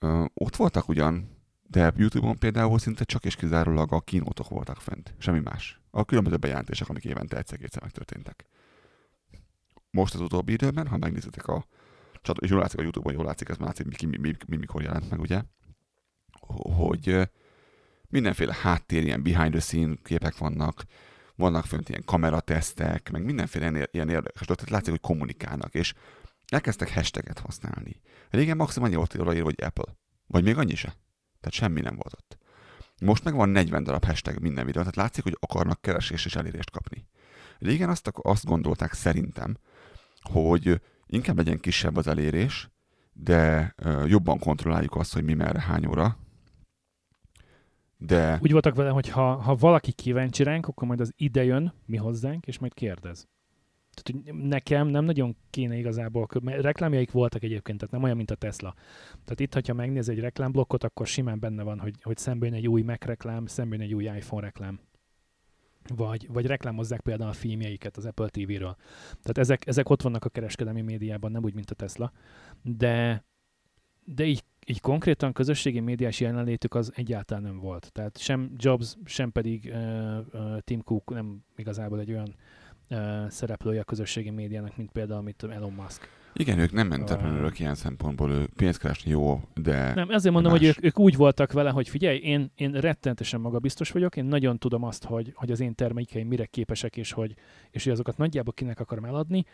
uh, 0.00 0.24
ott 0.34 0.56
voltak 0.56 0.88
ugyan 0.88 1.36
de 1.68 1.92
YouTube-on 1.96 2.38
például 2.38 2.78
szinte 2.78 3.04
csak 3.04 3.24
és 3.24 3.36
kizárólag 3.36 3.92
a 3.92 4.00
kínótok 4.00 4.48
voltak 4.48 4.80
fent, 4.80 5.14
semmi 5.18 5.40
más. 5.40 5.80
A 5.90 6.04
különböző 6.04 6.36
bejelentések, 6.36 6.88
amik 6.88 7.04
évente 7.04 7.36
egyszer-kétszer 7.36 7.82
megtörténtek. 7.82 8.44
Most 9.90 10.14
az 10.14 10.20
utóbbi 10.20 10.52
időben, 10.52 10.86
ha 10.86 10.96
megnézitek 10.96 11.46
a 11.46 11.66
csatornát, 12.12 12.44
és 12.44 12.50
jól 12.50 12.60
látszik 12.60 12.78
a 12.78 12.82
YouTube-on, 12.82 13.14
jól 13.14 13.24
látszik, 13.24 13.48
ez 13.48 13.56
már 13.56 13.66
látszik, 13.66 13.86
mi, 13.86 14.06
mi, 14.06 14.16
mi, 14.16 14.36
mi, 14.46 14.56
mikor 14.56 14.82
jelent 14.82 15.10
meg, 15.10 15.20
ugye, 15.20 15.42
hogy 16.76 17.28
mindenféle 18.08 18.54
háttér, 18.60 19.02
ilyen 19.02 19.22
behind 19.22 19.50
the 19.50 19.60
scene 19.60 19.94
képek 20.02 20.38
vannak, 20.38 20.84
vannak 21.36 21.64
fönt 21.64 21.88
ilyen 21.88 22.02
kameratesztek, 22.04 23.10
meg 23.10 23.24
mindenféle 23.24 23.66
ilyen, 23.90 24.08
érdekes 24.08 24.46
dolog, 24.46 24.56
tehát 24.56 24.70
látszik, 24.70 24.90
hogy 24.90 25.00
kommunikálnak, 25.00 25.74
és 25.74 25.94
elkezdtek 26.48 26.92
hashtaget 26.92 27.38
használni. 27.38 28.00
Régen 28.30 28.56
maximum 28.56 28.86
annyi 28.86 28.96
volt 28.96 29.14
odaírva, 29.14 29.44
hogy 29.44 29.62
Apple. 29.62 29.96
Vagy 30.26 30.44
még 30.44 30.56
annyi 30.56 30.74
se. 30.74 30.96
Tehát 31.40 31.52
semmi 31.52 31.80
nem 31.80 31.94
volt 31.94 32.12
ott. 32.12 32.38
Most 33.00 33.24
meg 33.24 33.34
van 33.34 33.48
40 33.48 33.82
darab 33.84 34.04
hashtag 34.04 34.38
minden 34.38 34.64
videó, 34.64 34.80
tehát 34.80 34.96
látszik, 34.96 35.22
hogy 35.22 35.36
akarnak 35.40 35.80
keresés 35.80 36.24
és 36.24 36.36
elérést 36.36 36.70
kapni. 36.70 37.06
Régen 37.58 37.88
azt, 37.88 38.10
azt 38.12 38.44
gondolták 38.44 38.92
szerintem, 38.92 39.56
hogy 40.20 40.80
inkább 41.06 41.36
legyen 41.36 41.60
kisebb 41.60 41.96
az 41.96 42.06
elérés, 42.06 42.70
de 43.12 43.74
jobban 44.06 44.38
kontrolláljuk 44.38 44.96
azt, 44.96 45.12
hogy 45.12 45.24
mi 45.24 45.34
merre 45.34 45.60
hány 45.60 45.86
óra. 45.86 46.18
De... 47.98 48.38
Úgy 48.42 48.52
voltak 48.52 48.74
vele, 48.74 48.90
hogy 48.90 49.08
ha, 49.08 49.34
ha 49.34 49.54
valaki 49.54 49.92
kíváncsi 49.92 50.42
ránk, 50.42 50.68
akkor 50.68 50.88
majd 50.88 51.00
az 51.00 51.12
ide 51.16 51.44
jön 51.44 51.72
mi 51.86 51.96
hozzánk, 51.96 52.46
és 52.46 52.58
majd 52.58 52.74
kérdez. 52.74 53.28
Tehát, 53.96 54.24
hogy 54.24 54.34
nekem 54.48 54.86
nem 54.86 55.04
nagyon 55.04 55.36
kéne 55.50 55.76
igazából, 55.76 56.26
mert 56.42 56.62
reklámjaik 56.62 57.10
voltak 57.10 57.42
egyébként, 57.42 57.78
tehát 57.78 57.94
nem 57.94 58.02
olyan, 58.02 58.16
mint 58.16 58.30
a 58.30 58.34
Tesla. 58.34 58.74
Tehát 59.10 59.40
itt, 59.40 59.54
hogyha 59.54 59.74
megnéz 59.74 60.08
egy 60.08 60.18
reklámblokkot, 60.18 60.84
akkor 60.84 61.06
simán 61.06 61.40
benne 61.40 61.62
van, 61.62 61.78
hogy, 61.78 61.94
hogy 62.02 62.16
szemben 62.16 62.52
egy 62.52 62.68
új 62.68 62.82
Mac 62.82 63.04
reklám, 63.04 63.46
szemben 63.46 63.80
egy 63.80 63.94
új 63.94 64.04
iPhone 64.04 64.42
reklám. 64.42 64.80
Vagy, 65.94 66.28
vagy 66.32 66.46
reklámozzák 66.46 67.00
például 67.00 67.30
a 67.30 67.32
filmjeiket 67.32 67.96
az 67.96 68.06
Apple 68.06 68.28
TV-ről. 68.28 68.76
Tehát 69.04 69.38
ezek, 69.38 69.66
ezek 69.66 69.88
ott 69.88 70.02
vannak 70.02 70.24
a 70.24 70.28
kereskedelmi 70.28 70.80
médiában, 70.80 71.30
nem 71.30 71.44
úgy, 71.44 71.54
mint 71.54 71.70
a 71.70 71.74
Tesla. 71.74 72.12
De, 72.62 73.24
de 74.04 74.24
így, 74.24 74.44
így 74.68 74.80
konkrétan 74.80 75.32
közösségi 75.32 75.80
médiás 75.80 76.20
jelenlétük 76.20 76.74
az 76.74 76.92
egyáltalán 76.94 77.42
nem 77.42 77.58
volt. 77.58 77.90
Tehát 77.92 78.18
sem 78.18 78.50
Jobs, 78.56 78.94
sem 79.04 79.32
pedig 79.32 79.72
uh, 79.74 80.18
uh, 80.32 80.58
Tim 80.58 80.82
Cook 80.82 81.14
nem 81.14 81.44
igazából 81.56 82.00
egy 82.00 82.10
olyan 82.10 82.34
szereplője 83.28 83.80
a 83.80 83.84
közösségi 83.84 84.30
médiának, 84.30 84.76
mint 84.76 84.90
például 84.90 85.22
mint 85.22 85.42
Elon 85.42 85.72
Musk. 85.72 86.08
Igen, 86.32 86.58
ők 86.58 86.72
nem 86.72 86.92
entrepreneurök 86.92 87.52
uh, 87.52 87.60
ilyen 87.60 87.74
szempontból, 87.74 88.30
ők 88.30 88.52
pénzt 88.52 88.78
keresni 88.78 89.10
jó, 89.10 89.40
de... 89.54 89.94
Nem, 89.94 90.10
ezért 90.10 90.34
mondom, 90.34 90.52
más. 90.52 90.60
hogy 90.60 90.68
ők, 90.68 90.84
ők, 90.84 90.98
úgy 90.98 91.16
voltak 91.16 91.52
vele, 91.52 91.70
hogy 91.70 91.88
figyelj, 91.88 92.18
én, 92.18 92.50
én 92.54 92.72
rettenetesen 92.72 93.40
magabiztos 93.40 93.90
vagyok, 93.90 94.16
én 94.16 94.24
nagyon 94.24 94.58
tudom 94.58 94.82
azt, 94.82 95.04
hogy, 95.04 95.32
hogy 95.34 95.50
az 95.50 95.60
én 95.60 95.74
termékeim 95.74 96.28
mire 96.28 96.46
képesek, 96.46 96.96
és 96.96 97.12
hogy, 97.12 97.34
és 97.70 97.84
hogy 97.84 97.92
azokat 97.92 98.16
nagyjából 98.16 98.52
kinek 98.52 98.80
akarom 98.80 99.04
eladni, 99.04 99.44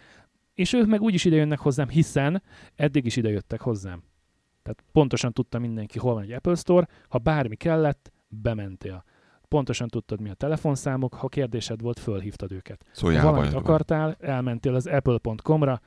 és 0.54 0.72
ők 0.72 0.86
meg 0.86 1.00
úgy 1.00 1.14
is 1.14 1.24
idejönnek 1.24 1.58
hozzám, 1.58 1.88
hiszen 1.88 2.42
eddig 2.74 3.06
is 3.06 3.16
idejöttek 3.16 3.60
hozzám. 3.60 4.02
Tehát 4.62 4.84
pontosan 4.92 5.32
tudta 5.32 5.58
mindenki, 5.58 5.98
hol 5.98 6.14
van 6.14 6.22
egy 6.22 6.32
Apple 6.32 6.54
Store, 6.54 6.88
ha 7.08 7.18
bármi 7.18 7.56
kellett, 7.56 8.12
bementél. 8.28 9.04
Pontosan 9.48 9.88
tudtad, 9.88 10.20
mi 10.20 10.30
a 10.30 10.34
telefonszámok, 10.34 11.14
ha 11.14 11.28
kérdésed 11.28 11.80
volt, 11.80 11.98
fölhívtad 11.98 12.52
őket. 12.52 12.84
Szóval 12.92 13.16
ha 13.16 13.30
valamit 13.30 13.54
akartál, 13.54 14.16
elmentél 14.20 14.74
az 14.74 14.86
apple.com-ra, 14.86 15.80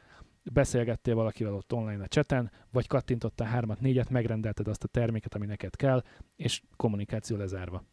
beszélgettél 0.43 1.15
valakivel 1.15 1.53
ott 1.53 1.73
online 1.73 2.03
a 2.03 2.07
cseten, 2.07 2.51
vagy 2.71 2.87
kattintottál 2.87 3.47
hármat, 3.47 3.79
négyet, 3.79 4.09
megrendelted 4.09 4.67
azt 4.67 4.83
a 4.83 4.87
terméket, 4.87 5.35
ami 5.35 5.45
neked 5.45 5.75
kell, 5.75 6.03
és 6.35 6.61
kommunikáció 6.75 7.37
lezárva. 7.37 7.83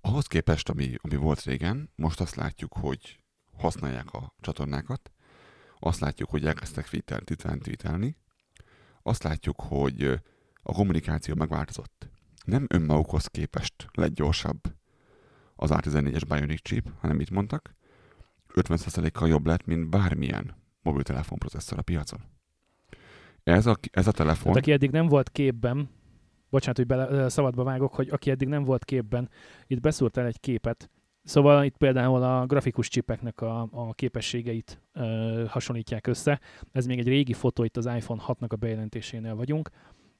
Ahhoz 0.00 0.26
képest, 0.26 0.68
ami, 0.68 0.94
ami 1.02 1.16
volt 1.16 1.42
régen, 1.42 1.90
most 1.96 2.20
azt 2.20 2.34
látjuk, 2.34 2.72
hogy 2.72 3.20
használják 3.56 4.12
a 4.12 4.34
csatornákat, 4.40 5.12
azt 5.78 6.00
látjuk, 6.00 6.30
hogy 6.30 6.46
elkezdtek 6.46 6.88
tweetelni, 7.62 8.16
azt 9.06 9.22
látjuk, 9.22 9.60
hogy 9.60 10.20
a 10.62 10.72
kommunikáció 10.72 11.34
megváltozott. 11.34 12.08
Nem 12.44 12.66
önmagukhoz 12.68 13.26
képest 13.26 13.88
lett 13.92 14.14
gyorsabb, 14.14 14.60
az 15.56 15.70
A14-es 15.72 16.22
Bionic 16.28 16.62
chip, 16.62 16.88
hanem 16.98 17.16
mit 17.16 17.30
mondtak, 17.30 17.74
50%-kal 18.54 19.28
jobb 19.28 19.46
lett, 19.46 19.64
mint 19.64 19.88
bármilyen 19.88 20.54
mobiltelefon 20.82 21.38
processzor 21.38 21.78
a 21.78 21.82
piacon. 21.82 22.20
Ez 23.42 23.66
a, 23.66 23.76
ez 23.90 24.06
a 24.06 24.12
telefon... 24.12 24.52
Hát, 24.52 24.62
aki 24.62 24.72
eddig 24.72 24.90
nem 24.90 25.06
volt 25.06 25.30
képben, 25.30 25.90
bocsánat, 26.50 26.76
hogy 26.76 26.86
bele, 26.86 27.28
szabadba 27.28 27.64
vágok, 27.64 27.94
hogy 27.94 28.08
aki 28.08 28.30
eddig 28.30 28.48
nem 28.48 28.64
volt 28.64 28.84
képben, 28.84 29.30
itt 29.66 29.80
beszúrtál 29.80 30.26
egy 30.26 30.40
képet, 30.40 30.90
Szóval 31.24 31.64
itt 31.64 31.76
például 31.76 32.22
a 32.22 32.46
grafikus 32.46 32.88
csipeknek 32.88 33.40
a, 33.40 33.68
a 33.70 33.92
képességeit 33.94 34.82
ö, 34.92 35.44
hasonlítják 35.48 36.06
össze. 36.06 36.40
Ez 36.72 36.86
még 36.86 36.98
egy 36.98 37.08
régi 37.08 37.32
fotó, 37.32 37.64
itt 37.64 37.76
az 37.76 37.86
iPhone 37.86 38.22
6-nak 38.26 38.48
a 38.48 38.56
bejelentésénél 38.56 39.34
vagyunk 39.34 39.70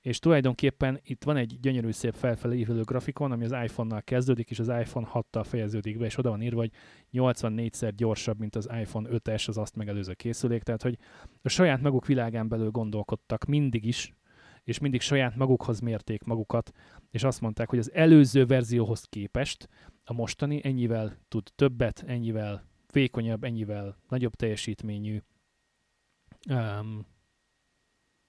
és 0.05 0.19
tulajdonképpen 0.19 1.01
itt 1.05 1.25
van 1.25 1.37
egy 1.37 1.61
gyönyörű 1.61 1.91
szép 1.91 2.15
felfelé 2.15 2.59
ívelő 2.59 2.83
grafikon, 2.83 3.33
ami 3.33 3.45
az 3.45 3.53
iPhone-nal 3.53 4.03
kezdődik, 4.03 4.51
és 4.51 4.59
az 4.59 4.69
iPhone 4.69 5.09
6-tal 5.15 5.45
fejeződik 5.45 5.99
be, 5.99 6.05
és 6.05 6.19
oda 6.19 6.31
van 6.31 6.43
írva, 6.43 6.61
hogy 6.61 6.71
84-szer 7.13 7.93
gyorsabb, 7.97 8.39
mint 8.39 8.57
az 8.57 8.69
iPhone 8.81 9.09
5-es, 9.13 9.49
az 9.49 9.59
azt 9.59 9.77
megelőző 9.77 10.13
készülék, 10.13 10.63
tehát 10.63 10.83
hogy 10.83 10.99
a 11.43 11.49
saját 11.49 11.81
maguk 11.81 12.07
világán 12.07 12.49
belül 12.49 12.71
gondolkodtak 12.71 13.45
mindig 13.45 13.85
is, 13.85 14.15
és 14.65 14.79
mindig 14.79 15.01
saját 15.01 15.37
magukhoz 15.37 15.81
mérték 15.81 16.25
magukat, 16.25 16.73
és 17.11 17.23
azt 17.23 17.41
mondták, 17.41 17.69
hogy 17.69 17.79
az 17.79 17.93
előző 17.93 18.47
verzióhoz 18.47 19.05
képest 19.05 19.69
a 20.05 20.13
mostani 20.13 20.61
ennyivel 20.65 21.19
tud 21.29 21.53
többet, 21.55 22.05
ennyivel 22.07 22.67
vékonyabb, 22.93 23.45
ennyivel 23.45 23.97
nagyobb 24.09 24.35
teljesítményű, 24.35 25.23
um, 26.51 27.07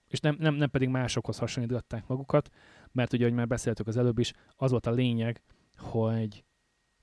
és 0.08 0.20
nem, 0.20 0.36
nem, 0.40 0.56
nem 0.56 0.70
pedig 0.70 0.90
másokhoz 0.90 1.38
hasonlították 1.38 2.08
magukat, 2.08 2.50
mert 2.92 3.14
ugye, 3.14 3.24
ahogy 3.24 3.36
már 3.36 3.48
beszéltük 3.48 3.88
az 3.88 3.98
előbb 3.98 4.20
is, 4.20 4.34
az 4.56 4.72
volt 4.72 4.86
a 4.86 4.92
lényeg, 4.92 5.42
hogy 5.78 6.44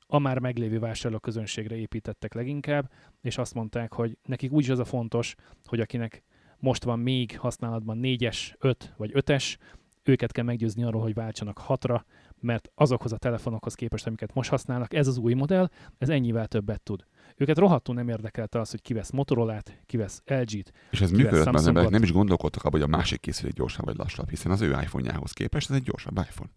a 0.06 0.18
már 0.18 0.38
meglévő 0.38 0.78
vásárlóközönségre 0.78 1.76
építettek 1.76 2.34
leginkább, 2.34 2.90
és 3.20 3.38
azt 3.38 3.54
mondták, 3.54 3.92
hogy 3.92 4.18
nekik 4.22 4.52
úgy 4.52 4.70
az 4.70 4.78
a 4.78 4.84
fontos, 4.84 5.34
hogy 5.64 5.80
akinek 5.80 6.22
most 6.62 6.84
van 6.84 6.98
még 6.98 7.38
használatban 7.38 7.98
4-es, 8.02 8.54
5 8.58 8.94
vagy 8.96 9.10
5-es, 9.14 9.56
őket 10.02 10.32
kell 10.32 10.44
meggyőzni 10.44 10.84
arról, 10.84 11.02
hogy 11.02 11.14
váltsanak 11.14 11.58
hatra, 11.58 12.04
mert 12.40 12.70
azokhoz 12.74 13.12
a 13.12 13.16
telefonokhoz 13.16 13.74
képest, 13.74 14.06
amiket 14.06 14.34
most 14.34 14.50
használnak, 14.50 14.94
ez 14.94 15.06
az 15.06 15.16
új 15.18 15.34
modell, 15.34 15.68
ez 15.98 16.08
ennyivel 16.08 16.46
többet 16.46 16.82
tud. 16.82 17.06
Őket 17.36 17.58
rohadtul 17.58 17.94
nem 17.94 18.08
érdekelte 18.08 18.60
az, 18.60 18.70
hogy 18.70 18.82
kivesz 18.82 19.10
Motorola-t, 19.10 19.80
kivesz 19.86 20.22
LG-t. 20.24 20.72
És 20.90 21.00
ez 21.00 21.10
működött, 21.10 21.52
mert 21.52 21.66
emberek 21.66 21.90
nem 21.90 22.02
is 22.02 22.12
gondolkodtak 22.12 22.64
abban, 22.64 22.80
hogy 22.80 22.90
a 22.92 22.96
másik 22.96 23.20
készülék 23.20 23.54
gyorsabb 23.54 23.84
vagy 23.84 23.96
lassabb, 23.96 24.28
hiszen 24.28 24.52
az 24.52 24.60
ő 24.60 24.70
iPhone-jához 24.70 25.32
képest 25.32 25.70
ez 25.70 25.76
egy 25.76 25.82
gyorsabb 25.82 26.18
iPhone. 26.18 26.50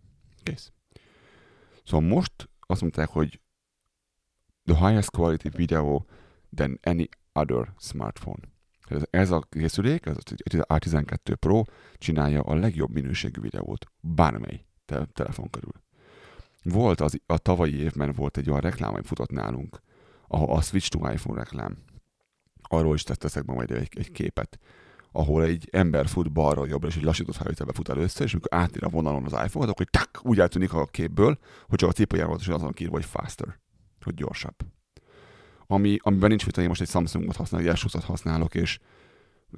Kész. 0.44 0.72
Szóval 1.84 2.08
most 2.08 2.50
azt 2.60 2.82
mondták, 2.82 3.10
hogy 3.10 3.40
the 4.64 4.88
highest 4.88 5.12
quality 5.12 5.50
video 5.56 6.02
than 6.56 6.80
any 6.84 7.08
other 7.34 7.74
smartphone. 7.78 8.54
Ez, 9.10 9.32
a 9.32 9.40
készülék, 9.50 10.06
ez 10.06 10.16
a 10.16 10.74
A12 10.74 11.36
Pro 11.40 11.64
csinálja 11.98 12.42
a 12.42 12.56
legjobb 12.56 12.92
minőségű 12.92 13.42
videót 13.42 13.86
bármely 14.00 14.66
te- 14.86 15.08
telefon 15.14 15.50
körül. 15.50 15.84
Volt 16.64 17.02
az, 17.02 17.20
a 17.26 17.38
tavalyi 17.38 17.76
évben 17.76 18.12
volt 18.12 18.38
egy 18.38 18.50
olyan 18.50 18.62
reklám, 18.62 18.94
ami 18.94 19.04
futott 19.04 19.30
nálunk, 19.30 19.82
a, 20.28 20.38
a 20.38 20.62
Switch 20.62 20.90
to 20.90 21.12
iPhone 21.12 21.40
reklám. 21.40 21.78
Arról 22.62 22.96
is 22.96 23.04
teszek 23.04 23.46
majd 23.46 23.72
egy, 23.72 23.90
egy 23.98 24.12
képet, 24.12 24.60
ahol 25.12 25.44
egy 25.44 25.70
ember 25.72 26.08
fut 26.08 26.32
balra 26.32 26.66
jobbra, 26.66 26.88
és 26.88 26.96
egy 26.96 27.04
lassított 27.04 27.36
felvételbe 27.36 27.74
fut 27.74 27.90
először, 27.90 28.26
és 28.26 28.34
amikor 28.34 28.60
átír 28.60 28.84
a 28.84 28.90
vonalon 28.90 29.26
az 29.26 29.32
iPhone-ot, 29.32 29.70
akkor 29.70 29.86
tak, 29.86 30.20
úgy 30.22 30.40
eltűnik 30.40 30.74
a 30.74 30.86
képből, 30.86 31.38
hogy 31.68 31.78
csak 31.78 31.90
a 31.90 31.94
cipőjával 31.94 32.38
is 32.40 32.48
azon 32.48 32.72
kírva, 32.72 32.94
hogy 32.94 33.06
faster, 33.06 33.60
hogy 34.02 34.14
gyorsabb. 34.14 34.56
Ami, 35.68 35.98
amiben 36.02 36.30
nincs 36.30 36.46
mit, 36.46 36.58
én 36.58 36.68
most 36.68 36.82
egy 36.82 36.90
Samsungot 36.90 37.36
használok, 37.36 37.68
egy 37.68 37.78
S20-at 37.78 38.04
használok, 38.06 38.56
és 38.56 38.80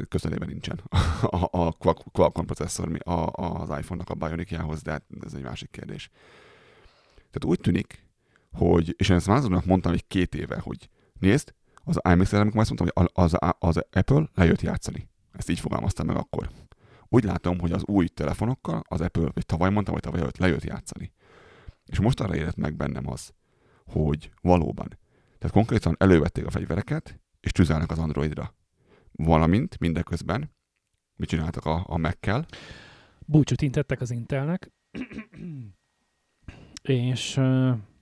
közelében 0.09 0.47
nincsen 0.47 0.79
a, 1.21 1.47
a 1.51 1.71
Qualcomm 2.11 2.45
processzor 2.45 2.97
a, 3.03 3.11
az 3.33 3.69
iPhone-nak 3.69 4.09
a 4.09 4.15
Bionic-jához, 4.15 4.81
de 4.81 4.91
hát 4.91 5.03
ez 5.25 5.33
egy 5.33 5.43
másik 5.43 5.71
kérdés. 5.71 6.09
Tehát 7.15 7.45
úgy 7.45 7.59
tűnik, 7.59 8.05
hogy, 8.51 8.95
és 8.97 9.09
én 9.09 9.15
ezt 9.15 9.27
Mázornak 9.27 9.65
mondtam 9.65 9.93
egy 9.93 10.07
két 10.07 10.35
éve, 10.35 10.59
hogy 10.59 10.89
nézd, 11.19 11.53
az 11.83 11.99
iMax 12.09 12.33
amikor 12.33 12.59
azt 12.59 12.69
mondtam, 12.69 13.03
hogy 13.03 13.09
az, 13.23 13.37
az, 13.59 13.83
Apple 13.91 14.29
lejött 14.33 14.61
játszani. 14.61 15.09
Ezt 15.31 15.49
így 15.49 15.59
fogalmaztam 15.59 16.05
meg 16.05 16.15
akkor. 16.15 16.49
Úgy 17.09 17.23
látom, 17.23 17.59
hogy 17.59 17.71
az 17.71 17.85
új 17.85 18.07
telefonokkal 18.07 18.81
az 18.87 19.01
Apple, 19.01 19.29
vagy 19.33 19.45
tavaly 19.45 19.69
mondtam, 19.69 19.93
hogy 19.93 20.03
tavaly 20.03 20.19
előtt 20.19 20.37
lejött 20.37 20.63
játszani. 20.63 21.13
És 21.85 21.99
most 21.99 22.19
arra 22.19 22.35
érett 22.35 22.55
meg 22.55 22.75
bennem 22.75 23.09
az, 23.09 23.33
hogy 23.85 24.31
valóban. 24.41 24.97
Tehát 25.37 25.55
konkrétan 25.55 25.95
elővették 25.99 26.45
a 26.45 26.49
fegyvereket, 26.49 27.19
és 27.39 27.51
tüzelnek 27.51 27.91
az 27.91 27.99
Androidra. 27.99 28.55
Valamint 29.11 29.79
mindeközben, 29.79 30.55
mit 31.15 31.29
csináltak 31.29 31.65
a, 31.65 31.83
a 31.87 31.97
Mac-kel? 31.97 32.45
Búcsút 33.25 33.61
intettek 33.61 34.01
az 34.01 34.11
Intelnek, 34.11 34.71
és 36.81 37.39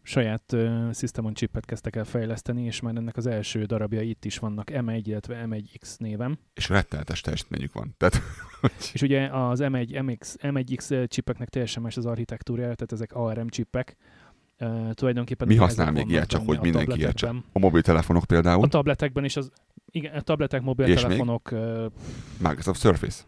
saját 0.05 0.53
uh, 0.53 0.93
System 0.93 1.25
on 1.25 1.33
chipet 1.33 1.65
kezdtek 1.65 1.95
el 1.95 2.03
fejleszteni, 2.03 2.63
és 2.63 2.79
már 2.79 2.95
ennek 2.95 3.17
az 3.17 3.25
első 3.25 3.63
darabja 3.63 4.01
itt 4.01 4.25
is 4.25 4.37
vannak 4.37 4.67
M1, 4.71 5.01
illetve 5.03 5.45
M1X 5.49 5.97
névem. 5.97 6.39
És 6.53 6.69
rettenetes 6.69 7.21
teljesítményük 7.21 7.73
van. 7.73 7.93
Tehát, 7.97 8.21
és 8.93 9.01
ugye 9.01 9.27
az 9.27 9.59
M1, 9.63 10.03
MX, 10.03 10.35
M1X 10.41 11.09
chipeknek 11.09 11.49
teljesen 11.49 11.83
más 11.83 11.97
az 11.97 12.05
architektúrája, 12.05 12.75
tehát 12.75 12.91
ezek 12.91 13.13
ARM 13.13 13.47
chipek. 13.47 13.95
Uh, 14.59 14.91
tulajdonképpen 14.91 15.47
Mi 15.47 15.55
használ 15.55 15.91
még 15.91 16.09
ilyet, 16.09 16.27
csak 16.27 16.45
hogy 16.45 16.59
mindenki 16.59 16.99
értse? 16.99 17.35
A 17.51 17.59
mobiltelefonok 17.59 18.25
például? 18.25 18.63
A 18.63 18.67
tabletekben 18.67 19.23
is 19.23 19.35
az, 19.35 19.51
igen, 19.89 20.15
a 20.15 20.21
tabletek, 20.21 20.61
mobiltelefonok. 20.61 21.49
Uh, 21.51 21.85
Microsoft 22.37 22.79
Surface. 22.79 23.23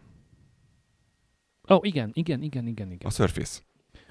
Ó, 1.70 1.74
oh, 1.74 1.86
igen, 1.86 2.10
igen, 2.12 2.42
igen, 2.42 2.66
igen, 2.66 2.90
igen. 2.90 3.08
A 3.08 3.10
Surface 3.10 3.60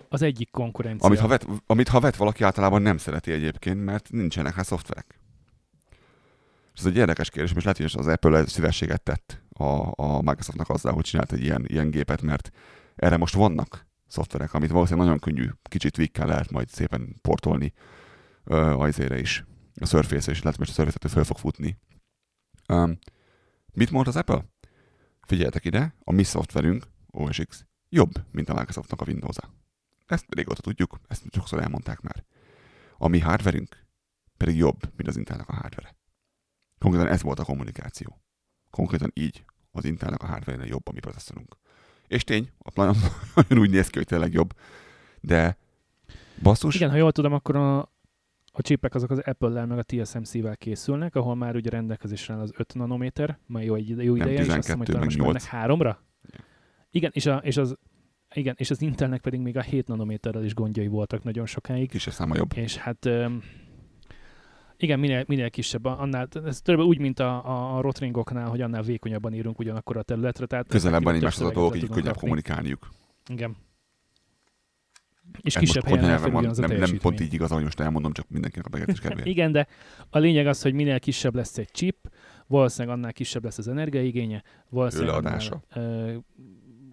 az 0.09 0.21
egyik 0.21 0.51
konkurencia. 0.51 1.07
Amit 1.07 1.19
ha, 1.19 1.27
vet, 1.27 1.47
amit 1.65 1.87
ha 1.87 1.99
vet 1.99 2.15
valaki 2.15 2.43
általában 2.43 2.81
nem 2.81 2.97
szereti 2.97 3.31
egyébként, 3.31 3.85
mert 3.85 4.11
nincsenek 4.11 4.55
rá 4.55 4.61
szoftverek. 4.61 5.19
És 6.73 6.79
ez 6.79 6.85
egy 6.85 6.95
érdekes 6.95 7.29
kérdés, 7.29 7.53
és 7.55 7.63
lehet, 7.63 7.77
hogy 7.77 7.91
az 7.93 8.07
Apple 8.07 8.45
szívességet 8.45 9.01
tett 9.01 9.41
a, 9.49 9.91
a 9.95 10.21
Microsoftnak 10.21 10.69
azzal, 10.69 10.93
hogy 10.93 11.03
csinált 11.03 11.31
egy 11.31 11.43
ilyen, 11.43 11.65
ilyen 11.67 11.89
gépet, 11.89 12.21
mert 12.21 12.51
erre 12.95 13.17
most 13.17 13.33
vannak 13.33 13.86
szoftverek, 14.07 14.53
amit 14.53 14.69
valószínűleg 14.69 15.05
nagyon 15.05 15.21
könnyű, 15.21 15.49
kicsit 15.63 15.93
tweakkel 15.93 16.27
lehet 16.27 16.51
majd 16.51 16.69
szépen 16.69 17.15
portolni 17.21 17.73
uh, 18.45 18.79
ajzére 18.79 19.19
is. 19.19 19.45
A 19.81 19.85
Surface-re 19.85 20.31
is, 20.31 20.41
lehet, 20.41 20.57
hogy 20.57 20.69
a 20.69 20.73
Surface-et 20.73 21.11
föl 21.11 21.23
fog 21.23 21.37
futni. 21.37 21.77
Um, 22.67 22.97
mit 23.73 23.91
mond 23.91 24.07
az 24.07 24.15
Apple? 24.15 24.45
Figyeljetek 25.21 25.65
ide, 25.65 25.95
a 26.03 26.11
mi 26.11 26.23
szoftverünk, 26.23 26.87
OS 27.07 27.41
X, 27.47 27.65
jobb, 27.89 28.11
mint 28.31 28.49
a 28.49 28.53
Microsoftnak 28.53 29.01
a 29.01 29.05
Windows-a. 29.07 29.53
Ezt 30.05 30.25
régóta 30.29 30.61
tudjuk, 30.61 30.99
ezt 31.07 31.23
sokszor 31.31 31.61
elmondták 31.61 32.01
már. 32.01 32.25
A 32.97 33.07
mi 33.07 33.19
hardverünk 33.19 33.85
pedig 34.37 34.55
jobb, 34.55 34.79
mint 34.95 35.07
az 35.09 35.17
Intelnek 35.17 35.49
a 35.49 35.53
hardvere. 35.53 35.95
Konkrétan 36.79 37.07
ez 37.07 37.21
volt 37.21 37.39
a 37.39 37.43
kommunikáció. 37.43 38.21
Konkrétan 38.69 39.11
így 39.13 39.45
az 39.71 39.85
Intelnek 39.85 40.23
a 40.23 40.27
hardware 40.27 40.65
jobb 40.65 40.87
a 40.87 40.91
mi 40.91 40.99
processzorunk. 40.99 41.57
És 42.07 42.23
tény, 42.23 42.49
a 42.57 42.69
plan 42.69 42.95
nagyon 43.35 43.57
úgy 43.63 43.69
néz 43.69 43.87
ki, 43.87 43.97
hogy 43.97 44.07
tényleg 44.07 44.33
jobb, 44.33 44.53
de 45.21 45.57
basszus. 46.43 46.75
Igen, 46.75 46.89
ha 46.89 46.95
jól 46.95 47.11
tudom, 47.11 47.33
akkor 47.33 47.55
a, 47.55 47.79
a 48.51 48.61
csipek 48.61 48.95
azok 48.95 49.09
az 49.09 49.19
Apple-lel 49.19 49.65
meg 49.65 49.77
a 49.77 49.83
TSMC-vel 49.83 50.57
készülnek, 50.57 51.15
ahol 51.15 51.35
már 51.35 51.55
ugye 51.55 51.69
rendelkezésre 51.69 52.33
áll 52.33 52.39
az 52.39 52.51
5 52.57 52.73
nanométer, 52.73 53.39
majd 53.45 53.65
jó, 53.65 53.75
egy, 53.75 53.89
jó 53.89 54.15
ideje, 54.15 54.39
és 54.39 54.47
azt 54.47 54.55
hiszem, 54.55 54.77
hogy 54.77 54.87
talán 54.87 55.13
most 55.17 55.45
háromra. 55.45 56.03
Igen, 56.91 57.11
és, 57.13 57.25
a, 57.25 57.35
és 57.35 57.57
az 57.57 57.77
igen, 58.33 58.55
és 58.57 58.69
az 58.69 58.81
Intelnek 58.81 59.21
pedig 59.21 59.39
még 59.39 59.57
a 59.57 59.61
7 59.61 59.87
nanométerrel 59.87 60.43
is 60.43 60.53
gondjai 60.53 60.87
voltak 60.87 61.23
nagyon 61.23 61.45
sokáig. 61.45 61.89
Kis 61.89 62.07
száma 62.11 62.35
jobb. 62.35 62.51
És 62.55 62.77
hát 62.77 63.09
igen, 64.77 64.99
minél, 64.99 65.23
minél 65.27 65.49
kisebb, 65.49 65.85
annál, 65.85 66.27
ez 66.45 66.61
több 66.61 66.79
úgy, 66.79 66.99
mint 66.99 67.19
a, 67.19 67.75
a 67.77 67.81
rotringoknál, 67.81 68.49
hogy 68.49 68.61
annál 68.61 68.81
vékonyabban 68.81 69.33
írunk 69.33 69.59
ugyanakkor 69.59 69.97
a 69.97 70.01
területre. 70.01 70.45
Tehát 70.45 70.67
Közelebb 70.67 71.03
van 71.03 71.15
egymáshoz 71.15 71.47
a 71.47 71.51
dolgok, 71.51 71.75
így 71.75 71.89
könnyebb 71.89 72.17
kommunikálniuk. 72.17 72.89
Igen. 73.29 73.55
És 75.41 75.55
Ez 75.55 75.61
kisebb 75.61 75.83
helyen 75.83 76.31
van, 76.31 76.45
az 76.45 76.57
nem, 76.57 76.71
nem 76.71 76.97
pont 76.97 77.19
így 77.19 77.33
igaz, 77.33 77.51
ahogy 77.51 77.63
most 77.63 77.79
elmondom, 77.79 78.11
csak 78.11 78.29
mindenkinek 78.29 78.65
a 78.65 78.69
megértés 78.71 78.99
kedvéért. 78.99 79.27
Igen, 79.35 79.51
de 79.51 79.67
a 80.09 80.17
lényeg 80.17 80.47
az, 80.47 80.61
hogy 80.61 80.73
minél 80.73 80.99
kisebb 80.99 81.35
lesz 81.35 81.57
egy 81.57 81.71
chip, 81.71 82.11
valószínűleg 82.47 82.97
annál 82.97 83.13
kisebb 83.13 83.43
lesz 83.43 83.57
az 83.57 83.67
energiaigénye, 83.67 84.43
valószínűleg 84.69 85.15
annál, 85.15 85.63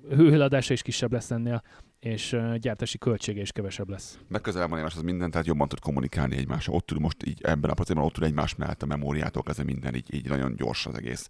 hőeladása 0.09 0.73
is 0.73 0.83
kisebb 0.83 1.13
lesz 1.13 1.31
ennél, 1.31 1.63
és 2.05 2.37
gyártási 2.57 2.99
költsége 2.99 3.41
is 3.41 3.53
kevesebb 3.53 3.89
lesz. 3.89 4.19
Meg 4.29 4.41
közel 4.41 4.69
van 4.69 4.79
egymáshoz 4.79 5.03
minden, 5.03 5.31
tehát 5.31 5.47
jobban 5.47 5.69
tud 5.69 5.81
kommunikálni 5.81 6.37
egymással. 6.37 6.75
Ott 6.75 6.87
tud 6.87 7.01
most 7.01 7.27
így 7.27 7.43
ebben 7.43 7.71
a 7.71 7.75
procedúrban, 7.75 8.07
ott 8.09 8.15
tud 8.15 8.23
egymás 8.23 8.55
mellett 8.55 8.83
a 8.83 8.87
memóriától 8.87 9.43
kezdve 9.43 9.65
minden, 9.65 9.95
így, 9.95 10.15
így 10.15 10.29
nagyon 10.29 10.57
gyors 10.57 10.87
az 10.87 10.97
egész. 10.97 11.29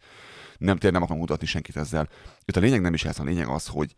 Nem 0.58 0.76
tényleg 0.76 0.92
nem 0.92 1.02
akarom 1.02 1.20
mutatni 1.20 1.46
senkit 1.46 1.76
ezzel. 1.76 2.08
Itt 2.44 2.56
a 2.56 2.60
lényeg 2.60 2.80
nem 2.80 2.94
is 2.94 3.04
ez, 3.04 3.18
a 3.18 3.24
lényeg 3.24 3.48
az, 3.48 3.66
hogy, 3.66 3.96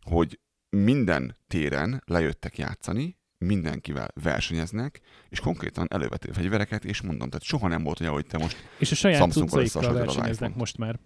hogy 0.00 0.40
minden 0.70 1.36
téren 1.46 2.02
lejöttek 2.06 2.58
játszani, 2.58 3.18
mindenkivel 3.38 4.08
versenyeznek, 4.22 5.00
és 5.28 5.40
konkrétan 5.40 5.86
elővetik 5.90 6.32
fegyvereket, 6.32 6.84
és 6.84 7.00
mondom, 7.00 7.28
tehát 7.28 7.44
soha 7.44 7.68
nem 7.68 7.82
volt 7.82 8.00
olyan, 8.00 8.12
hogy 8.12 8.26
te 8.26 8.38
most 8.38 8.56
És 8.78 8.90
a 8.90 8.94
saját 8.94 9.32
cuccaikkal 9.32 9.92
versenyeznek 9.92 10.54
most 10.54 10.78
már. 10.78 10.98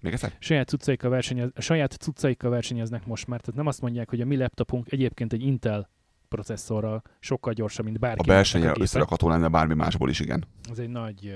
Még 0.00 0.12
egyszer? 0.12 0.32
Saját 0.38 0.68
cuccaikkal, 0.68 1.10
versenyez, 1.10 1.50
saját 1.56 1.92
cuccaikkal 1.92 2.50
versenyeznek 2.50 3.06
most 3.06 3.26
már, 3.26 3.40
tehát 3.40 3.56
nem 3.56 3.66
azt 3.66 3.80
mondják, 3.80 4.08
hogy 4.08 4.20
a 4.20 4.24
mi 4.24 4.36
laptopunk 4.36 4.92
egyébként 4.92 5.32
egy 5.32 5.42
Intel 5.42 5.88
processzorral 6.28 7.02
sokkal 7.20 7.52
gyorsabb, 7.52 7.84
mint 7.84 7.98
bárki. 7.98 8.30
A 8.30 8.32
versenye 8.32 8.72
összerakható 8.78 9.28
lenne 9.28 9.48
bármi 9.48 9.74
másból 9.74 10.10
is, 10.10 10.20
igen. 10.20 10.44
Ez 10.70 10.78
egy 10.78 10.88
nagy, 10.88 11.34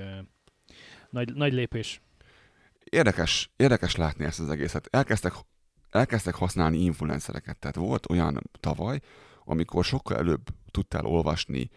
nagy, 1.09 1.33
nagy 1.33 1.53
lépés. 1.53 2.01
Érdekes, 2.83 3.51
érdekes 3.55 3.95
látni 3.95 4.25
ezt 4.25 4.39
az 4.39 4.49
egészet. 4.49 4.87
Elkezdtek, 4.91 5.33
elkezdtek 5.89 6.35
használni 6.35 6.77
influencereket. 6.77 7.57
Tehát 7.57 7.75
volt 7.75 8.09
olyan 8.09 8.41
tavaly, 8.59 8.99
amikor 9.43 9.83
sokkal 9.83 10.17
előbb 10.17 10.47
tudtál 10.71 11.05
olvasni 11.05 11.69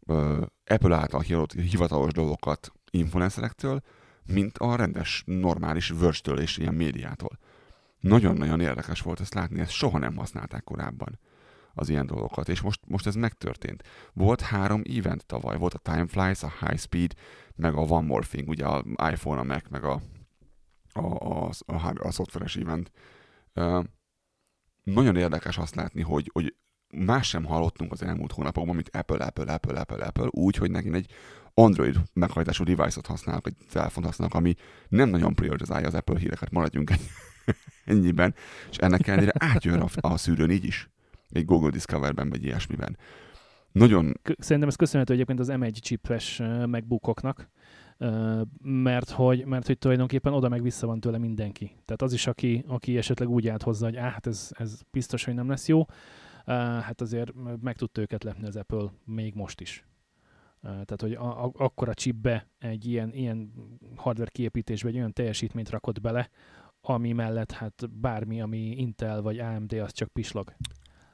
uh, 0.00 0.42
Apple 0.66 0.96
által 0.96 1.20
hivatalos 1.54 2.12
dolgokat 2.12 2.72
influencerektől, 2.90 3.82
mint 4.26 4.58
a 4.58 4.76
rendes, 4.76 5.22
normális 5.26 5.88
vörstől 5.88 6.38
és 6.38 6.58
ilyen 6.58 6.74
médiától. 6.74 7.38
Nagyon-nagyon 8.00 8.60
érdekes 8.60 9.00
volt 9.00 9.20
ezt 9.20 9.34
látni, 9.34 9.60
ezt 9.60 9.70
soha 9.70 9.98
nem 9.98 10.16
használták 10.16 10.64
korábban. 10.64 11.18
az 11.74 11.88
ilyen 11.88 12.06
dolgokat, 12.06 12.48
és 12.48 12.60
most, 12.60 12.80
most 12.86 13.06
ez 13.06 13.14
megtörtént. 13.14 13.82
Volt 14.12 14.40
három 14.40 14.82
event 14.96 15.26
tavaly, 15.26 15.56
volt 15.56 15.74
a 15.74 15.78
Time 15.78 16.06
Flies, 16.06 16.42
a 16.42 16.52
High 16.60 16.78
Speed, 16.78 17.14
meg 17.56 17.74
a 17.74 17.80
One 17.80 18.06
More 18.06 18.26
Thing, 18.26 18.48
ugye 18.48 18.66
a 18.66 18.84
iPhone, 19.10 19.40
a 19.40 19.44
Mac, 19.44 19.68
meg 19.68 19.84
a, 19.84 20.00
a, 20.92 21.00
a, 21.00 21.50
a, 21.66 21.92
a, 21.98 22.10
szoftveres 22.10 22.56
event. 22.56 22.92
Uh, 23.54 23.84
nagyon 24.82 25.16
érdekes 25.16 25.58
azt 25.58 25.74
látni, 25.74 26.02
hogy, 26.02 26.30
hogy 26.32 26.54
más 26.92 27.28
sem 27.28 27.44
hallottunk 27.44 27.92
az 27.92 28.02
elmúlt 28.02 28.32
hónapokban, 28.32 28.74
mint 28.74 28.96
Apple, 28.96 29.24
Apple, 29.24 29.52
Apple, 29.52 29.80
Apple, 29.80 30.04
Apple, 30.04 30.28
úgy, 30.30 30.56
hogy 30.56 30.70
neki 30.70 30.94
egy 30.94 31.10
Android 31.54 31.96
meghajtású 32.12 32.64
device-ot 32.64 33.06
használnak, 33.06 33.46
egy 33.46 33.56
telefont 33.70 34.06
használnak, 34.06 34.36
ami 34.36 34.54
nem 34.88 35.08
nagyon 35.08 35.34
prioritizálja 35.34 35.86
az 35.86 35.94
Apple 35.94 36.18
híreket, 36.18 36.50
maradjunk 36.50 36.92
ennyiben, 37.84 38.34
és 38.70 38.76
ennek 38.76 39.06
ellenére 39.06 39.32
átjön 39.38 39.80
a, 39.80 39.88
a 40.00 40.16
szűrőn 40.16 40.50
így 40.50 40.64
is, 40.64 40.90
egy 41.30 41.44
Google 41.44 41.70
Discover-ben, 41.70 42.28
vagy 42.28 42.44
ilyesmiben. 42.44 42.96
Nagyon... 43.72 44.20
Szerintem 44.38 44.68
ez 44.68 44.76
köszönhető 44.76 45.12
egyébként 45.12 45.40
az 45.40 45.48
M1 45.50 45.80
chipes 45.80 46.38
MacBookoknak, 46.66 47.50
mert 48.62 49.10
hogy, 49.10 49.44
mert 49.44 49.66
hogy 49.66 49.78
tulajdonképpen 49.78 50.32
oda 50.32 50.48
meg 50.48 50.62
vissza 50.62 50.86
van 50.86 51.00
tőle 51.00 51.18
mindenki. 51.18 51.64
Tehát 51.84 52.02
az 52.02 52.12
is, 52.12 52.26
aki, 52.26 52.64
aki 52.66 52.96
esetleg 52.96 53.28
úgy 53.28 53.48
állt 53.48 53.62
hozzá, 53.62 53.86
hogy 53.86 53.96
hát 53.96 54.26
ez, 54.26 54.50
ez 54.58 54.80
biztos, 54.90 55.24
hogy 55.24 55.34
nem 55.34 55.48
lesz 55.48 55.68
jó, 55.68 55.86
hát 56.46 57.00
azért 57.00 57.32
meg 57.60 57.76
tudta 57.76 58.00
őket 58.00 58.24
lepni 58.24 58.46
az 58.46 58.56
Apple 58.56 58.92
még 59.04 59.34
most 59.34 59.60
is. 59.60 59.86
Tehát, 60.62 61.00
hogy 61.00 61.12
a, 61.12 61.44
a, 61.44 61.52
akkora 61.56 61.94
chipbe 61.94 62.48
egy 62.58 62.86
ilyen, 62.86 63.12
ilyen 63.14 63.52
hardware 63.96 64.30
kiépítésbe 64.30 64.88
egy 64.88 64.96
olyan 64.96 65.12
teljesítményt 65.12 65.70
rakott 65.70 66.00
bele, 66.00 66.28
ami 66.80 67.12
mellett 67.12 67.52
hát 67.52 67.90
bármi, 67.90 68.40
ami 68.40 68.58
Intel 68.58 69.22
vagy 69.22 69.38
AMD, 69.38 69.72
az 69.72 69.92
csak 69.92 70.08
pislog 70.08 70.54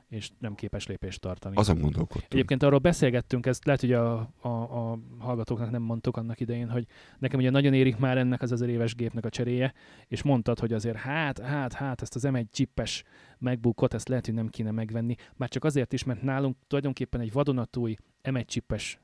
és 0.08 0.30
nem 0.38 0.54
képes 0.54 0.86
lépést 0.86 1.20
tartani. 1.20 1.56
Azon 1.56 1.80
gondolkodtunk. 1.80 2.32
Egyébként 2.32 2.62
arról 2.62 2.78
beszélgettünk, 2.78 3.46
ezt 3.46 3.64
lehet, 3.64 3.80
hogy 3.80 3.92
a, 3.92 4.30
a, 4.40 4.48
a 4.48 4.98
hallgatóknak 5.18 5.70
nem 5.70 5.82
mondtuk 5.82 6.16
annak 6.16 6.40
idején, 6.40 6.70
hogy 6.70 6.86
nekem 7.18 7.38
ugye 7.38 7.50
nagyon 7.50 7.74
érik 7.74 7.96
már 7.96 8.18
ennek 8.18 8.42
az 8.42 8.52
ezer 8.52 8.68
éves 8.68 8.94
gépnek 8.94 9.24
a 9.24 9.28
cseréje, 9.28 9.74
és 10.06 10.22
mondtad, 10.22 10.58
hogy 10.58 10.72
azért 10.72 10.96
hát, 10.96 11.38
hát, 11.38 11.72
hát 11.72 12.02
ezt 12.02 12.14
az 12.14 12.26
M1 12.26 12.44
chippes 12.50 13.04
MacBookot, 13.38 13.94
ezt 13.94 14.08
lehet, 14.08 14.24
hogy 14.24 14.34
nem 14.34 14.48
kéne 14.48 14.70
megvenni, 14.70 15.14
már 15.36 15.48
csak 15.48 15.64
azért 15.64 15.92
is, 15.92 16.04
mert 16.04 16.22
nálunk 16.22 16.56
tulajdonképpen 16.66 17.20
egy 17.20 17.32
vadonatúj 17.32 17.96
M1 18.22 18.46
chippes 18.46 19.00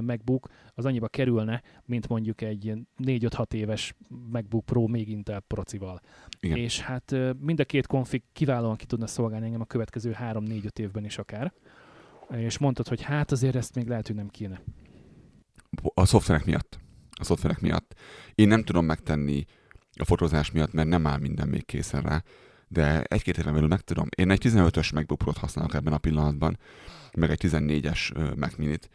MacBook 0.00 0.48
az 0.74 0.84
annyiba 0.84 1.08
kerülne, 1.08 1.62
mint 1.84 2.08
mondjuk 2.08 2.40
egy 2.40 2.72
4-5-6 2.98 3.52
éves 3.52 3.94
MacBook 4.30 4.64
Pro 4.64 4.86
még 4.86 5.08
Intel 5.08 5.40
procival. 5.40 6.00
Igen. 6.40 6.56
És 6.56 6.80
hát 6.80 7.14
mind 7.40 7.60
a 7.60 7.64
két 7.64 7.86
konfig 7.86 8.22
kiválóan 8.32 8.76
ki 8.76 8.84
tudna 8.84 9.06
szolgálni 9.06 9.46
engem 9.46 9.60
a 9.60 9.64
következő 9.64 10.16
3-4-5 10.20 10.78
évben 10.78 11.04
is 11.04 11.18
akár. 11.18 11.52
És 12.30 12.58
mondtad, 12.58 12.88
hogy 12.88 13.02
hát 13.02 13.32
azért 13.32 13.54
ezt 13.54 13.74
még 13.74 13.86
lehet, 13.86 14.06
hogy 14.06 14.16
nem 14.16 14.28
kéne. 14.28 14.60
A 15.94 16.04
szoftverek 16.04 16.44
miatt. 16.44 16.78
A 17.10 17.24
szoftverek 17.24 17.60
miatt. 17.60 17.94
Én 18.34 18.48
nem 18.48 18.62
tudom 18.62 18.84
megtenni 18.84 19.44
a 19.98 20.04
fotózás 20.04 20.50
miatt, 20.50 20.72
mert 20.72 20.88
nem 20.88 21.06
áll 21.06 21.18
minden 21.18 21.48
még 21.48 21.64
készen 21.64 22.02
rá, 22.02 22.22
de 22.68 23.02
egy-két 23.02 23.38
éven 23.38 23.52
belül 23.52 23.68
meg 23.68 23.80
tudom. 23.80 24.08
Én 24.16 24.30
egy 24.30 24.40
15-ös 24.44 24.94
MacBook 24.94 25.18
Pro-t 25.18 25.36
használok 25.36 25.74
ebben 25.74 25.92
a 25.92 25.98
pillanatban, 25.98 26.58
meg 27.12 27.30
egy 27.30 27.40
14-es 27.42 28.34
Mac 28.36 28.56
Mini-t, 28.56 28.88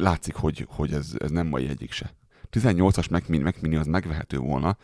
látszik, 0.00 0.34
hogy, 0.34 0.66
hogy 0.68 0.92
ez, 0.92 1.14
ez 1.18 1.30
nem 1.30 1.46
mai 1.46 1.68
egyik 1.68 1.92
se. 1.92 2.14
18-as 2.50 3.10
Mac 3.10 3.26
Mini, 3.26 3.42
Mac 3.42 3.60
Mini 3.60 3.76
az 3.76 3.86
megvehető 3.86 4.38
volna, 4.38 4.76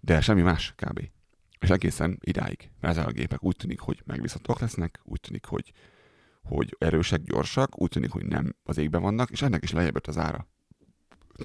de 0.00 0.20
semmi 0.20 0.42
más 0.42 0.74
kb. 0.76 1.10
És 1.58 1.70
egészen 1.70 2.18
idáig. 2.20 2.70
Mert 2.80 2.96
ezek 2.96 3.08
a 3.08 3.12
gépek 3.12 3.44
úgy 3.44 3.56
tűnik, 3.56 3.80
hogy 3.80 4.02
megbízhatóak 4.04 4.60
lesznek, 4.60 5.00
úgy 5.04 5.20
tűnik, 5.20 5.44
hogy, 5.44 5.72
hogy 6.42 6.76
erősek, 6.78 7.22
gyorsak, 7.22 7.80
úgy 7.80 7.90
tűnik, 7.90 8.10
hogy 8.10 8.26
nem 8.26 8.54
az 8.62 8.78
égben 8.78 9.02
vannak, 9.02 9.30
és 9.30 9.42
ennek 9.42 9.62
is 9.62 9.72
lejjebb 9.72 10.06
az 10.06 10.18
ára. 10.18 10.46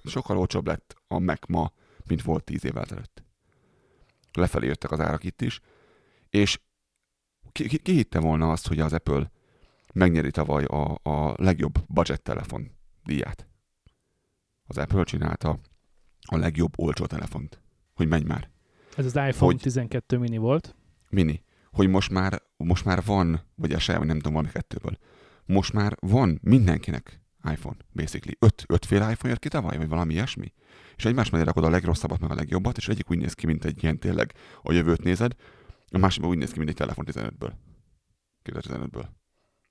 Sokkal 0.03 0.37
olcsóbb 0.37 0.67
lett 0.67 0.95
a 1.07 1.19
Mac 1.19 1.47
ma, 1.47 1.71
mint 2.07 2.21
volt 2.21 2.43
10 2.43 2.65
évvel 2.65 2.83
ezelőtt. 2.83 3.23
Lefelé 4.33 4.67
jöttek 4.67 4.91
az 4.91 4.99
árak 4.99 5.23
itt 5.23 5.41
is, 5.41 5.59
és 6.29 6.59
ki, 7.51 7.67
ki, 7.67 7.77
ki 7.77 7.91
hitte 7.93 8.19
volna 8.19 8.51
azt, 8.51 8.67
hogy 8.67 8.79
az 8.79 8.93
Apple 8.93 9.31
megnyeri 9.93 10.31
tavaly 10.31 10.63
a, 10.63 10.99
a 11.03 11.33
legjobb 11.37 11.85
budget 11.87 12.21
telefon 12.21 12.74
díját. 13.05 13.47
Az 14.67 14.77
Apple 14.77 15.03
csinálta 15.03 15.59
a 16.21 16.37
legjobb 16.37 16.79
olcsó 16.79 17.05
telefont. 17.05 17.61
Hogy 17.93 18.07
menj 18.07 18.23
már. 18.23 18.49
Ez 18.97 19.05
az 19.05 19.15
iPhone 19.15 19.51
hogy, 19.51 19.57
12 19.57 20.17
mini 20.17 20.37
volt. 20.37 20.75
Mini. 21.09 21.43
Hogy 21.71 21.89
most 21.89 22.11
már, 22.11 22.41
most 22.57 22.85
már 22.85 23.03
van, 23.05 23.41
vagy 23.55 23.71
a 23.71 23.79
sem, 23.79 24.03
nem 24.03 24.15
tudom, 24.15 24.33
valami 24.33 24.51
kettőből. 24.51 24.97
Most 25.45 25.73
már 25.73 25.95
van 25.99 26.39
mindenkinek 26.41 27.21
iPhone, 27.51 27.77
basically. 27.91 28.37
Öt, 28.39 28.63
ötféle 28.67 29.11
iPhone 29.11 29.29
jött 29.29 29.41
ki 29.41 29.47
tavaly, 29.47 29.77
vagy 29.77 29.87
valami 29.87 30.13
ilyesmi. 30.13 30.53
És 30.95 31.05
egymás 31.05 31.29
mellé 31.29 31.43
rakod 31.43 31.63
a 31.63 31.69
legrosszabbat, 31.69 32.19
meg 32.19 32.31
a 32.31 32.35
legjobbat, 32.35 32.77
és 32.77 32.87
egyik 32.87 33.11
úgy 33.11 33.17
néz 33.17 33.33
ki, 33.33 33.45
mint 33.45 33.65
egy 33.65 33.83
ilyen 33.83 33.99
tényleg 33.99 34.33
a 34.61 34.71
jövőt 34.71 35.03
nézed, 35.03 35.35
a 35.89 35.97
másik 35.97 36.25
úgy 36.25 36.37
néz 36.37 36.51
ki, 36.51 36.57
mint 36.57 36.69
egy 36.69 36.75
telefon 36.75 37.05
15-ből. 37.07 37.51
2015-ből. 38.43 39.05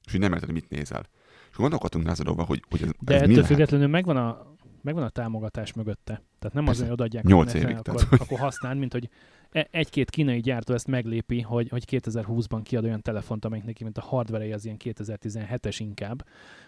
És 0.06 0.14
így 0.14 0.20
nem 0.20 0.32
érted, 0.32 0.52
mit 0.52 0.68
nézel. 0.68 1.08
És 1.54 1.60
gondolkodtunk 1.60 2.06
rá 2.06 2.44
hogy, 2.44 2.62
hogy 2.70 2.82
ez, 2.82 2.90
De 3.00 3.14
ez 3.14 3.22
ettől 3.22 3.44
függetlenül 3.44 3.86
megvan 3.86 4.16
a, 4.16 4.46
megvan 4.82 5.02
a 5.02 5.08
támogatás 5.08 5.72
mögötte. 5.72 6.22
Tehát 6.38 6.56
nem 6.56 6.66
az, 6.66 6.80
hogy 6.80 6.90
odaadják 6.90 7.24
8 7.24 7.54
évig, 7.54 7.76
akkor, 7.76 7.82
tehát, 7.82 8.20
akkor 8.20 8.38
használd, 8.38 8.78
mint 8.78 8.92
hogy 8.92 9.08
e- 9.50 9.68
egy-két 9.70 10.10
kínai 10.10 10.40
gyártó 10.40 10.74
ezt 10.74 10.86
meglépi, 10.86 11.40
hogy, 11.40 11.68
hogy 11.68 11.84
2020-ban 11.90 12.60
kiad 12.62 12.84
olyan 12.84 13.00
telefont, 13.00 13.44
amelyik 13.44 13.64
neki, 13.64 13.84
mint 13.84 13.98
a 13.98 14.00
hardware 14.00 14.54
az 14.54 14.64
ilyen 14.64 14.76
2017-es 14.84 15.76
inkább, 15.78 16.26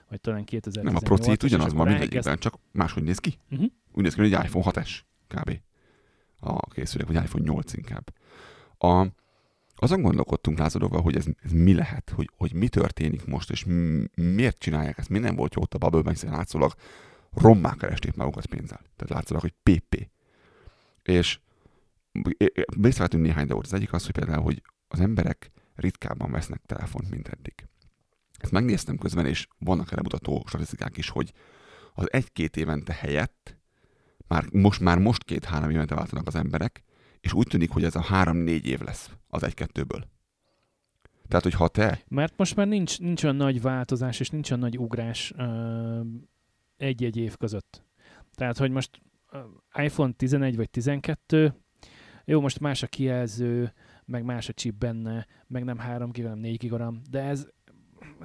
vagy 0.08 0.20
talán 0.20 0.44
2018 0.44 0.84
Nem, 0.84 1.12
a 1.12 1.14
procit 1.14 1.42
ugyanaz 1.42 1.72
van 1.72 1.86
mindegyikben, 1.88 2.38
csak 2.38 2.58
máshogy 2.72 3.02
néz 3.02 3.18
ki. 3.18 3.38
Uh-huh. 3.50 3.68
Úgy 3.92 4.02
néz 4.02 4.14
ki, 4.14 4.20
hogy 4.20 4.32
egy 4.32 4.44
iPhone 4.44 4.64
6-es 4.70 4.90
kb. 5.28 5.58
A 6.40 6.68
készülék, 6.68 7.06
vagy 7.06 7.16
iPhone 7.16 7.44
8 7.44 7.72
inkább. 7.72 8.12
A, 8.78 9.06
azon 9.76 10.02
gondolkodtunk 10.02 10.58
Lázadóval, 10.58 11.02
hogy 11.02 11.16
ez, 11.16 11.24
ez 11.42 11.52
mi 11.52 11.74
lehet, 11.74 12.10
hogy, 12.14 12.30
hogy 12.36 12.52
mi 12.52 12.68
történik 12.68 13.24
most, 13.24 13.50
és 13.50 13.64
miért 14.14 14.58
csinálják 14.58 14.98
ezt, 14.98 15.08
mi 15.08 15.18
nem 15.18 15.34
volt 15.34 15.54
jó 15.54 15.62
ott 15.62 15.74
a 15.74 15.78
bubble 15.78 16.10
hiszen 16.10 16.30
látszólag 16.30 16.74
rommá 17.34 17.74
keresték 17.74 18.14
magukat 18.14 18.46
pénzzel. 18.46 18.80
Tehát 18.96 19.14
látszólag, 19.14 19.42
hogy 19.42 19.54
PP. 19.62 20.08
És 21.02 21.40
észrevettünk 22.82 23.22
néhány 23.22 23.46
dolgot. 23.46 23.66
Az 23.66 23.72
egyik 23.72 23.92
az, 23.92 24.04
hogy 24.04 24.14
például, 24.14 24.42
hogy 24.42 24.62
az 24.88 25.00
emberek 25.00 25.50
ritkábban 25.74 26.30
vesznek 26.30 26.62
telefont, 26.66 27.10
mint 27.10 27.28
eddig. 27.28 27.54
Ezt 28.38 28.52
megnéztem 28.52 28.98
közben, 28.98 29.26
és 29.26 29.46
vannak 29.58 29.92
erre 29.92 30.02
mutató 30.02 30.44
statisztikák 30.46 30.96
is, 30.96 31.08
hogy 31.08 31.32
az 31.94 32.12
egy-két 32.12 32.56
évente 32.56 32.92
helyett 32.92 33.56
már 34.28 34.44
most, 34.52 34.80
már 34.80 34.98
most 34.98 35.24
két-három 35.24 35.70
évente 35.70 35.94
váltanak 35.94 36.26
az 36.26 36.34
emberek, 36.34 36.84
és 37.20 37.32
úgy 37.32 37.46
tűnik, 37.46 37.70
hogy 37.70 37.84
ez 37.84 37.94
a 37.94 38.02
három-négy 38.02 38.66
év 38.66 38.80
lesz 38.80 39.10
az 39.36 39.42
egy-kettőből. 39.42 40.08
Tehát, 41.28 41.44
hogy 41.44 41.54
ha 41.54 41.68
te... 41.68 42.02
Mert 42.08 42.34
most 42.36 42.56
már 42.56 42.66
nincs, 42.66 43.00
nincs 43.00 43.24
olyan 43.24 43.36
nagy 43.36 43.60
változás, 43.60 44.20
és 44.20 44.30
nincs 44.30 44.50
olyan 44.50 44.62
nagy 44.62 44.78
ugrás 44.78 45.34
egy-egy 46.76 47.16
év 47.16 47.36
között. 47.36 47.84
Tehát, 48.34 48.58
hogy 48.58 48.70
most 48.70 48.90
iPhone 49.74 50.12
11 50.12 50.56
vagy 50.56 50.70
12, 50.70 51.54
jó, 52.24 52.40
most 52.40 52.60
más 52.60 52.82
a 52.82 52.86
kijelző, 52.86 53.72
meg 54.04 54.24
más 54.24 54.48
a 54.48 54.52
chip 54.52 54.74
benne, 54.74 55.26
meg 55.46 55.64
nem 55.64 55.78
3 55.78 56.10
GB, 56.10 56.22
hanem 56.22 56.38
4 56.38 56.66
GB, 56.66 56.82
de 57.10 57.22
ez 57.22 57.48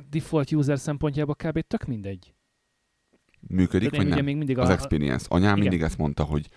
default 0.09 0.51
user 0.51 0.79
szempontjából 0.79 1.35
kb. 1.35 1.59
tök 1.59 1.83
mindegy. 1.83 2.33
Működik, 3.47 3.95
vagy 3.95 4.07
nem? 4.07 4.25
Még 4.25 4.37
mindig 4.37 4.57
az 4.57 4.69
a... 4.69 4.71
experience. 4.71 5.25
Anyám 5.29 5.57
Igen. 5.57 5.59
mindig 5.59 5.81
ezt 5.81 5.97
mondta, 5.97 6.23
hogy 6.23 6.49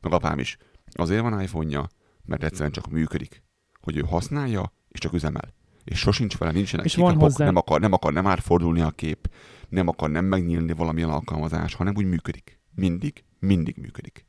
meg 0.00 0.12
apám 0.12 0.38
is, 0.38 0.58
Azért 0.92 1.22
van 1.22 1.40
iPhone-ja, 1.40 1.86
mert 2.24 2.44
egyszerűen 2.44 2.70
csak 2.72 2.90
működik. 2.90 3.42
Hogy 3.82 3.96
ő 3.96 4.00
használja, 4.00 4.72
és 4.88 5.00
csak 5.00 5.12
üzemel. 5.12 5.54
És 5.84 5.98
sosincs 5.98 6.36
vele, 6.36 6.52
nincsenek 6.52 6.86
és 6.86 6.94
kikapok, 6.94 7.20
hozzá... 7.20 7.44
nem, 7.44 7.56
akar, 7.56 7.80
nem 7.80 7.92
akar 7.92 8.12
nem 8.12 8.26
átfordulni 8.26 8.80
a 8.80 8.90
kép, 8.90 9.30
nem 9.68 9.88
akar 9.88 10.10
nem 10.10 10.24
megnyílni 10.24 10.72
valamilyen 10.72 11.10
alkalmazás, 11.10 11.74
hanem 11.74 11.94
úgy 11.96 12.04
működik. 12.04 12.60
Mindig, 12.74 13.24
mindig 13.38 13.76
működik. 13.76 14.26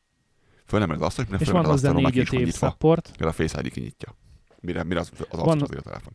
Fölemeled 0.65 1.01
azt, 1.01 1.15
hogy 1.15 1.41
és 1.41 1.49
van 1.49 1.65
hozzá 1.65 1.91
négy 1.91 2.33
év 2.33 2.53
support. 2.53 3.11
a 3.19 3.31
Face 3.31 3.61
ID 3.63 3.71
kinyitja. 3.71 4.15
Mire, 4.59 4.83
mire 4.83 4.99
az, 4.99 5.11
az 5.29 5.39
van, 5.39 5.61
az 5.61 5.69
a 5.75 5.81
telefon. 5.81 6.13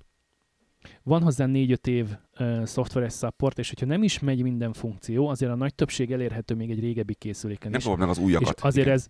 Van 1.02 1.22
hozzá 1.22 1.46
4-5 1.48 1.86
év 1.86 2.06
uh, 2.40 2.64
szoftveres 2.64 3.14
support, 3.14 3.58
és 3.58 3.68
hogyha 3.68 3.86
nem 3.86 4.02
is 4.02 4.18
megy 4.18 4.42
minden 4.42 4.72
funkció, 4.72 5.28
azért 5.28 5.52
a 5.52 5.54
nagy 5.54 5.74
többség 5.74 6.12
elérhető 6.12 6.54
még 6.54 6.70
egy 6.70 6.80
régebbi 6.80 7.14
készüléken 7.14 7.70
nem 7.70 7.80
is. 7.80 7.98
Meg 7.98 8.08
az 8.08 8.18
újakat. 8.18 8.56
És 8.56 8.62
azért 8.62 8.86
igen. 8.86 8.98
ez 8.98 9.08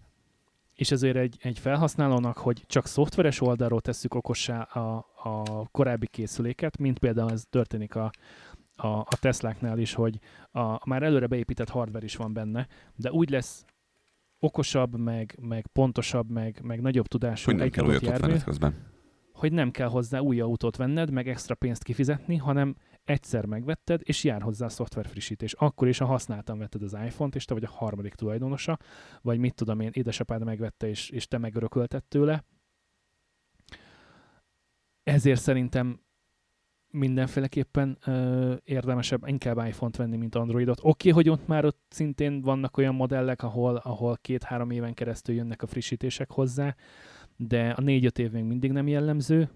és 0.79 0.91
ezért 0.91 1.16
egy, 1.16 1.37
egy 1.41 1.59
felhasználónak, 1.59 2.37
hogy 2.37 2.64
csak 2.66 2.87
szoftveres 2.87 3.41
oldalról 3.41 3.81
tesszük 3.81 4.14
okossá 4.14 4.62
a, 4.62 5.07
a 5.22 5.68
korábbi 5.70 6.07
készüléket, 6.07 6.79
mint 6.79 6.99
például 6.99 7.31
ez 7.31 7.45
történik 7.51 7.95
a, 7.95 8.11
a, 8.76 8.87
a 8.87 9.16
Tesláknál 9.20 9.79
is, 9.79 9.95
hogy 9.95 10.18
a, 10.51 10.61
a 10.61 10.83
már 10.85 11.03
előre 11.03 11.26
beépített 11.26 11.68
hardware 11.68 12.05
is 12.05 12.16
van 12.16 12.33
benne, 12.33 12.66
de 12.97 13.12
úgy 13.12 13.31
lesz 13.31 13.64
okosabb, 14.39 14.99
meg, 14.99 15.39
meg 15.41 15.66
pontosabb, 15.66 16.31
meg, 16.31 16.61
meg 16.62 16.81
nagyobb 16.81 17.07
tudású 17.07 17.45
hogy 17.51 17.61
nem 17.61 17.70
kell 17.70 17.87
olyat 17.87 18.45
közben. 18.45 18.74
hogy 19.33 19.53
nem 19.53 19.70
kell 19.70 19.89
hozzá 19.89 20.18
új 20.18 20.41
autót 20.41 20.76
venned, 20.76 21.11
meg 21.11 21.29
extra 21.29 21.55
pénzt 21.55 21.83
kifizetni, 21.83 22.37
hanem 22.37 22.76
egyszer 23.09 23.45
megvetted, 23.45 24.01
és 24.05 24.25
jár 24.25 24.43
hozzá 24.43 24.67
a 24.67 24.69
szoftver 24.69 25.07
frissítés. 25.07 25.53
Akkor 25.53 25.89
is, 25.89 25.99
ha 25.99 26.05
használtan 26.05 26.59
vetted 26.59 26.83
az 26.83 26.97
iPhone-t, 27.05 27.35
és 27.35 27.45
te 27.45 27.55
vagy 27.55 27.65
a 27.65 27.71
harmadik 27.71 28.15
tulajdonosa, 28.15 28.79
vagy 29.23 29.39
mit 29.39 29.55
tudom 29.55 29.81
én, 29.81 29.91
édesapád 29.93 30.45
megvette, 30.45 30.89
és, 30.89 31.11
és 31.11 31.29
te 31.29 31.39
megörökölted 31.39 32.05
tőle. 32.05 32.45
Ezért 35.03 35.41
szerintem 35.41 36.01
mindenféleképpen 36.91 37.99
ö, 38.05 38.55
érdemesebb 38.65 39.29
inkább 39.29 39.67
iPhone-t 39.67 39.97
venni, 39.97 40.17
mint 40.17 40.35
Androidot. 40.35 40.79
Oké, 40.79 40.89
okay, 40.89 41.13
hogy 41.13 41.29
ott 41.29 41.47
már 41.47 41.65
ott 41.65 41.83
szintén 41.89 42.41
vannak 42.41 42.77
olyan 42.77 42.95
modellek, 42.95 43.43
ahol, 43.43 43.77
ahol 43.77 44.19
két-három 44.21 44.71
éven 44.71 44.95
keresztül 44.95 45.35
jönnek 45.35 45.63
a 45.63 45.67
frissítések 45.67 46.31
hozzá, 46.31 46.75
de 47.37 47.71
a 47.71 47.81
négy-öt 47.81 48.19
év 48.19 48.31
még 48.31 48.45
mindig 48.45 48.73
nem 48.73 48.89
jellemző. 48.89 49.49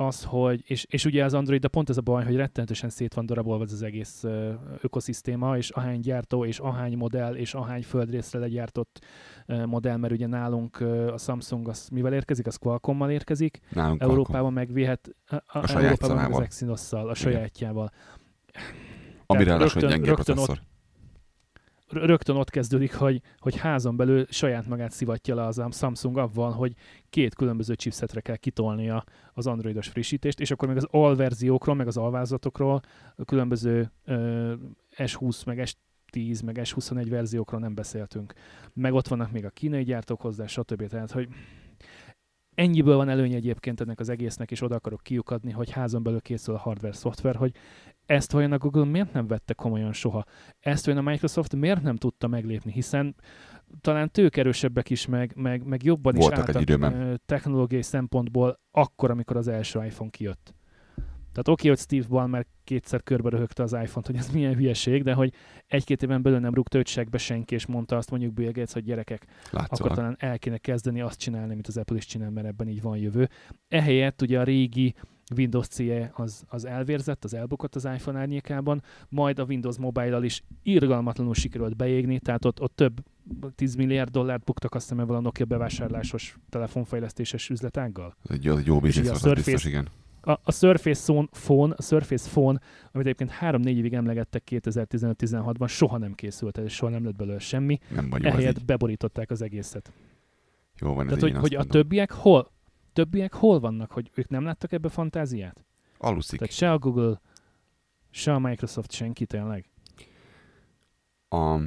Az, 0.00 0.24
hogy, 0.24 0.62
és, 0.66 0.84
és 0.88 1.04
ugye 1.04 1.24
az 1.24 1.34
Android, 1.34 1.60
de 1.60 1.68
pont 1.68 1.88
ez 1.88 1.96
a 1.96 2.00
baj, 2.00 2.24
hogy 2.24 2.36
rettenetesen 2.36 2.90
szét 2.90 3.14
van 3.14 3.26
darabolva 3.26 3.64
ez 3.64 3.72
az 3.72 3.82
egész 3.82 4.24
ö, 4.24 4.52
ökoszisztéma, 4.80 5.56
és 5.56 5.70
ahány 5.70 6.00
gyártó, 6.00 6.44
és 6.44 6.58
ahány 6.58 6.96
modell, 6.96 7.34
és 7.34 7.54
ahány 7.54 7.82
földrészre 7.82 8.38
legyártott 8.38 9.04
ö, 9.46 9.66
modell, 9.66 9.96
mert 9.96 10.12
ugye 10.12 10.26
nálunk 10.26 10.80
ö, 10.80 11.12
a 11.12 11.18
Samsung 11.18 11.68
az 11.68 11.88
mivel 11.92 12.12
érkezik? 12.12 12.46
Az 12.46 12.56
Qualcomm-mal 12.56 13.10
érkezik, 13.10 13.60
Nálunk 13.72 14.00
Európában 14.02 14.52
megvihet 14.52 15.10
a, 15.26 15.34
a, 15.34 15.42
A 15.52 15.64
Európában 15.68 16.16
meg 16.16 16.32
az. 16.32 16.40
Exynos-szal, 16.40 17.08
a 17.08 17.14
sajátjával. 17.14 17.90
Amire 19.26 19.44
Tehát 19.44 19.62
egy 19.62 19.72
rögtön- 19.72 19.90
gyenge 19.90 20.08
rögtön 20.08 20.38
ott- 20.38 20.62
rögtön 21.92 22.36
ott 22.36 22.50
kezdődik, 22.50 22.94
hogy, 22.94 23.20
hogy 23.38 23.56
házon 23.56 23.96
belül 23.96 24.26
saját 24.28 24.66
magát 24.66 24.92
szivatja 24.92 25.34
le 25.34 25.46
az 25.46 25.62
Samsung 25.70 26.18
avval, 26.18 26.50
hogy 26.50 26.74
két 27.10 27.34
különböző 27.34 27.74
chipsetre 27.74 28.20
kell 28.20 28.36
kitolnia 28.36 29.04
az 29.32 29.46
androidos 29.46 29.88
frissítést, 29.88 30.40
és 30.40 30.50
akkor 30.50 30.68
még 30.68 30.76
az 30.76 30.88
AL 30.90 31.16
verziókról, 31.16 31.74
meg 31.74 31.86
az 31.86 31.96
alvázatokról, 31.96 32.80
különböző 33.24 33.92
ö, 34.04 34.52
S20, 34.96 35.46
meg 35.46 35.68
S10, 36.12 36.44
meg 36.44 36.58
S21 36.62 37.06
verziókról 37.08 37.60
nem 37.60 37.74
beszéltünk. 37.74 38.32
Meg 38.74 38.92
ott 38.92 39.08
vannak 39.08 39.30
még 39.30 39.44
a 39.44 39.50
kínai 39.50 39.82
gyártók 39.82 40.20
hozzá, 40.20 40.46
stb. 40.46 40.88
Tehát, 40.88 41.10
hogy 41.10 41.28
ennyiből 42.60 42.96
van 42.96 43.08
előny 43.08 43.32
egyébként 43.32 43.80
ennek 43.80 44.00
az 44.00 44.08
egésznek, 44.08 44.50
és 44.50 44.62
oda 44.62 44.74
akarok 44.74 45.02
kiukadni, 45.02 45.50
hogy 45.50 45.70
házon 45.70 46.02
belül 46.02 46.20
készül 46.20 46.54
a 46.54 46.58
hardware-szoftver, 46.58 47.36
hogy 47.36 47.54
ezt 48.06 48.32
vajon 48.32 48.52
a 48.52 48.58
Google 48.58 48.84
miért 48.84 49.12
nem 49.12 49.26
vette 49.26 49.54
komolyan 49.54 49.92
soha? 49.92 50.24
Ezt 50.58 50.84
vajon 50.86 51.06
a 51.06 51.10
Microsoft 51.10 51.54
miért 51.54 51.82
nem 51.82 51.96
tudta 51.96 52.26
meglépni? 52.26 52.72
Hiszen 52.72 53.14
talán 53.80 54.10
tőkerősebbek 54.10 54.90
is, 54.90 55.06
meg, 55.06 55.32
meg, 55.36 55.64
meg 55.64 55.82
jobban 55.82 56.14
Voltak 56.14 56.32
is 56.32 56.38
egy 56.42 56.46
álltak 56.46 56.62
időben. 56.62 57.00
ö, 57.00 57.14
technológiai 57.26 57.82
szempontból 57.82 58.60
akkor, 58.70 59.10
amikor 59.10 59.36
az 59.36 59.48
első 59.48 59.84
iPhone 59.84 60.10
kijött. 60.10 60.54
Tehát 61.32 61.48
oké, 61.48 61.68
hogy 61.68 61.78
Steve 61.78 62.06
Ballmer 62.08 62.46
kétszer 62.64 63.02
körbe 63.02 63.28
röhögte 63.28 63.62
az 63.62 63.72
iPhone-t, 63.72 64.06
hogy 64.06 64.16
ez 64.16 64.30
milyen 64.30 64.54
hülyeség, 64.54 65.02
de 65.02 65.14
hogy 65.14 65.32
egy-két 65.66 66.02
éven 66.02 66.22
belül 66.22 66.38
nem 66.38 66.54
rúgta 66.54 66.78
öt 66.78 67.18
senki, 67.18 67.54
és 67.54 67.66
mondta 67.66 67.96
azt 67.96 68.10
mondjuk 68.10 68.32
Bill 68.32 68.52
Gates, 68.52 68.72
hogy 68.72 68.84
gyerekek, 68.84 69.26
akkor 69.46 69.60
Látszólag. 69.60 69.94
talán 69.94 70.16
el 70.18 70.38
kéne 70.38 70.58
kezdeni 70.58 71.00
azt 71.00 71.18
csinálni, 71.18 71.52
amit 71.52 71.66
az 71.66 71.76
Apple 71.76 71.96
is 71.96 72.06
csinál, 72.06 72.30
mert 72.30 72.46
ebben 72.46 72.68
így 72.68 72.82
van 72.82 72.96
jövő. 72.96 73.28
Ehelyett 73.68 74.22
ugye 74.22 74.40
a 74.40 74.42
régi 74.42 74.94
Windows 75.36 75.66
CE 75.66 76.10
az, 76.14 76.44
az 76.48 76.64
elvérzett, 76.64 77.24
az 77.24 77.34
elbukott 77.34 77.74
az 77.74 77.84
iPhone 77.84 78.18
árnyékában, 78.18 78.82
majd 79.08 79.38
a 79.38 79.44
Windows 79.44 79.78
Mobile-al 79.78 80.24
is 80.24 80.42
irgalmatlanul 80.62 81.34
sikerült 81.34 81.76
beégni, 81.76 82.18
tehát 82.18 82.44
ott, 82.44 82.60
ott 82.60 82.76
több 82.76 83.04
10 83.54 83.74
milliárd 83.74 84.10
dollárt 84.10 84.44
buktak 84.44 84.74
azt 84.74 84.88
hiszem 84.88 85.00
ebben 85.00 85.16
a 85.16 85.20
Nokia 85.20 85.44
bevásárlásos 85.44 86.38
telefonfejlesztéses 86.48 87.48
üzletággal. 87.48 88.16
Egy, 88.28 88.48
az 88.48 88.58
egy 88.58 88.66
jó 88.66 88.80
biznisz 88.80 89.10
az 89.10 89.20
Surface- 89.20 89.44
biztos, 89.44 89.64
igen. 89.64 89.88
A, 90.20 90.30
a 90.30 90.52
Surface 90.52 91.26
Phone, 91.30 91.74
a 91.76 91.82
Surface 91.82 92.28
Phone, 92.30 92.60
amit 92.92 93.06
egyébként 93.06 93.32
3-4 93.40 93.66
évig 93.66 93.94
emlegettek 93.94 94.42
2015-16-ban, 94.50 95.68
soha 95.68 95.98
nem 95.98 96.14
készült 96.14 96.58
el, 96.58 96.64
és 96.64 96.74
soha 96.74 96.92
nem 96.92 97.04
lett 97.04 97.16
belőle 97.16 97.38
semmi. 97.38 97.78
Nem 97.94 98.10
Ehelyett 98.12 98.58
így. 98.58 98.64
beborították 98.64 99.30
az 99.30 99.42
egészet. 99.42 99.92
Jó 100.80 100.94
van, 100.94 101.06
Tehát, 101.06 101.20
hogy, 101.20 101.36
hogy 101.36 101.54
a 101.54 101.64
többiek 101.64 102.10
hol? 102.10 102.52
Többiek 102.92 103.34
hol 103.34 103.60
vannak, 103.60 103.90
hogy 103.90 104.10
ők 104.14 104.28
nem 104.28 104.44
láttak 104.44 104.72
ebbe 104.72 104.88
fantáziát? 104.88 105.64
Aluszik. 105.98 106.38
Tehát 106.38 106.54
se 106.54 106.72
a 106.72 106.78
Google, 106.78 107.20
se 108.10 108.34
a 108.34 108.38
Microsoft, 108.38 108.92
senki 108.92 109.26
tényleg. 109.26 109.70
A... 111.28 111.60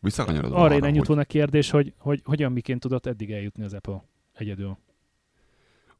Visszakanyarodva 0.00 0.56
Arra 0.56 0.64
arra, 0.64 0.76
irány 0.76 0.96
hogy 0.96 1.06
volna 1.06 1.22
a 1.22 1.24
kérdés, 1.24 1.70
hogy, 1.70 1.94
hogy 1.98 2.20
hogyan 2.24 2.52
miként 2.52 2.80
tudott 2.80 3.06
eddig 3.06 3.32
eljutni 3.32 3.64
az 3.64 3.74
Apple 3.74 4.04
egyedül. 4.32 4.78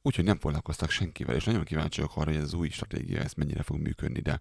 Úgyhogy 0.03 0.25
nem 0.25 0.39
foglalkoztak 0.39 0.91
senkivel, 0.91 1.35
és 1.35 1.45
nagyon 1.45 1.65
kíváncsi 1.65 2.01
vagyok 2.01 2.17
arra, 2.17 2.31
hogy 2.31 2.37
ez 2.41 2.43
az 2.43 2.55
új 2.55 2.69
stratégia, 2.69 3.21
ez 3.21 3.33
mennyire 3.33 3.63
fog 3.63 3.79
működni, 3.79 4.21
de 4.21 4.41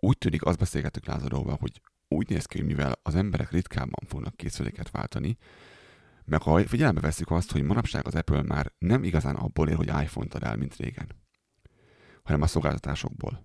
úgy 0.00 0.18
tűnik, 0.18 0.44
azt 0.44 0.58
beszélgettük 0.58 1.06
Lázaróval, 1.06 1.56
hogy 1.60 1.80
úgy 2.08 2.28
néz 2.28 2.46
ki, 2.46 2.58
hogy 2.58 2.66
mivel 2.66 2.98
az 3.02 3.14
emberek 3.14 3.50
ritkábban 3.50 4.06
fognak 4.06 4.36
készüléket 4.36 4.90
váltani, 4.90 5.36
meg 6.24 6.42
ha 6.42 6.66
figyelembe 6.66 7.00
veszük 7.00 7.30
azt, 7.30 7.52
hogy 7.52 7.62
manapság 7.62 8.06
az 8.06 8.14
Apple 8.14 8.42
már 8.42 8.72
nem 8.78 9.04
igazán 9.04 9.34
abból 9.34 9.68
él, 9.68 9.76
hogy 9.76 9.86
iPhone-t 9.86 10.34
ad 10.34 10.42
el, 10.42 10.56
mint 10.56 10.76
régen, 10.76 11.06
hanem 12.22 12.42
a 12.42 12.46
szolgáltatásokból. 12.46 13.44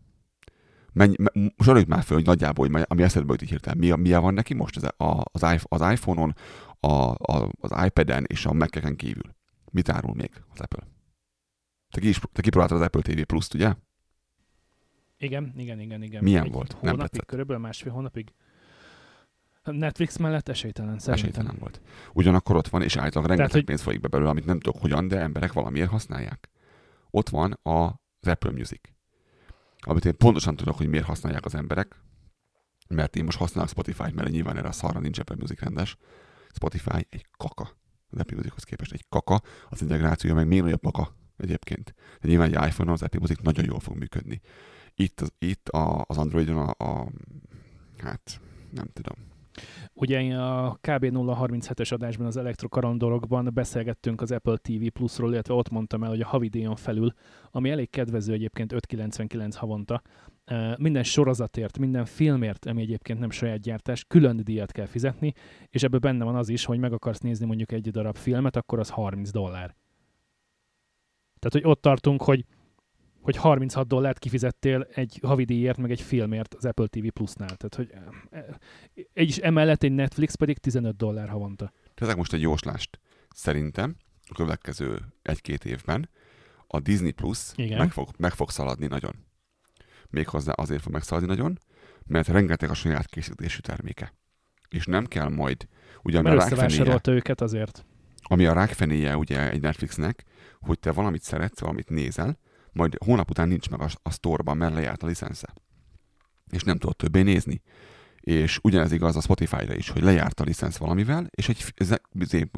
Menj, 0.94 1.16
me, 1.18 1.52
soroljuk 1.58 1.90
már 1.90 2.04
föl, 2.04 2.18
hogy 2.18 2.26
nagyjából, 2.26 2.70
hogy 2.70 2.86
ami 2.88 3.04
eszedbe 3.04 3.36
jut 3.40 3.50
hirtelen, 3.50 3.78
mi, 3.78 3.92
mi 3.92 4.14
van 4.14 4.34
neki 4.34 4.54
most 4.54 4.76
az, 4.76 4.90
az, 5.32 5.64
az 5.64 5.92
iPhone-on, 5.92 6.36
a, 6.80 6.94
a, 7.10 7.52
az 7.60 7.86
iPad-en 7.86 8.24
és 8.28 8.46
a 8.46 8.54
Mac-eken 8.54 8.96
kívül. 8.96 9.36
Mit 9.72 9.90
árul 9.90 10.14
még 10.14 10.32
az 10.54 10.60
Apple? 10.60 10.97
Te, 11.92 12.00
ki 12.00 12.08
is, 12.08 12.20
te 12.32 12.42
kipróbáltad 12.42 12.78
az 12.78 12.84
Apple 12.86 13.02
TV 13.02 13.22
Plus-t, 13.22 13.54
ugye? 13.54 13.74
Igen, 15.18 15.54
igen, 15.58 15.80
igen, 15.80 16.04
igen. 16.04 16.24
Milyen 16.24 16.44
Egy 16.44 16.52
volt? 16.52 16.72
Nem 16.72 16.80
Hónapig, 16.80 17.02
tetszett? 17.10 17.26
körülbelül 17.26 17.62
másfél 17.62 17.92
hónapig. 17.92 18.34
Netflix 19.64 20.18
mellett 20.18 20.50
esélytelen 20.50 21.00
szerintem. 21.00 21.30
Esélytelen 21.30 21.60
volt. 21.60 21.82
Ugyanakkor 22.14 22.56
ott 22.56 22.68
van, 22.68 22.82
és 22.82 22.96
általában 22.96 23.28
rengeteg 23.28 23.52
hogy- 23.52 23.64
pénz 23.64 23.82
folyik 23.82 24.00
be 24.00 24.08
belőle, 24.08 24.30
amit 24.30 24.46
nem 24.46 24.60
tudok 24.60 24.82
hogyan, 24.82 25.08
de 25.08 25.20
emberek 25.20 25.54
valamiért 25.54 25.90
használják. 25.90 26.50
Ott 27.10 27.30
van 27.30 27.52
a, 27.52 27.72
az 28.20 28.28
Apple 28.28 28.52
Music, 28.52 28.82
amit 29.80 30.06
én 30.06 30.18
pontosan 30.18 30.56
tudok, 30.56 30.78
hogy 30.78 30.88
miért 30.88 31.06
használják 31.06 31.46
az 31.46 31.56
emberek, 31.56 32.02
mert 32.90 33.16
én 33.16 33.24
most 33.24 33.38
használok 33.38 33.70
Spotify-t, 33.70 34.14
mert 34.14 34.30
nyilván 34.30 34.58
erre 34.58 34.68
a 34.68 34.72
szarra 34.72 35.00
nincs 35.00 35.20
Apple 35.20 35.36
Music 35.36 35.60
rendes. 35.60 35.98
Spotify 36.54 37.06
egy 37.10 37.26
kaka. 37.38 37.64
Az 38.10 38.20
Apple 38.20 38.36
Musichoz 38.36 38.64
képest 38.64 38.94
egy 38.94 39.06
kaka, 39.10 39.42
az 39.70 39.82
integrációja 39.82 40.36
meg 40.36 40.48
még 40.48 40.62
nagyobb 40.62 40.82
kaka 40.82 41.16
egyébként. 41.38 41.94
De 42.22 42.28
nyilván 42.28 42.48
egy 42.48 42.68
iPhone-on 42.68 42.94
az 42.94 43.02
Apple 43.02 43.20
Music 43.20 43.42
nagyon 43.42 43.66
jól 43.66 43.80
fog 43.80 43.98
működni. 43.98 44.42
Itt, 44.96 45.22
az, 45.22 45.32
itt 45.40 45.70
a, 45.70 46.04
az 46.08 46.18
Androidon 46.18 46.58
a, 46.58 46.86
a, 46.86 47.12
hát 47.98 48.42
nem 48.72 48.88
tudom, 48.94 49.28
Ugye 49.94 50.36
a 50.36 50.72
KB 50.82 51.06
037-es 51.06 51.94
adásban 51.94 52.28
az 52.28 52.38
Elektrokaron 52.38 52.98
dologban 52.98 53.50
beszélgettünk 53.54 54.22
az 54.22 54.32
Apple 54.32 54.58
TV 54.58 54.88
Plusról, 54.94 55.32
illetve 55.32 55.54
ott 55.54 55.70
mondtam 55.70 56.04
el, 56.04 56.10
hogy 56.10 56.22
a 56.22 56.28
havidíjon 56.28 56.76
felül, 56.76 57.14
ami 57.52 57.70
elég 57.70 57.90
kedvező 57.90 58.34
egyébként 58.34 58.74
5,99 58.74 59.52
havonta, 59.56 60.02
minden 60.78 61.04
sorozatért, 61.04 61.78
minden 61.78 62.06
filmért, 62.06 62.66
ami 62.66 62.82
egyébként 62.82 63.20
nem 63.20 63.30
saját 63.30 63.60
gyártás, 63.60 64.06
külön 64.08 64.38
díjat 64.44 64.72
kell 64.72 64.86
fizetni, 64.86 65.34
és 65.70 65.84
ebből 65.84 66.00
benne 66.00 66.24
van 66.24 66.36
az 66.36 66.50
is, 66.50 66.66
hogy 66.66 66.80
meg 66.80 66.94
akarsz 66.94 67.20
nézni 67.20 67.46
mondjuk 67.46 67.72
egy 67.72 67.92
darab 67.92 68.16
filmet, 68.16 68.56
akkor 68.56 68.80
az 68.80 68.90
30 68.90 69.32
dollár. 69.32 69.76
Tehát, 71.50 71.66
hogy 71.66 71.72
ott 71.72 71.82
tartunk, 71.82 72.22
hogy 72.22 72.46
hogy 73.22 73.36
36 73.36 73.88
dollárt 73.88 74.20
kifizettél 74.20 74.88
egy 74.94 75.20
havidíjért, 75.24 75.78
meg 75.78 75.92
egy 75.92 76.02
filmért 76.02 76.54
az 76.54 76.66
Apple 76.66 76.88
TV 76.88 77.08
Plusnál. 77.08 77.56
Tehát, 77.56 77.76
hogy 77.76 77.92
eh, 78.30 78.44
egy 79.14 79.28
is 79.28 79.38
emellett 79.38 79.84
egy 79.84 79.92
Netflix 79.92 80.36
pedig 80.36 80.58
15 80.58 80.96
dollár 80.96 81.30
havonta. 81.30 81.72
Teszek 81.94 82.16
most 82.16 82.34
egy 82.34 82.42
jóslást. 82.42 83.00
Szerintem 83.30 83.96
a 84.30 84.34
következő 84.34 85.00
egy-két 85.22 85.66
évben 85.66 86.10
a 86.68 86.80
Disney 86.80 87.12
Plus 87.12 87.52
Igen. 87.56 87.78
meg 87.78 87.92
fog, 87.92 88.10
meg 88.18 88.32
fog 88.32 88.50
szaladni 88.50 88.88
nagyon. 88.88 89.14
Méghozzá 90.10 90.52
azért 90.52 90.82
fog 90.82 90.92
megszaladni 90.92 91.28
nagyon, 91.28 91.60
mert 92.06 92.28
rengeteg 92.28 92.70
a 92.70 92.74
saját 92.74 93.06
készítésű 93.06 93.60
terméke. 93.60 94.14
És 94.70 94.86
nem 94.86 95.06
kell 95.06 95.30
majd, 95.30 95.68
a, 95.96 96.02
Mert 96.02 96.26
rákfenéje, 96.26 96.66
összevásárolta 96.66 97.12
őket 97.12 97.42
azért. 97.42 97.86
Ami 98.28 98.46
a 98.46 98.54
rákfenéje 98.54 99.18
ugye 99.18 99.50
egy 99.50 99.62
Netflixnek, 99.62 100.24
hogy 100.60 100.80
te 100.80 100.92
valamit 100.92 101.22
szeretsz, 101.22 101.60
valamit 101.60 101.90
nézel, 101.90 102.40
majd 102.72 102.98
hónap 103.06 103.30
után 103.30 103.48
nincs 103.48 103.70
meg 103.70 103.82
a, 103.82 103.88
a 104.04 104.12
sztorban, 104.12 104.58
mert 104.58 104.74
lejárt 104.74 105.04
a 105.04 105.08
licensze. 105.08 105.54
És 106.50 106.64
nem 106.64 106.78
tudod 106.78 106.96
többé 106.96 107.22
nézni. 107.22 107.62
És 108.20 108.60
ugyanez 108.62 108.92
igaz 108.92 109.16
a 109.16 109.22
Spotify-ra 109.22 109.76
is, 109.76 109.90
hogy 109.90 110.02
lejárt 110.02 110.40
a 110.40 110.44
licensz 110.44 110.78
valamivel, 110.78 111.28
és 111.32 111.50
egy 111.50 111.74
izé, 112.14 112.50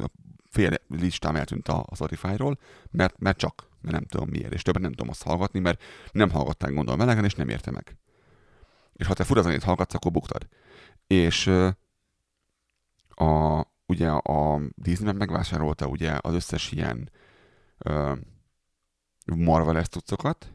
fél 0.50 0.74
listám 0.88 1.36
eltűnt 1.36 1.68
a, 1.68 1.86
Spotify-ról, 1.94 2.58
mert, 2.90 3.18
mert 3.18 3.38
csak, 3.38 3.68
mert 3.80 3.94
nem 3.94 4.04
tudom 4.04 4.28
miért, 4.28 4.52
és 4.52 4.62
többet 4.62 4.82
nem 4.82 4.90
tudom 4.92 5.08
azt 5.08 5.22
hallgatni, 5.22 5.60
mert 5.60 5.82
nem 6.12 6.30
hallgatták 6.30 6.72
gondolom 6.72 6.98
melegen, 6.98 7.24
és 7.24 7.34
nem 7.34 7.48
érte 7.48 7.70
meg. 7.70 7.96
És 8.92 9.06
ha 9.06 9.14
te 9.14 9.24
furazenét 9.24 9.62
hallgatsz, 9.62 9.94
akkor 9.94 10.12
buktad. 10.12 10.48
És 11.06 11.46
a, 13.08 13.60
ugye 13.90 14.08
a 14.08 14.60
Disney 14.74 15.12
megvásárolta 15.12 15.86
ugye 15.86 16.18
az 16.20 16.34
összes 16.34 16.72
ilyen 16.72 17.10
ö, 17.78 18.12
Marvel-es 19.36 19.88
cuccokat, 19.88 20.52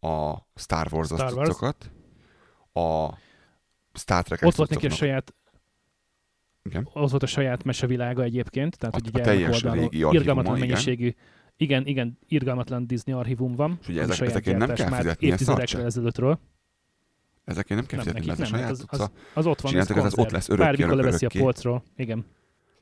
a 0.00 0.34
Star 0.54 0.88
Wars-os 0.92 1.18
Star 1.18 1.32
Wars. 1.32 1.48
cuccokat, 1.48 1.90
a 2.72 3.18
Star 3.94 4.22
trek 4.22 4.42
Ott 4.42 4.54
volt 4.54 4.70
neki 4.70 4.86
a 4.86 4.90
saját 4.90 5.34
Igen. 6.62 6.88
ott 6.92 7.10
volt 7.10 7.22
a 7.22 7.26
saját 7.26 7.64
mesevilága 7.64 8.22
egyébként, 8.22 8.78
tehát 8.78 8.94
A- 8.94 8.98
hogy 8.98 9.08
a 9.08 9.10
gyermek 9.18 9.34
teljes 9.34 9.62
régi 9.62 9.98
irgalmatlan 9.98 10.58
mennyiségű, 10.58 11.14
igen, 11.56 11.86
igen, 11.86 12.18
irgalmatlan 12.28 12.86
Disney 12.86 13.14
archívum 13.14 13.54
van. 13.54 13.78
És 13.80 13.88
ugye 13.88 14.00
ezek- 14.02 14.20
ezekért 14.20 14.58
nem 14.58 14.74
kell 14.74 14.86
fizetni, 14.90 15.26
ez 15.26 15.32
évtizedekkel 15.32 15.84
ezelőttről. 15.84 16.38
Ezekért 17.44 17.78
nem 17.80 17.88
kell 17.88 17.98
fizetni, 17.98 18.26
mert 18.26 18.40
ez 18.40 18.46
a 18.46 18.48
saját 18.50 18.70
az, 18.70 18.84
az, 18.88 19.10
az 19.34 19.46
ott 19.46 19.60
van, 19.60 19.76
ez 19.76 19.86
Csináltak, 19.86 19.96
ez 19.96 20.04
az 20.04 20.14
konzerv. 20.14 20.20
ott 20.26 20.30
lesz 20.30 20.48
örökké, 20.48 20.64
Bármikor 20.64 20.96
leveszi 21.04 21.24
a 21.26 21.30
polcról. 21.38 21.82
Igen. 21.96 22.24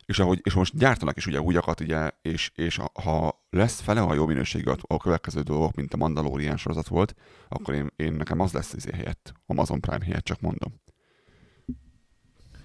És, 0.06 0.18
ahogy, 0.18 0.40
és 0.42 0.54
most 0.54 0.76
gyártanak 0.76 1.16
is 1.16 1.26
ugye 1.26 1.40
újakat, 1.40 1.80
ugye, 1.80 2.10
és, 2.22 2.50
és 2.54 2.80
ha, 3.02 3.44
lesz 3.50 3.80
fele 3.80 4.00
a 4.00 4.14
jó 4.14 4.26
minőségű 4.26 4.70
a, 4.70 4.76
a 4.80 4.96
következő 4.96 5.40
dolgok, 5.40 5.74
mint 5.74 5.94
a 5.94 5.96
Mandalorian 5.96 6.56
sorozat 6.56 6.88
volt, 6.88 7.14
akkor 7.48 7.74
én, 7.74 7.90
én 7.96 8.12
nekem 8.12 8.40
az 8.40 8.52
lesz 8.52 8.72
izé 8.72 8.90
helyett, 8.92 9.32
Amazon 9.46 9.80
Prime 9.80 10.04
helyett, 10.04 10.24
csak 10.24 10.40
mondom. 10.40 10.74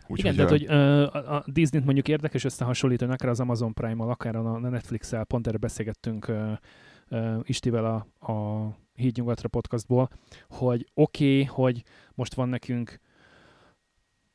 Úgy, 0.08 0.20
Igen, 0.20 0.36
tehát 0.36 0.50
hogy 0.50 0.66
ö, 0.68 1.04
a, 1.06 1.36
a 1.36 1.44
Disney-t 1.46 1.86
mondjuk 1.86 2.08
érdekes 2.08 2.44
összehasonlítani, 2.44 3.12
akár 3.12 3.30
az 3.30 3.40
Amazon 3.40 3.74
Prime-mal, 3.74 4.10
akár 4.10 4.36
a 4.36 4.60
Netflix-el, 4.60 5.26
pont 5.26 5.48
erre 5.48 5.58
beszélgettünk 5.58 6.28
ö, 6.28 6.52
ö, 7.08 7.40
Istivel 7.44 7.86
a, 7.86 8.32
a 8.32 8.68
Híd 8.94 9.18
Nyugatra 9.18 9.48
podcastból, 9.48 10.10
hogy 10.50 10.90
oké, 10.94 11.42
okay, 11.42 11.44
hogy 11.44 11.84
most 12.14 12.34
van 12.34 12.50
nekünk 12.50 13.00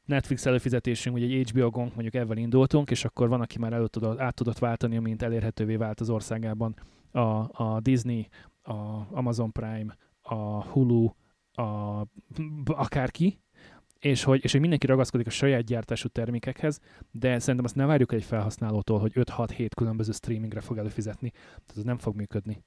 Netflix 0.06 0.46
előfizetésünk, 0.46 1.16
ugye 1.16 1.36
egy 1.36 1.50
HBO 1.50 1.70
gong 1.70 1.90
mondjuk 1.94 2.14
ebben 2.14 2.36
indultunk, 2.36 2.90
és 2.90 3.04
akkor 3.04 3.28
van, 3.28 3.40
aki 3.40 3.58
már 3.58 3.72
elő 3.72 3.86
tudott, 3.86 4.18
át 4.18 4.34
tudott 4.34 4.58
váltani, 4.58 4.96
amint 4.96 5.22
elérhetővé 5.22 5.76
vált 5.76 6.00
az 6.00 6.10
országában 6.10 6.76
a, 7.10 7.20
a 7.62 7.80
Disney, 7.80 8.28
a 8.62 8.74
Amazon 9.10 9.52
Prime, 9.52 9.96
a 10.20 10.64
Hulu, 10.64 11.08
a, 11.52 11.62
akárki, 12.64 13.40
és 13.98 14.22
hogy, 14.22 14.44
és 14.44 14.52
hogy 14.52 14.60
mindenki 14.60 14.86
ragaszkodik 14.86 15.26
a 15.26 15.30
saját 15.30 15.64
gyártású 15.64 16.08
termékekhez, 16.08 16.80
de 17.10 17.38
szerintem 17.38 17.64
azt 17.64 17.74
ne 17.74 17.86
várjuk 17.86 18.12
egy 18.12 18.24
felhasználótól, 18.24 18.98
hogy 18.98 19.12
5-6-7 19.14 19.68
különböző 19.76 20.12
streamingre 20.12 20.60
fog 20.60 20.78
előfizetni. 20.78 21.30
Tehát 21.30 21.76
ez 21.76 21.82
nem 21.82 21.98
fog 21.98 22.16
működni, 22.16 22.64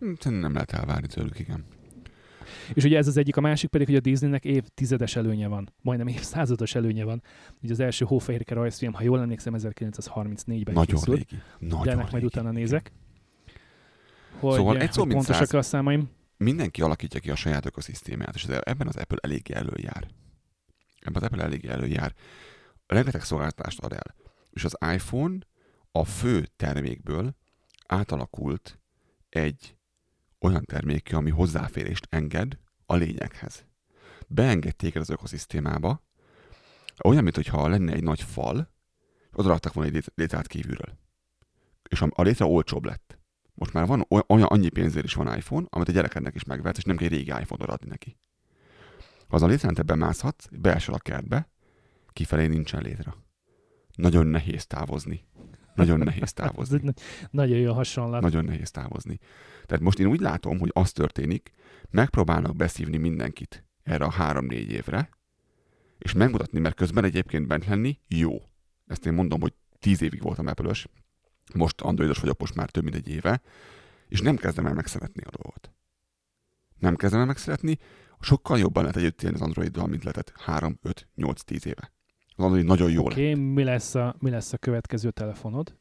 Szerintem 0.00 0.34
nem 0.34 0.52
lehet 0.52 0.72
elvárni 0.72 1.06
tőlük, 1.06 1.38
igen. 1.38 1.64
És 2.72 2.84
ugye 2.84 2.96
ez 2.96 3.06
az 3.06 3.16
egyik, 3.16 3.36
a 3.36 3.40
másik 3.40 3.70
pedig, 3.70 3.86
hogy 3.86 3.96
a 3.96 4.00
Disneynek 4.00 4.44
évtizedes 4.44 5.16
előnye 5.16 5.48
van, 5.48 5.72
majdnem 5.82 6.06
évszázados 6.06 6.74
előnye 6.74 7.04
van. 7.04 7.22
Ugye 7.62 7.72
az 7.72 7.80
első 7.80 8.04
hófehérke 8.04 8.54
rajzfilm, 8.54 8.92
ha 8.92 9.02
jól 9.02 9.20
emlékszem, 9.20 9.54
1934-ben 9.56 10.74
Nagyon 10.74 10.84
készült, 10.84 11.16
régi. 11.16 11.42
Nagyon 11.58 11.84
de 11.84 11.90
ennek 11.90 12.02
majd 12.02 12.12
régi. 12.14 12.24
utána 12.26 12.50
nézek. 12.50 12.92
Hogy, 14.40 14.54
Szóval 14.54 14.74
egy 14.74 14.80
hogy 14.80 14.92
szó, 14.92 15.00
mint 15.04 15.14
pontosak 15.14 15.46
száz. 15.46 15.54
a 15.54 15.62
számaim. 15.62 16.10
Mindenki 16.36 16.82
alakítja 16.82 17.20
ki 17.20 17.30
a 17.30 17.34
saját 17.34 17.66
ökoszisztémát, 17.66 18.34
és 18.34 18.44
ebben 18.44 18.86
az 18.86 18.96
Apple 18.96 19.18
eléggé 19.20 19.54
előjár. 19.54 20.08
Ebben 21.00 21.22
az 21.22 21.22
Apple 21.22 21.42
eléggé 21.42 21.68
előjár. 21.68 22.14
Rengeteg 22.86 23.22
szolgáltatást 23.22 23.78
ad 23.80 23.92
el. 23.92 24.14
És 24.50 24.64
az 24.64 24.76
iPhone 24.92 25.38
a 25.92 26.04
fő 26.04 26.46
termékből 26.56 27.34
átalakult 27.86 28.78
egy 29.28 29.76
olyan 30.40 30.64
terméke, 30.64 31.16
ami 31.16 31.30
hozzáférést 31.30 32.06
enged 32.10 32.58
a 32.86 32.94
lényeghez. 32.94 33.64
Beengedték 34.28 34.94
el 34.94 35.00
az 35.00 35.10
ökoszisztémába, 35.10 36.02
olyan, 37.04 37.22
mintha 37.22 37.68
lenne 37.68 37.92
egy 37.92 38.02
nagy 38.02 38.22
fal, 38.22 38.72
oda 39.32 39.48
raktak 39.48 39.72
volna 39.72 39.88
egy 39.88 39.94
lét- 39.94 40.12
létrát 40.14 40.46
kívülről. 40.46 40.98
És 41.88 42.02
a, 42.02 42.22
létre 42.22 42.44
olcsóbb 42.44 42.84
lett. 42.84 43.18
Most 43.54 43.72
már 43.72 43.86
van 43.86 44.04
oly- 44.08 44.24
olyan 44.28 44.46
annyi 44.46 44.68
pénzért 44.68 45.04
is 45.04 45.14
van 45.14 45.36
iPhone, 45.36 45.66
amit 45.70 45.88
a 45.88 45.92
gyerekednek 45.92 46.34
is 46.34 46.44
megvehetsz, 46.44 46.78
és 46.78 46.84
nem 46.84 46.96
kell 46.96 47.08
régi 47.08 47.30
iPhone 47.30 47.62
odaadni 47.62 47.88
neki. 47.88 48.18
Ha 49.28 49.36
az 49.36 49.42
a 49.42 49.46
létrán 49.46 49.74
te 49.74 49.82
bemászhatsz, 49.82 50.46
beesel 50.50 50.94
a 50.94 50.98
kertbe, 50.98 51.48
kifelé 52.12 52.46
nincsen 52.46 52.82
létre. 52.82 53.14
Nagyon 53.94 54.26
nehéz 54.26 54.66
távozni. 54.66 55.24
Nagyon 55.74 55.98
nehéz 56.08 56.32
távozni. 56.32 56.80
na- 56.82 56.92
nagyon 57.30 57.58
jó 57.58 57.72
hasonlat. 57.72 58.22
Nagyon 58.22 58.44
nehéz 58.44 58.70
távozni. 58.70 59.18
Tehát 59.66 59.82
most 59.82 59.98
én 59.98 60.06
úgy 60.06 60.20
látom, 60.20 60.58
hogy 60.58 60.70
az 60.72 60.92
történik, 60.92 61.50
megpróbálnak 61.90 62.56
beszívni 62.56 62.96
mindenkit 62.96 63.64
erre 63.82 64.04
a 64.04 64.10
három-négy 64.10 64.70
évre, 64.70 65.08
és 65.98 66.12
megmutatni, 66.12 66.58
mert 66.60 66.74
közben 66.74 67.04
egyébként 67.04 67.46
bent 67.46 67.66
lenni 67.66 67.98
jó. 68.08 68.42
Ezt 68.86 69.06
én 69.06 69.12
mondom, 69.12 69.40
hogy 69.40 69.54
tíz 69.78 70.02
évig 70.02 70.22
voltam 70.22 70.46
apple 70.46 70.72
most 71.54 71.80
androidos 71.80 72.18
vagyok 72.18 72.40
most 72.40 72.54
már 72.54 72.70
több 72.70 72.82
mint 72.82 72.94
egy 72.94 73.08
éve, 73.08 73.40
és 74.08 74.20
nem 74.20 74.36
kezdem 74.36 74.66
el 74.66 74.74
megszeretni 74.74 75.22
a 75.22 75.30
dolgot. 75.30 75.72
Nem 76.78 76.96
kezdem 76.96 77.20
el 77.20 77.26
megszeretni, 77.26 77.78
sokkal 78.20 78.58
jobban 78.58 78.82
lehet 78.82 78.96
együtt 78.98 79.22
élni 79.22 79.36
az 79.36 79.42
Androiddal, 79.42 79.86
mint 79.86 80.02
lehetett 80.02 80.32
3, 80.36 80.78
5, 80.82 81.08
8, 81.14 81.42
10 81.42 81.66
éve. 81.66 81.92
Android 82.42 82.64
nagyon 82.64 82.90
jó 82.90 83.04
Oké, 83.04 83.30
okay, 83.30 83.44
mi, 83.44 83.64
lesz 83.64 83.94
a, 83.94 84.14
mi 84.18 84.30
lesz 84.30 84.52
a 84.52 84.58
következő 84.58 85.10
telefonod? 85.10 85.78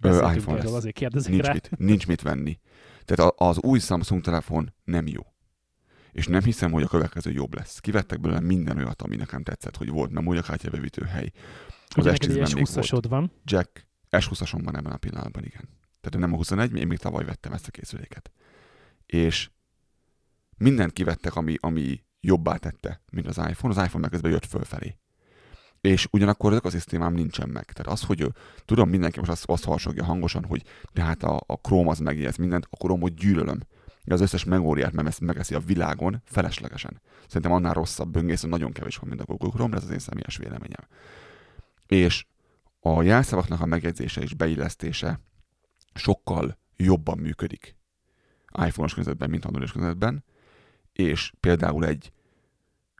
Ö, 0.00 0.08
iPhone 0.08 0.34
erről, 0.34 0.54
lesz. 0.54 0.72
azért 0.72 0.94
kérdezek 0.94 1.32
Nincs 1.32 1.44
rá. 1.44 1.52
mit, 1.52 1.70
nincs 1.78 2.06
mit 2.06 2.22
venni. 2.22 2.58
Tehát 3.04 3.34
az 3.36 3.58
új 3.62 3.78
Samsung 3.78 4.22
telefon 4.22 4.74
nem 4.84 5.06
jó. 5.06 5.22
És 6.12 6.26
nem 6.26 6.42
hiszem, 6.42 6.72
hogy 6.72 6.82
a 6.82 6.88
következő 6.88 7.30
jobb 7.30 7.54
lesz. 7.54 7.78
Kivettek 7.78 8.20
belőle 8.20 8.40
minden 8.40 8.76
olyat, 8.76 9.02
ami 9.02 9.16
nekem 9.16 9.42
tetszett, 9.42 9.76
hogy 9.76 9.88
volt 9.88 10.10
memóriakártya 10.10 10.70
bevitő 10.70 11.04
hely. 11.04 11.32
Az 11.88 11.96
Ugye 11.96 12.10
neked 12.10 12.30
egy 12.30 12.36
S10-ben 12.36 12.50
még 12.54 12.66
volt. 12.74 12.86
S20-asod 12.86 13.04
van. 13.08 13.32
Jack 13.44 13.86
S20-ason 14.10 14.60
van 14.64 14.76
ebben 14.76 14.92
a 14.92 14.96
pillanatban, 14.96 15.44
igen. 15.44 15.68
Tehát 16.00 16.18
nem 16.18 16.32
a 16.32 16.36
21, 16.36 16.76
én 16.76 16.86
még 16.86 16.98
tavaly 16.98 17.24
vettem 17.24 17.52
ezt 17.52 17.66
a 17.66 17.70
készüléket. 17.70 18.30
És 19.06 19.50
mindent 20.56 20.92
kivettek, 20.92 21.36
ami, 21.36 21.54
ami 21.60 22.02
jobbá 22.20 22.56
tette, 22.56 23.00
mint 23.12 23.26
az 23.26 23.36
iPhone. 23.36 23.74
Az 23.74 23.84
iPhone 23.84 24.00
meg 24.00 24.10
közben 24.10 24.30
jött 24.30 24.46
fölfelé. 24.46 24.96
És 25.80 26.08
ugyanakkor 26.10 26.50
az 26.50 26.56
ökoszisztémám 26.56 27.12
nincsen 27.12 27.48
meg. 27.48 27.64
Tehát 27.64 27.92
az, 27.92 28.02
hogy 28.02 28.32
tudom, 28.64 28.88
mindenki 28.88 29.18
most 29.18 29.30
azt, 29.30 29.44
azt 29.46 29.64
harsogja 29.64 30.04
hangosan, 30.04 30.44
hogy 30.44 30.62
de 30.92 31.02
hát 31.02 31.22
a, 31.22 31.40
a 31.46 31.54
Chrome 31.54 31.90
az 31.90 31.98
megjegyez 31.98 32.36
mindent, 32.36 32.66
a 32.70 32.76
Chrome-ot 32.76 33.14
gyűlölöm. 33.14 33.60
De 34.04 34.14
az 34.14 34.20
összes 34.20 34.44
memóriát 34.44 34.92
megesz- 34.92 35.20
megeszi 35.20 35.54
a 35.54 35.60
világon 35.60 36.22
feleslegesen. 36.24 37.00
Szerintem 37.26 37.52
annál 37.52 37.74
rosszabb 37.74 38.10
böngész, 38.10 38.42
nagyon 38.42 38.72
kevés 38.72 38.96
van, 38.96 39.08
mint 39.08 39.20
a 39.20 39.24
Google 39.24 39.50
Chrome, 39.50 39.70
de 39.70 39.76
ez 39.76 39.84
az 39.84 39.90
én 39.90 39.98
személyes 39.98 40.36
véleményem. 40.36 40.86
És 41.86 42.26
a 42.80 43.02
jelszavaknak 43.02 43.60
a 43.60 43.66
megjegyzése 43.66 44.20
és 44.20 44.34
beillesztése 44.34 45.20
sokkal 45.94 46.58
jobban 46.76 47.18
működik 47.18 47.76
iPhone-os 48.52 48.94
környezetben, 48.94 49.30
mint 49.30 49.44
Android-os 49.44 49.72
környezetben, 49.72 50.24
és 50.92 51.32
például 51.40 51.86
egy 51.86 52.12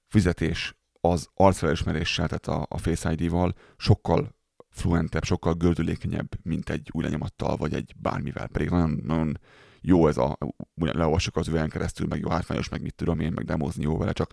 fizetés 0.06 0.77
az 1.00 1.28
arcfelismeréssel, 1.34 2.28
tehát 2.28 2.46
a, 2.46 2.66
a 2.68 2.78
Face 2.78 3.12
ID-val 3.12 3.54
sokkal 3.76 4.36
fluentebb, 4.70 5.24
sokkal 5.24 5.54
gördülékenyebb, 5.54 6.28
mint 6.42 6.70
egy 6.70 6.88
új 6.92 7.02
lenyomattal, 7.02 7.56
vagy 7.56 7.74
egy 7.74 7.94
bármivel. 7.96 8.48
Pedig 8.48 8.70
nagyon, 8.70 9.00
nagyon 9.04 9.38
jó 9.80 10.08
ez 10.08 10.16
a, 10.16 10.38
leolvassuk 10.74 11.36
az 11.36 11.48
üvegen 11.48 11.68
keresztül, 11.68 12.06
meg 12.06 12.20
jó 12.20 12.28
hátrányos, 12.28 12.68
meg 12.68 12.82
mit 12.82 12.94
tudom 12.94 13.20
én, 13.20 13.32
meg 13.32 13.44
demozni 13.44 13.82
jó 13.82 13.96
vele, 13.96 14.12
csak 14.12 14.32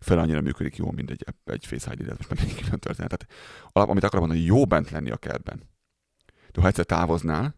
fel 0.00 0.18
annyira 0.18 0.40
működik 0.40 0.76
jó, 0.76 0.90
mint 0.90 1.10
egy, 1.10 1.24
egy 1.44 1.66
Face 1.66 1.92
ID, 1.92 2.02
de 2.02 2.14
most 2.16 2.28
meg 2.28 2.38
egy 2.38 2.54
külön 2.54 2.78
történet. 2.78 3.10
Tehát 3.10 3.26
alap, 3.72 3.88
amit 3.88 4.04
akarok 4.04 4.26
mondani, 4.26 4.46
jó 4.46 4.64
bent 4.64 4.90
lenni 4.90 5.10
a 5.10 5.16
kertben. 5.16 5.70
De 6.52 6.60
ha 6.60 6.66
egyszer 6.66 6.84
távoznál, 6.84 7.54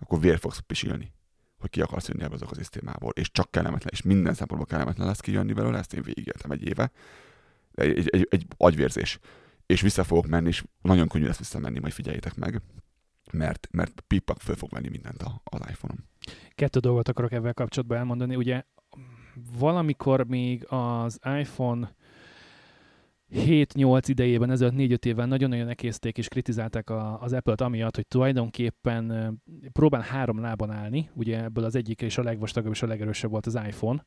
akkor 0.00 0.20
vér 0.20 0.38
fogsz 0.38 0.58
pisilni, 0.58 1.12
hogy 1.58 1.70
ki 1.70 1.80
akarsz 1.80 2.08
jönni 2.08 2.22
ebből 2.22 2.34
az 2.34 2.42
ökoszisztémából, 2.42 3.12
és 3.12 3.30
csak 3.30 3.50
kellemetlen, 3.50 3.92
és 3.92 4.02
minden 4.02 4.34
szempontból 4.34 4.68
kellemetlen 4.68 5.06
lesz 5.06 5.20
kijönni 5.20 5.52
belőle, 5.52 5.78
ezt 5.78 5.94
én 5.94 6.02
végigéltem 6.02 6.50
egy 6.50 6.62
éve. 6.62 6.90
Egy, 7.80 8.08
egy, 8.10 8.26
egy, 8.30 8.46
agyvérzés. 8.56 9.18
És 9.66 9.80
vissza 9.80 10.04
fogok 10.04 10.26
menni, 10.26 10.48
és 10.48 10.64
nagyon 10.82 11.08
könnyű 11.08 11.24
lesz 11.24 11.38
visszamenni, 11.38 11.78
majd 11.78 11.92
figyeljétek 11.92 12.34
meg, 12.34 12.62
mert, 13.32 13.68
mert 13.70 14.00
pipak 14.06 14.40
föl 14.40 14.54
fog 14.54 14.70
venni 14.70 14.88
mindent 14.88 15.22
a, 15.22 15.40
az 15.44 15.60
iPhone-om. 15.68 15.98
Kettő 16.54 16.78
dolgot 16.78 17.08
akarok 17.08 17.32
ebben 17.32 17.54
kapcsolatban 17.54 17.98
elmondani. 17.98 18.36
Ugye 18.36 18.62
valamikor 19.58 20.26
még 20.26 20.66
az 20.68 21.18
iPhone 21.40 21.94
7-8 23.34 24.02
idejében, 24.06 24.50
ezelőtt 24.50 24.74
4-5 24.76 25.04
évvel 25.04 25.26
nagyon-nagyon 25.26 25.68
ekészték 25.68 26.18
és 26.18 26.28
kritizálták 26.28 26.90
a, 26.90 27.20
az 27.20 27.32
Apple-t 27.32 27.60
amiatt, 27.60 27.94
hogy 27.94 28.06
tulajdonképpen 28.06 29.36
próbál 29.72 30.00
három 30.00 30.40
lábon 30.40 30.70
állni, 30.70 31.10
ugye 31.14 31.42
ebből 31.42 31.64
az 31.64 31.74
egyik 31.74 32.02
és 32.02 32.18
a 32.18 32.22
legvastagabb 32.22 32.72
és 32.72 32.82
a 32.82 32.86
legerősebb 32.86 33.30
volt 33.30 33.46
az 33.46 33.54
iPhone, 33.66 34.06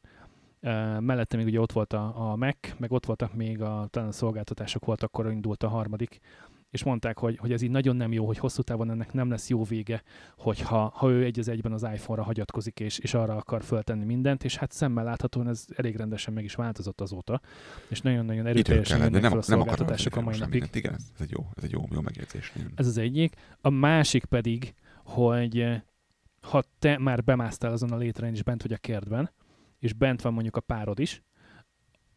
mellette 0.99 1.37
még 1.37 1.45
ugye 1.45 1.59
ott 1.59 1.71
volt 1.71 1.93
a, 1.93 2.31
a 2.31 2.35
Mac, 2.35 2.55
meg 2.77 2.91
ott 2.91 3.05
voltak 3.05 3.33
még 3.33 3.61
a, 3.61 3.87
talán 3.89 4.09
a 4.09 4.11
szolgáltatások 4.11 4.85
volt, 4.85 5.03
akkor 5.03 5.31
indult 5.31 5.63
a 5.63 5.67
harmadik, 5.67 6.19
és 6.73 6.83
mondták, 6.83 7.17
hogy, 7.17 7.37
hogy 7.37 7.51
ez 7.51 7.61
így 7.61 7.69
nagyon 7.69 7.95
nem 7.95 8.11
jó, 8.11 8.25
hogy 8.25 8.37
hosszú 8.37 8.61
távon 8.61 8.89
ennek 8.89 9.13
nem 9.13 9.29
lesz 9.29 9.49
jó 9.49 9.63
vége, 9.63 10.03
hogyha 10.37 10.91
ha 10.95 11.09
ő 11.09 11.23
egy 11.23 11.39
az 11.39 11.47
egyben 11.47 11.71
az 11.71 11.83
iPhone-ra 11.93 12.23
hagyatkozik, 12.23 12.79
és, 12.79 12.97
és 12.99 13.13
arra 13.13 13.35
akar 13.35 13.63
föltenni 13.63 14.05
mindent, 14.05 14.43
és 14.43 14.55
hát 14.55 14.71
szemmel 14.71 15.03
láthatóan 15.03 15.47
ez 15.47 15.65
elég 15.75 15.95
rendesen 15.95 16.33
meg 16.33 16.43
is 16.43 16.55
változott 16.55 17.01
azóta, 17.01 17.41
és 17.87 18.01
nagyon-nagyon 18.01 18.45
erőteljesen 18.45 18.97
jönnek 18.97 19.21
nem, 19.21 19.29
fel 19.29 19.39
a 19.39 19.41
szolgáltatások 19.41 20.15
a 20.15 20.21
mai 20.21 20.37
napig. 20.37 20.51
mindent. 20.51 20.75
Igen, 20.75 20.93
ez, 20.93 21.11
egy 21.19 21.31
jó, 21.31 21.47
ez 21.55 21.63
egy 21.63 21.71
jó, 21.71 21.83
jó 21.91 22.01
megjegyzés. 22.01 22.53
Ez 22.75 22.87
az 22.87 22.97
egyik. 22.97 23.35
A 23.61 23.69
másik 23.69 24.25
pedig, 24.25 24.73
hogy 25.03 25.81
ha 26.41 26.63
te 26.79 26.97
már 26.97 27.23
bemásztál 27.23 27.71
azon 27.71 27.91
a 27.91 27.97
létrán, 27.97 28.33
és 28.33 28.43
bent 28.43 28.61
vagy 28.61 28.73
a 28.73 28.77
kertben, 28.77 29.31
és 29.83 29.93
bent 29.93 30.21
van 30.21 30.33
mondjuk 30.33 30.55
a 30.55 30.59
párod 30.59 30.99
is, 30.99 31.23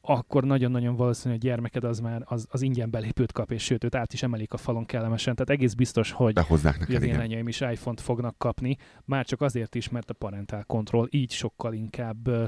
akkor 0.01 0.45
nagyon-nagyon 0.45 0.97
valószínű, 0.97 1.35
hogy 1.35 1.45
a 1.45 1.49
gyermeked 1.49 1.85
az 1.85 1.99
már 2.01 2.23
az, 2.25 2.47
az 2.51 2.62
ingyen 2.62 2.91
belépőt 2.91 3.33
kap, 3.33 3.51
és 3.51 3.64
sőt, 3.64 3.85
őt 3.85 3.95
át 3.95 4.12
is 4.12 4.23
emelik 4.23 4.53
a 4.53 4.57
falon 4.57 4.85
kellemesen. 4.85 5.35
Tehát 5.35 5.51
egész 5.51 5.75
biztos, 5.75 6.11
hogy, 6.11 6.33
Behozzák 6.33 6.77
hogy 6.77 6.89
neked, 6.89 7.03
az 7.03 7.09
én 7.09 7.17
lányaim 7.17 7.49
is 7.49 7.61
iPhone-t 7.61 8.01
fognak 8.01 8.39
kapni, 8.39 8.77
már 9.05 9.27
csak 9.27 9.41
azért 9.41 9.75
is, 9.75 9.89
mert 9.89 10.11
a 10.11 10.14
parental 10.14 10.64
control 10.64 11.09
így 11.11 11.33
sokkal 11.33 11.73
inkább 11.73 12.27
ö, 12.27 12.45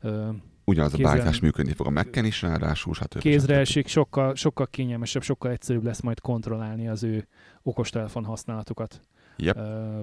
ö, 0.00 0.28
Ugyanaz 0.64 0.92
a 0.92 0.96
kézzel- 0.96 1.12
beállítás 1.12 1.40
működni 1.40 1.72
fog 1.72 1.86
a 1.86 1.90
Mac-en 1.90 2.24
is, 2.24 2.42
ráadásul, 2.42 2.94
stb. 2.94 3.18
kézre 3.18 3.56
esik, 3.56 3.86
sokkal, 3.86 4.34
sokkal 4.34 4.66
kényelmesebb, 4.66 5.22
sokkal 5.22 5.50
egyszerűbb 5.50 5.84
lesz 5.84 6.00
majd 6.00 6.20
kontrollálni 6.20 6.88
az 6.88 7.02
ő 7.02 7.28
okostelefon 7.62 8.24
használatukat. 8.24 9.00
Yep. 9.36 9.56
Ö, 9.56 10.02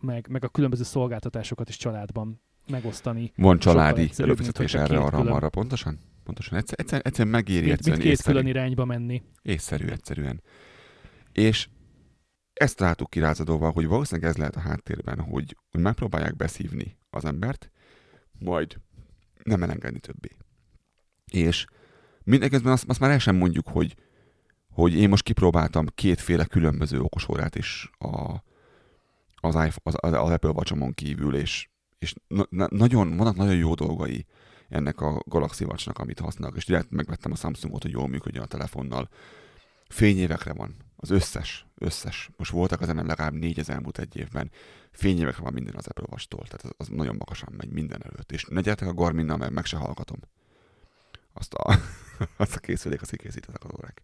meg, 0.00 0.26
meg 0.30 0.44
a 0.44 0.48
különböző 0.48 0.82
szolgáltatásokat 0.82 1.68
is 1.68 1.76
családban 1.76 2.42
megosztani. 2.66 3.32
Van 3.36 3.58
családi 3.58 4.10
előfizetés 4.16 4.74
erre, 4.74 4.98
arra, 4.98 5.18
külön- 5.18 5.34
arra, 5.34 5.48
pontosan? 5.48 5.98
Pontosan. 6.24 6.58
Egyszer, 6.58 6.78
egyszer, 6.80 7.00
egyszer 7.04 7.26
megéri, 7.26 7.60
mint 7.60 7.72
egyszerűen 7.72 8.00
két 8.00 8.10
észszerű. 8.10 8.36
külön 8.36 8.50
irányba 8.50 8.84
menni. 8.84 9.22
Észszerű 9.42 9.86
egyszerűen. 9.86 10.42
És 11.32 11.68
ezt 12.52 12.80
láttuk 12.80 13.10
kirázadóval, 13.10 13.72
hogy 13.72 13.86
valószínűleg 13.86 14.30
ez 14.30 14.36
lehet 14.36 14.56
a 14.56 14.60
háttérben, 14.60 15.20
hogy, 15.20 15.56
hogy 15.70 15.80
megpróbálják 15.80 16.36
beszívni 16.36 16.98
az 17.10 17.24
embert, 17.24 17.70
majd 18.38 18.80
nem 19.42 19.62
elengedni 19.62 19.98
többé. 19.98 20.28
És 21.32 21.66
mindeközben 22.22 22.72
azt, 22.72 22.84
azt 22.88 23.00
már 23.00 23.10
el 23.10 23.18
sem 23.18 23.36
mondjuk, 23.36 23.68
hogy, 23.68 23.94
hogy 24.70 24.94
én 24.94 25.08
most 25.08 25.22
kipróbáltam 25.22 25.86
kétféle 25.94 26.44
különböző 26.44 27.00
okosórát 27.00 27.56
is 27.56 27.90
a, 27.98 28.42
az, 29.34 29.54
iPhone, 29.54 29.70
az, 29.82 29.94
az 30.00 30.30
Apple 30.30 30.50
watch 30.50 30.94
kívül, 30.94 31.36
és, 31.36 31.68
és 32.04 32.14
na, 32.26 32.46
na, 32.50 32.66
nagyon, 32.70 33.16
vannak 33.16 33.36
nagyon 33.36 33.56
jó 33.56 33.74
dolgai 33.74 34.26
ennek 34.68 35.00
a 35.00 35.22
Galaxy 35.26 35.64
Watch-nak, 35.64 35.98
amit 35.98 36.18
használok, 36.18 36.56
és 36.56 36.64
direkt 36.64 36.90
megvettem 36.90 37.32
a 37.32 37.36
Samsungot, 37.36 37.82
hogy 37.82 37.90
jól 37.90 38.08
működjön 38.08 38.42
a 38.42 38.46
telefonnal. 38.46 39.08
Fényévekre 39.88 40.52
van. 40.52 40.74
Az 40.96 41.10
összes, 41.10 41.66
összes. 41.74 42.30
Most 42.36 42.50
voltak 42.50 42.80
az 42.80 42.88
ember 42.88 43.04
legalább 43.04 43.32
négy 43.32 43.58
az 43.58 43.70
elmúlt 43.70 43.98
egy 43.98 44.16
évben. 44.16 44.50
Fényévekre 44.90 45.42
van 45.42 45.52
minden 45.52 45.74
az 45.74 45.86
Apple 45.86 46.06
Watch-tól. 46.10 46.44
Tehát 46.44 46.62
az, 46.62 46.70
az 46.76 46.88
nagyon 46.88 47.16
magasan 47.18 47.54
megy 47.56 47.70
minden 47.70 48.02
előtt. 48.02 48.32
És 48.32 48.44
ne 48.44 48.60
gyertek 48.60 48.88
a 48.88 48.94
Garminnal, 48.94 49.36
mert 49.36 49.52
meg 49.52 49.64
se 49.64 49.76
hallgatom. 49.76 50.18
Azt 51.32 51.54
a, 51.54 51.78
azt 52.36 52.56
a 52.56 52.58
készülék, 52.58 53.02
azt 53.02 53.10
kikészítettek 53.10 53.64
az 53.64 53.70
órák. 53.78 54.02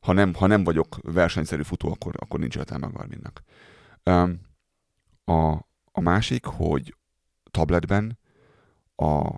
Ha 0.00 0.12
nem, 0.12 0.34
ha 0.34 0.46
nem 0.46 0.64
vagyok 0.64 0.96
versenyszerű 1.02 1.62
futó, 1.62 1.90
akkor, 1.90 2.14
akkor 2.18 2.40
nincs 2.40 2.56
értelme 2.56 2.86
a 2.86 2.90
Garminnak. 2.90 3.42
Um, 4.04 4.40
a, 5.24 5.52
a 5.92 6.00
másik, 6.00 6.44
hogy 6.44 6.96
tabletben 7.56 8.18
a, 8.96 9.34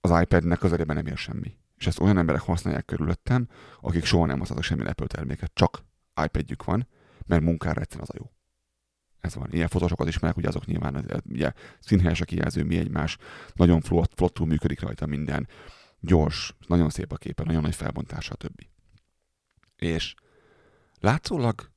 az 0.00 0.20
iPad-nek 0.20 0.58
közelében 0.58 0.96
nem 0.96 1.06
ér 1.06 1.16
semmi. 1.16 1.56
És 1.76 1.86
ezt 1.86 2.00
olyan 2.00 2.18
emberek 2.18 2.40
használják 2.40 2.84
körülöttem, 2.84 3.48
akik 3.80 4.04
soha 4.04 4.26
nem 4.26 4.38
használtak 4.38 4.66
semmi 4.66 4.84
Apple 4.84 5.06
terméket, 5.06 5.50
csak 5.54 5.84
iPad-jük 6.24 6.64
van, 6.64 6.88
mert 7.26 7.42
munkára 7.42 7.80
egyszerűen 7.80 8.06
az 8.08 8.14
a 8.16 8.22
jó. 8.22 8.30
Ez 9.20 9.34
van. 9.34 9.52
Ilyen 9.52 9.68
fotósokat 9.68 10.08
ismerek, 10.08 10.36
ugye 10.36 10.48
azok 10.48 10.66
nyilván 10.66 11.22
ugye, 11.28 11.52
színhelyes 11.80 12.20
a 12.20 12.24
kijelző, 12.24 12.64
mi 12.64 12.78
egymás, 12.78 13.16
nagyon 13.54 13.80
flott, 13.80 14.12
flottul 14.14 14.46
működik 14.46 14.80
rajta 14.80 15.06
minden, 15.06 15.48
gyors, 16.00 16.56
nagyon 16.66 16.90
szép 16.90 17.12
a 17.12 17.16
képe, 17.16 17.42
nagyon 17.42 17.62
nagy 17.62 17.74
felbontása, 17.74 18.34
többi. 18.34 18.70
És 19.76 20.14
látszólag 21.00 21.70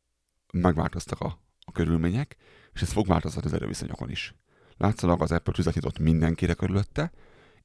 megváltoztak 0.54 1.20
a, 1.20 1.40
a 1.60 1.72
körülmények, 1.72 2.36
és 2.74 2.82
ez 2.82 2.92
fog 2.92 3.08
változtatni 3.08 3.50
az 3.50 3.56
erőviszonyokon 3.56 4.10
is. 4.10 4.36
Látszólag 4.82 5.22
az 5.22 5.32
Apple 5.32 5.54
tüzet 5.54 5.74
nyitott 5.74 6.00
mindenkire 6.00 6.54
körülötte, 6.54 7.12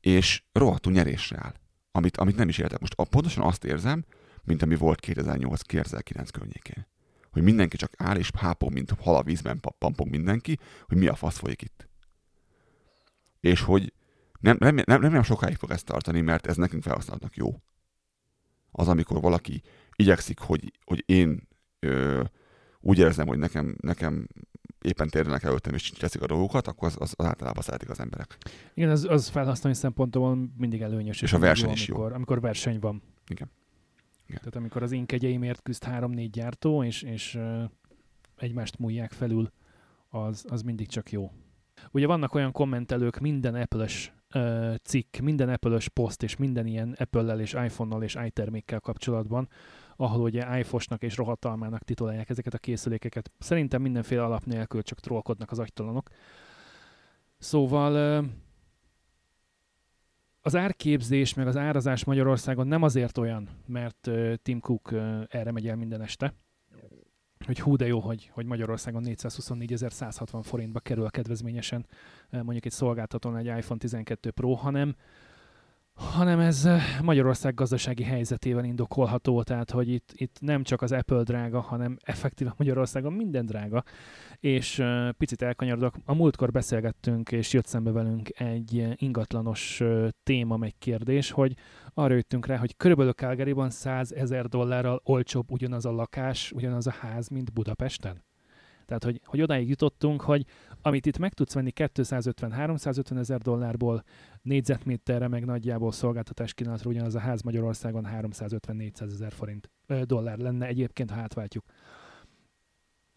és 0.01 0.43
rohadtul 0.53 0.93
nyerésre 0.93 1.39
áll. 1.41 1.55
Amit, 1.93 2.17
amit 2.17 2.37
nem 2.37 2.49
is 2.49 2.59
értek. 2.59 2.81
Most 2.81 2.93
a, 2.97 3.05
pontosan 3.05 3.45
azt 3.45 3.64
érzem, 3.64 4.05
mint 4.45 4.62
ami 4.62 4.77
volt 4.77 5.07
2008-2009 5.07 6.29
környékén. 6.33 6.87
Hogy 7.31 7.43
mindenki 7.43 7.77
csak 7.77 7.93
áll 7.97 8.17
és 8.17 8.31
hápog, 8.39 8.73
mint 8.73 8.91
hal 8.91 9.17
a 9.17 9.23
vízben 9.23 9.61
pa- 9.61 9.75
pampog 9.79 10.09
mindenki, 10.09 10.59
hogy 10.87 10.97
mi 10.97 11.07
a 11.07 11.14
fasz 11.14 11.39
folyik 11.39 11.62
itt. 11.62 11.89
És 13.41 13.61
hogy 13.61 13.93
nem, 14.41 14.57
nem, 14.61 14.75
nem, 14.75 15.01
nem, 15.01 15.12
nem 15.12 15.23
sokáig 15.23 15.57
fog 15.57 15.71
ezt 15.71 15.85
tartani, 15.85 16.21
mert 16.21 16.47
ez 16.47 16.57
nekünk 16.57 16.83
felhasználóknak 16.83 17.37
jó. 17.37 17.62
Az, 18.71 18.89
amikor 18.89 19.21
valaki 19.21 19.62
igyekszik, 19.95 20.39
hogy, 20.39 20.73
hogy 20.85 21.03
én 21.07 21.49
ö, 21.79 22.23
úgy 22.81 22.99
érzem, 22.99 23.27
hogy 23.27 23.39
nekem, 23.39 23.77
nekem 23.81 24.29
éppen 24.87 25.09
térdenek 25.09 25.43
előttem 25.43 25.74
és 25.74 25.91
teszik 25.91 26.22
a 26.22 26.26
dolgokat, 26.26 26.66
akkor 26.66 26.89
az, 26.89 26.97
az, 26.99 27.14
az 27.16 27.24
általában 27.24 27.62
szeretik 27.62 27.91
az 27.91 28.01
emberek. 28.01 28.37
Igen, 28.74 28.91
az, 28.91 29.05
az 29.05 29.28
felhasználói 29.28 29.78
szempontból 29.78 30.39
mindig 30.57 30.80
előnyös. 30.80 31.22
És 31.22 31.32
a 31.32 31.39
verseny 31.39 31.70
is 31.70 31.87
jó. 31.87 31.95
amikor, 31.95 32.12
amikor 32.12 32.41
verseny 32.41 32.78
van. 32.78 33.03
Igen. 33.28 33.51
Igen. 34.26 34.39
Tehát 34.39 34.57
amikor 34.57 34.82
az 34.82 34.93
én 34.93 35.07
kegyeimért 35.07 35.62
küzd 35.62 35.84
három-négy 35.84 36.30
gyártó, 36.30 36.84
és, 36.84 37.03
és 37.03 37.34
uh, 37.34 37.62
egymást 38.37 38.78
múlják 38.78 39.12
felül, 39.12 39.53
az, 40.09 40.45
az 40.49 40.62
mindig 40.62 40.89
csak 40.89 41.11
jó. 41.11 41.30
Ugye 41.91 42.07
vannak 42.07 42.34
olyan 42.34 42.53
kommentelők 42.53 43.18
minden 43.18 43.55
Apple-ös 43.55 44.12
uh, 44.34 44.74
cikk, 44.82 45.16
minden 45.16 45.49
Apple-ös 45.49 45.89
poszt, 45.89 46.22
és 46.22 46.37
minden 46.37 46.66
ilyen 46.66 46.95
Apple-lel 46.99 47.41
és 47.41 47.53
iPhone-nal 47.53 48.03
és 48.03 48.18
iTermékkel 48.24 48.80
kapcsolatban, 48.80 49.49
ahol 49.97 50.20
ugye 50.20 50.59
iPhone-nak 50.59 51.03
és 51.03 51.16
rohatalmának 51.16 51.82
titulálják 51.82 52.30
ezeket 52.30 52.55
a 52.55 52.59
készülékeket. 52.59 53.30
Szerintem 53.38 53.82
mindenféle 53.82 54.24
alap 54.24 54.44
nélkül 54.44 54.82
csak 54.82 55.01
trollkodnak 55.01 55.51
az 55.51 55.59
agytalanok. 55.59 56.09
Szóval 57.38 58.24
az 60.40 60.57
árképzés 60.57 61.34
meg 61.34 61.47
az 61.47 61.57
árazás 61.57 62.05
Magyarországon 62.05 62.66
nem 62.66 62.82
azért 62.82 63.18
olyan, 63.18 63.49
mert 63.66 64.11
Tim 64.42 64.61
Cook 64.61 64.92
erre 65.28 65.53
megy 65.53 65.68
el 65.68 65.76
minden 65.76 66.01
este, 66.01 66.34
hogy 67.47 67.61
hú 67.61 67.76
de 67.76 67.86
jó, 67.86 68.01
hogy, 68.01 68.30
hogy 68.32 68.47
Magyarországon 68.47 69.03
424.160 69.07 70.40
forintba 70.42 70.80
kerül 70.80 71.11
kedvezményesen 71.11 71.86
mondjuk 72.30 72.64
egy 72.64 72.72
szolgáltatón 72.72 73.36
egy 73.36 73.47
iPhone 73.47 73.78
12 73.78 74.30
Pro, 74.30 74.53
hanem 74.53 74.97
hanem 75.97 76.38
ez 76.40 76.64
uh, 76.64 76.80
Magyarország 77.03 77.55
gazdasági 77.55 78.03
helyzetével 78.03 78.64
indokolható, 78.64 79.42
tehát 79.42 79.70
hogy 79.70 79.88
itt, 79.88 80.12
itt 80.14 80.36
nem 80.40 80.62
csak 80.62 80.82
az 80.82 80.92
Apple 80.92 81.22
drága, 81.22 81.61
hanem 81.61 81.97
effektíven 82.03 82.55
Magyarországon 82.57 83.12
minden 83.12 83.47
drága, 83.47 83.84
és 84.40 84.78
uh, 84.78 85.11
picit 85.11 85.42
elkanyarodok. 85.42 85.94
A 86.05 86.14
múltkor 86.14 86.51
beszélgettünk, 86.51 87.32
és 87.32 87.53
jött 87.53 87.66
szembe 87.66 87.90
velünk 87.90 88.40
egy 88.40 88.78
uh, 88.78 88.92
ingatlanos 88.97 89.80
uh, 89.80 90.09
téma, 90.22 90.57
meg 90.57 90.74
kérdés, 90.78 91.30
hogy 91.30 91.55
arra 91.94 92.14
jöttünk 92.14 92.47
rá, 92.47 92.57
hogy 92.57 92.76
körülbelül 92.76 93.12
Calgaryban 93.12 93.70
100 93.70 94.12
ezer 94.12 94.47
dollárral 94.47 95.01
olcsóbb 95.05 95.51
ugyanaz 95.51 95.86
a 95.86 95.92
lakás, 95.92 96.53
ugyanaz 96.53 96.86
a 96.86 96.94
ház, 97.01 97.28
mint 97.28 97.53
Budapesten. 97.53 98.24
Tehát, 98.86 99.05
hogy, 99.05 99.20
hogy 99.24 99.42
odáig 99.42 99.68
jutottunk, 99.68 100.20
hogy 100.20 100.44
amit 100.87 101.07
itt 101.07 101.18
meg 101.18 101.32
tudsz 101.32 101.55
venni 101.55 101.72
250-350 101.74 103.18
ezer 103.18 103.41
dollárból, 103.41 104.05
négyzetméterre 104.43 105.28
meg 105.28 105.45
nagyjából 105.45 105.93
szolgáltatás 105.93 106.55
kínálatra 106.55 106.91
ugyanaz 106.91 107.14
a 107.14 107.18
ház 107.18 107.43
Magyarországon 107.43 108.07
350-400 108.12 109.03
ezer 109.03 109.32
forint 109.32 109.70
ö, 109.87 110.03
dollár 110.05 110.39
lenne 110.39 110.66
egyébként, 110.66 111.11
ha 111.11 111.20
átváltjuk. 111.20 111.64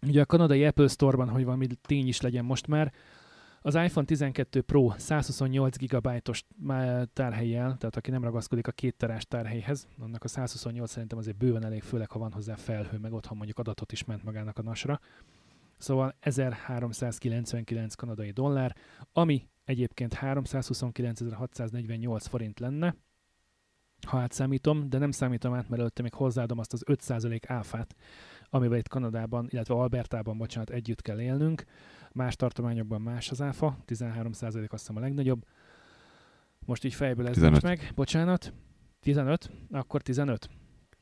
Ugye 0.02 0.22
a 0.22 0.26
kanadai 0.26 0.66
Apple 0.66 0.88
Store-ban, 0.88 1.30
hogy 1.30 1.44
valami 1.44 1.68
tény 1.82 2.08
is 2.08 2.22
legyen 2.22 2.46
most 2.46 2.68
már, 2.68 2.94
az 3.62 3.76
iPhone 3.76 4.06
12 4.06 4.62
Pro 4.62 4.94
128 4.98 5.78
GB-os 5.78 6.46
tárhelyjel, 7.14 7.78
tehát 7.78 7.96
aki 7.96 8.12
nem 8.12 8.24
ragaszkodik 8.24 8.68
a 8.68 8.72
két 8.72 8.96
terás 8.96 9.26
tárhelyhez, 9.26 9.88
annak 10.00 10.24
a 10.24 10.28
128 10.28 10.92
szerintem 10.92 11.18
azért 11.18 11.38
bőven 11.38 11.66
elég, 11.66 11.82
főleg 11.82 12.12
ha 12.12 12.20
van 12.20 12.32
hozzá 12.32 12.56
felhő, 12.56 12.98
meg 12.98 13.14
otthon 13.14 13.38
mondjuk 13.38 13.60
adatot 13.60 13.92
is 13.92 14.04
ment 14.04 14.24
magának 14.24 14.58
a 14.58 14.62
nasra. 14.62 15.00
Szóval 15.80 16.16
1399 16.20 17.96
kanadai 17.96 18.32
dollár, 18.32 18.76
ami 19.14 19.48
egyébként 19.66 20.18
329.648 20.22 22.26
forint 22.30 22.60
lenne, 22.60 22.96
ha 24.08 24.20
átszámítom, 24.20 24.90
de 24.90 24.98
nem 24.98 25.12
számítom 25.12 25.54
át, 25.54 25.70
mert 25.70 25.82
előtte 25.82 26.02
még 26.02 26.14
hozzáadom 26.14 26.60
azt 26.60 26.74
az 26.74 26.84
5% 26.86 27.40
áfát, 27.48 27.96
amivel 28.50 28.78
itt 28.78 28.88
Kanadában, 28.88 29.48
illetve 29.50 29.74
Albertában, 29.74 30.38
bocsánat, 30.38 30.70
együtt 30.70 31.02
kell 31.02 31.22
élnünk. 31.22 31.64
Más 32.12 32.36
tartományokban 32.36 33.02
más 33.02 33.30
az 33.30 33.42
áfa, 33.42 33.78
13% 33.88 34.44
azt 34.44 34.70
hiszem 34.70 34.96
a 34.96 35.00
legnagyobb. 35.00 35.46
Most 36.66 36.84
így 36.84 36.94
fejből 36.94 37.28
ez 37.28 37.34
15. 37.34 37.62
nincs 37.62 37.80
meg, 37.80 37.92
bocsánat. 37.96 38.54
15? 39.00 39.52
Akkor 39.72 40.02
15. 40.02 40.50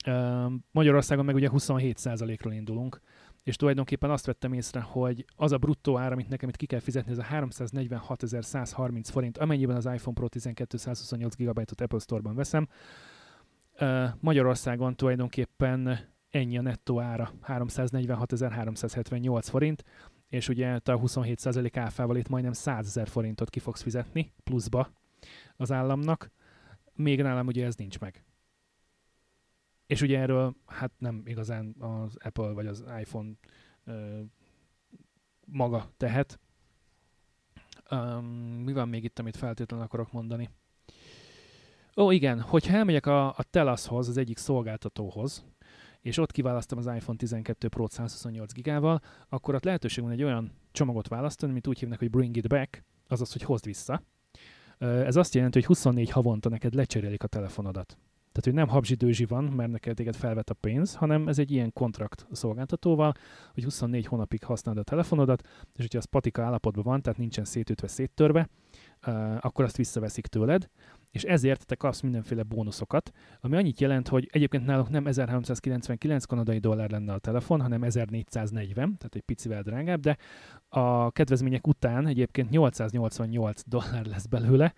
Ö, 0.06 0.46
Magyarországon 0.72 1.26
meg 1.26 1.36
ugye 1.36 1.50
27%-ról 1.52 2.54
indulunk, 2.54 3.02
és 3.48 3.56
tulajdonképpen 3.56 4.10
azt 4.10 4.26
vettem 4.26 4.54
észre, 4.54 4.80
hogy 4.80 5.26
az 5.36 5.52
a 5.52 5.58
bruttó 5.58 5.98
ár, 5.98 6.12
amit 6.12 6.30
nekem 6.30 6.50
itt 6.50 6.56
ki 6.56 6.66
kell 6.66 6.80
fizetni, 6.80 7.12
ez 7.12 7.18
a 7.18 7.24
346.130 7.24 9.04
forint, 9.04 9.38
amennyiben 9.38 9.76
az 9.76 9.86
iPhone 9.86 10.16
Pro 10.16 10.28
12 10.28 10.78
128 10.78 11.36
GB-ot 11.36 11.82
Apple 11.82 12.00
Store-ban 12.00 12.36
veszem. 12.36 12.68
Magyarországon 14.20 14.96
tulajdonképpen 14.96 16.00
ennyi 16.30 16.58
a 16.58 16.62
nettó 16.62 17.00
ára, 17.00 17.32
346.378 17.48 19.40
forint, 19.44 19.84
és 20.30 20.50
ugye 20.50 20.72
a 20.72 20.80
27% 20.82 21.72
áfával 21.74 22.18
itt 22.18 22.30
majdnem 22.30 22.54
100 22.54 22.86
ezer 22.86 23.08
forintot 23.08 23.50
ki 23.50 23.60
fogsz 23.60 23.82
fizetni 23.82 24.34
pluszba 24.44 24.92
az 25.56 25.72
államnak, 25.72 26.32
még 26.94 27.22
nálam 27.22 27.48
ugye 27.48 27.66
ez 27.66 27.76
nincs 27.76 28.00
meg. 28.00 28.27
És 29.88 30.02
ugye 30.02 30.20
erről 30.20 30.56
hát 30.66 30.92
nem 30.98 31.22
igazán 31.26 31.76
az 31.80 32.18
Apple 32.24 32.52
vagy 32.52 32.68
az 32.68 32.84
iPhone 33.00 33.32
ö, 33.86 34.20
maga 35.46 35.92
tehet. 35.98 36.40
Um, 37.92 38.26
mi 38.64 38.74
van 38.74 38.90
még 38.90 39.04
itt, 39.04 39.20
amit 39.20 39.38
feltétlenül 39.38 39.86
akarok 39.86 40.12
mondani? 40.12 40.50
Ó, 41.96 42.12
igen, 42.12 42.42
hogyha 42.42 42.78
elmegyek 42.78 43.06
a, 43.06 43.28
a 43.28 43.44
Telashoz, 43.50 44.08
az 44.08 44.18
egyik 44.18 44.38
szolgáltatóhoz, 44.38 45.46
és 46.02 46.18
ott 46.18 46.32
kiválasztom 46.32 46.78
az 46.78 46.86
iPhone 46.86 47.18
12 47.18 47.68
Pro 47.68 47.88
128 47.90 48.54
gigával, 48.54 49.02
akkor 49.30 49.56
ott 49.56 49.64
lehetőség 49.64 50.04
van 50.04 50.14
egy 50.14 50.24
olyan 50.24 50.52
csomagot 50.72 51.08
választani, 51.08 51.52
mint 51.52 51.68
úgy 51.68 51.80
hívnak, 51.80 52.00
hogy 52.00 52.10
Bring 52.10 52.38
It 52.38 52.48
Back, 52.48 52.84
azaz, 53.08 53.32
hogy 53.32 53.42
hozd 53.42 53.66
vissza. 53.66 54.02
Ez 54.78 55.16
azt 55.16 55.34
jelenti, 55.34 55.58
hogy 55.58 55.68
24 55.68 56.10
havonta 56.10 56.50
neked 56.50 56.74
lecserélik 56.74 57.24
a 57.24 57.28
telefonodat. 57.28 57.98
Tehát, 58.38 58.56
hogy 58.56 58.66
nem 58.66 58.76
habzsidőzsi 58.76 59.26
van, 59.26 59.44
mert 59.44 59.72
neked 59.72 59.96
téged 59.96 60.16
felvet 60.16 60.50
a 60.50 60.54
pénz, 60.54 60.96
hanem 60.96 61.28
ez 61.28 61.40
egy 61.40 61.52
ilyen 61.52 61.74
kontrakt 61.74 62.28
szolgáltatóval, 62.32 63.14
hogy 63.54 63.64
24 63.64 64.06
hónapig 64.06 64.44
használod 64.44 64.82
a 64.82 64.84
telefonodat, 64.84 65.42
és 65.74 65.82
hogyha 65.82 65.98
az 65.98 66.06
patika 66.06 66.44
állapotban 66.44 66.84
van, 66.84 67.02
tehát 67.02 67.20
nincsen 67.20 67.46
szétütve, 67.46 67.88
széttörve, 67.88 68.50
akkor 69.40 69.66
azt 69.66 69.78
visszaveszik 69.78 70.28
tőled, 70.28 70.70
és 71.12 71.24
ezért 71.24 71.66
te 71.66 71.76
kapsz 71.76 72.02
mindenféle 72.02 72.44
bónuszokat, 72.44 73.12
ami 73.40 73.56
annyit 73.56 73.80
jelent, 73.80 74.08
hogy 74.08 74.30
egyébként 74.32 74.66
náluk 74.66 74.90
nem 74.90 75.08
1399 75.08 76.26
kanadai 76.26 76.58
dollár 76.58 76.90
lenne 76.90 77.14
a 77.14 77.20
telefon, 77.20 77.62
hanem 77.62 77.84
1440, 77.84 78.98
tehát 78.98 79.16
egy 79.16 79.22
picivel 79.22 79.62
drágább, 79.62 80.00
de 80.00 80.18
a 80.70 81.12
kedvezmények 81.12 81.68
után 81.68 82.08
egyébként 82.08 82.50
888 82.50 83.62
dollár 83.66 84.06
lesz 84.06 84.26
belőle, 84.26 84.74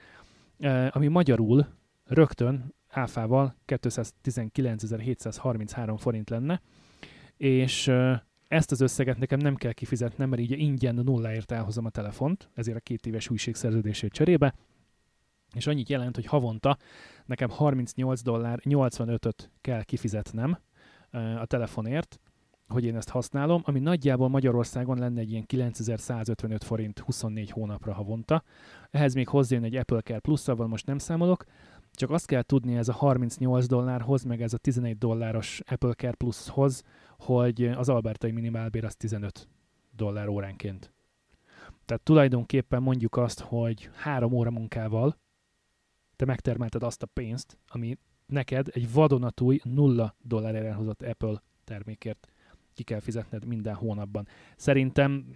ami 0.90 1.08
magyarul 1.08 1.68
rögtön 2.06 2.78
áfával 2.90 3.56
219.733 3.68 5.96
forint 6.00 6.30
lenne, 6.30 6.62
és 7.38 7.92
ezt 8.48 8.72
az 8.72 8.82
összeget 8.82 9.18
nekem 9.18 9.40
nem 9.40 9.56
kell 9.56 9.72
kifizetnem, 9.72 10.30
mert 10.30 10.42
így 10.42 10.52
ingyen 10.52 10.96
nulláért 10.96 11.52
elhozom 11.52 11.86
a 11.86 11.90
telefont, 11.90 12.50
ezért 12.54 12.78
a 12.78 12.80
két 12.80 13.06
éves 13.06 13.28
hűségszerződését 13.28 14.12
cserébe, 14.12 14.54
és 15.56 15.68
annyit 15.68 15.90
jelent, 15.90 16.16
hogy 16.16 16.26
havonta 16.26 16.78
nekem 17.26 17.50
38 17.50 18.22
dollár 18.22 18.60
85-öt 18.64 19.52
kell 19.62 19.84
kifizetnem 19.84 20.60
a 21.12 21.46
telefonért, 21.46 22.20
hogy 22.68 22.86
én 22.86 22.96
ezt 22.96 23.10
használom, 23.10 23.62
ami 23.66 23.80
nagyjából 23.80 24.30
Magyarországon 24.30 24.98
lenne 24.98 25.20
egy 25.20 25.32
ilyen 25.32 25.46
9155 25.46 26.64
forint 26.64 27.00
24 27.00 27.52
hónapra 27.52 27.94
havonta. 27.94 28.44
Ehhez 28.90 29.14
még 29.14 29.28
hozzájön 29.28 29.64
egy 29.64 29.76
Apple 29.76 30.02
Care 30.02 30.20
plus 30.20 30.46
most 30.46 30.86
nem 30.86 30.98
számolok, 30.98 31.44
csak 32.00 32.10
azt 32.10 32.26
kell 32.26 32.42
tudni 32.42 32.76
ez 32.76 32.88
a 32.88 32.94
38 32.94 33.66
dollárhoz, 33.66 34.24
meg 34.24 34.42
ez 34.42 34.54
a 34.54 34.58
11 34.58 34.98
dolláros 34.98 35.62
Apple 35.66 35.94
Care 35.94 36.16
Plushoz, 36.16 36.84
hogy 37.18 37.66
az 37.66 37.90
albertai 37.90 38.32
minimálbér 38.32 38.86
az 38.86 38.96
15 38.96 39.48
dollár 39.92 40.28
óránként. 40.28 40.94
Tehát 41.86 42.04
tulajdonképpen 42.04 42.82
mondjuk 42.82 43.18
azt, 43.18 43.40
hogy 43.40 43.90
három 43.94 44.34
óra 44.34 44.52
munkával 44.52 45.18
te 46.16 46.26
megtermelted 46.26 46.84
azt 46.84 47.04
a 47.04 47.06
pénzt, 47.06 47.58
ami 47.68 47.98
neked 48.26 48.68
egy 48.72 48.94
vadonatúj 48.94 49.60
nulla 49.64 50.16
dollár 50.22 50.56
elhozott 50.56 51.02
Apple 51.02 51.44
termékért 51.64 52.32
ki 52.74 52.84
kell 52.84 53.00
fizetned 53.00 53.46
minden 53.46 53.76
hónapban. 53.76 54.28
Szerintem, 54.56 55.34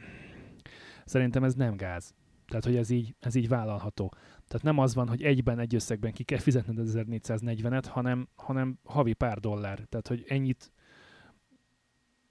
szerintem 1.06 1.44
ez 1.44 1.54
nem 1.54 1.76
gáz. 1.76 2.14
Tehát, 2.48 2.66
hogy 2.66 2.76
ez 2.76 2.90
így, 2.90 3.16
ez 3.20 3.36
így 3.36 3.48
vállalható. 3.48 4.14
Tehát 4.54 4.68
nem 4.68 4.84
az 4.84 4.96
van, 4.96 5.08
hogy 5.08 5.24
egyben 5.24 5.60
egy 5.60 5.76
összegben 5.76 6.12
ki 6.12 6.24
kell 6.24 6.40
fizetned 6.40 6.80
az 6.80 6.94
1440-et, 6.98 7.86
hanem, 7.90 8.28
hanem 8.36 8.80
havi 8.84 9.14
pár 9.14 9.40
dollár. 9.40 9.80
Tehát, 9.90 10.08
hogy 10.08 10.26
ennyit 10.28 10.72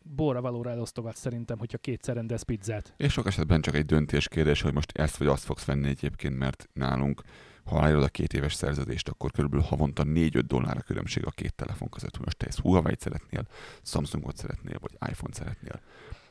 bóra 0.02 0.40
valóra 0.40 0.70
elosztogat 0.70 1.16
szerintem, 1.16 1.58
hogyha 1.58 1.78
kétszer 1.78 2.14
rendez 2.14 2.42
pizzát. 2.42 2.94
És 2.96 3.12
sok 3.12 3.26
esetben 3.26 3.60
csak 3.60 3.74
egy 3.74 3.84
döntés 3.84 4.28
kérdés, 4.28 4.60
hogy 4.60 4.72
most 4.72 4.98
ezt 4.98 5.16
vagy 5.16 5.26
azt 5.26 5.44
fogsz 5.44 5.64
venni 5.64 5.88
egyébként, 5.88 6.38
mert 6.38 6.68
nálunk, 6.72 7.22
ha 7.64 7.76
aláírod 7.76 8.02
a 8.02 8.08
két 8.08 8.32
éves 8.32 8.54
szerződést, 8.54 9.08
akkor 9.08 9.30
körülbelül 9.30 9.64
havonta 9.64 10.02
4-5 10.06 10.42
dollár 10.46 10.76
a 10.76 10.82
különbség 10.82 11.26
a 11.26 11.30
két 11.30 11.54
telefon 11.54 11.88
között, 11.88 12.16
hogy 12.16 12.24
most 12.24 12.36
te 12.36 12.46
ezt 12.46 12.58
Huawei-t 12.60 13.00
szeretnél, 13.00 13.46
Samsungot 13.82 14.36
szeretnél, 14.36 14.78
vagy 14.80 14.92
iPhone-t 15.10 15.34
szeretnél. 15.34 15.80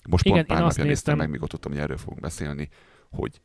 Most 0.10 0.26
Igen, 0.26 0.38
pont 0.38 0.48
pár 0.48 0.62
napja 0.62 0.84
néztem- 0.84 1.18
meg, 1.18 1.30
még 1.30 1.42
ott 1.42 1.50
tudtam, 1.50 1.72
hogy 1.72 1.82
erről 1.82 1.98
fogunk 1.98 2.22
beszélni, 2.22 2.70
hogy 3.10 3.42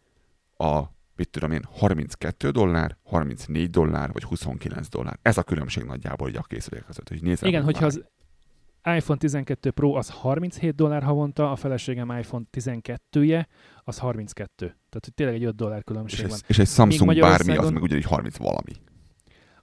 a 0.57 0.95
mit 1.17 1.31
tudom 1.31 1.51
én, 1.51 1.63
32 1.71 2.51
dollár, 2.51 2.97
34 3.05 3.71
dollár, 3.71 4.13
vagy 4.13 4.23
29 4.23 4.89
dollár. 4.89 5.19
Ez 5.23 5.39
a 5.39 5.43
különbség 5.43 5.85
nagyjából 5.85 6.29
így 6.29 6.37
a 6.37 6.43
készülék 6.43 6.85
között. 6.85 7.09
Hogy 7.09 7.23
nézzel 7.23 7.49
Igen, 7.49 7.63
hogyha 7.63 7.87
az 7.87 8.05
iPhone 8.95 9.19
12 9.19 9.71
Pro 9.71 9.95
az 9.95 10.11
37 10.11 10.75
dollár 10.75 11.03
havonta, 11.03 11.51
a 11.51 11.57
feleségem 11.57 12.19
iPhone 12.19 12.45
12-je 12.53 13.47
az 13.85 13.99
32. 13.99 14.57
Tehát, 14.67 14.79
hogy 14.91 15.15
tényleg 15.15 15.35
egy 15.35 15.45
5 15.45 15.55
dollár 15.55 15.79
és 15.79 15.85
különbség 15.85 16.25
egy, 16.25 16.31
van. 16.31 16.39
és 16.47 16.59
egy 16.59 16.69
Samsung 16.69 17.19
bármi, 17.19 17.57
az 17.57 17.71
meg 17.71 17.83
ugyanígy 17.83 18.05
30 18.05 18.37
valami. 18.37 18.73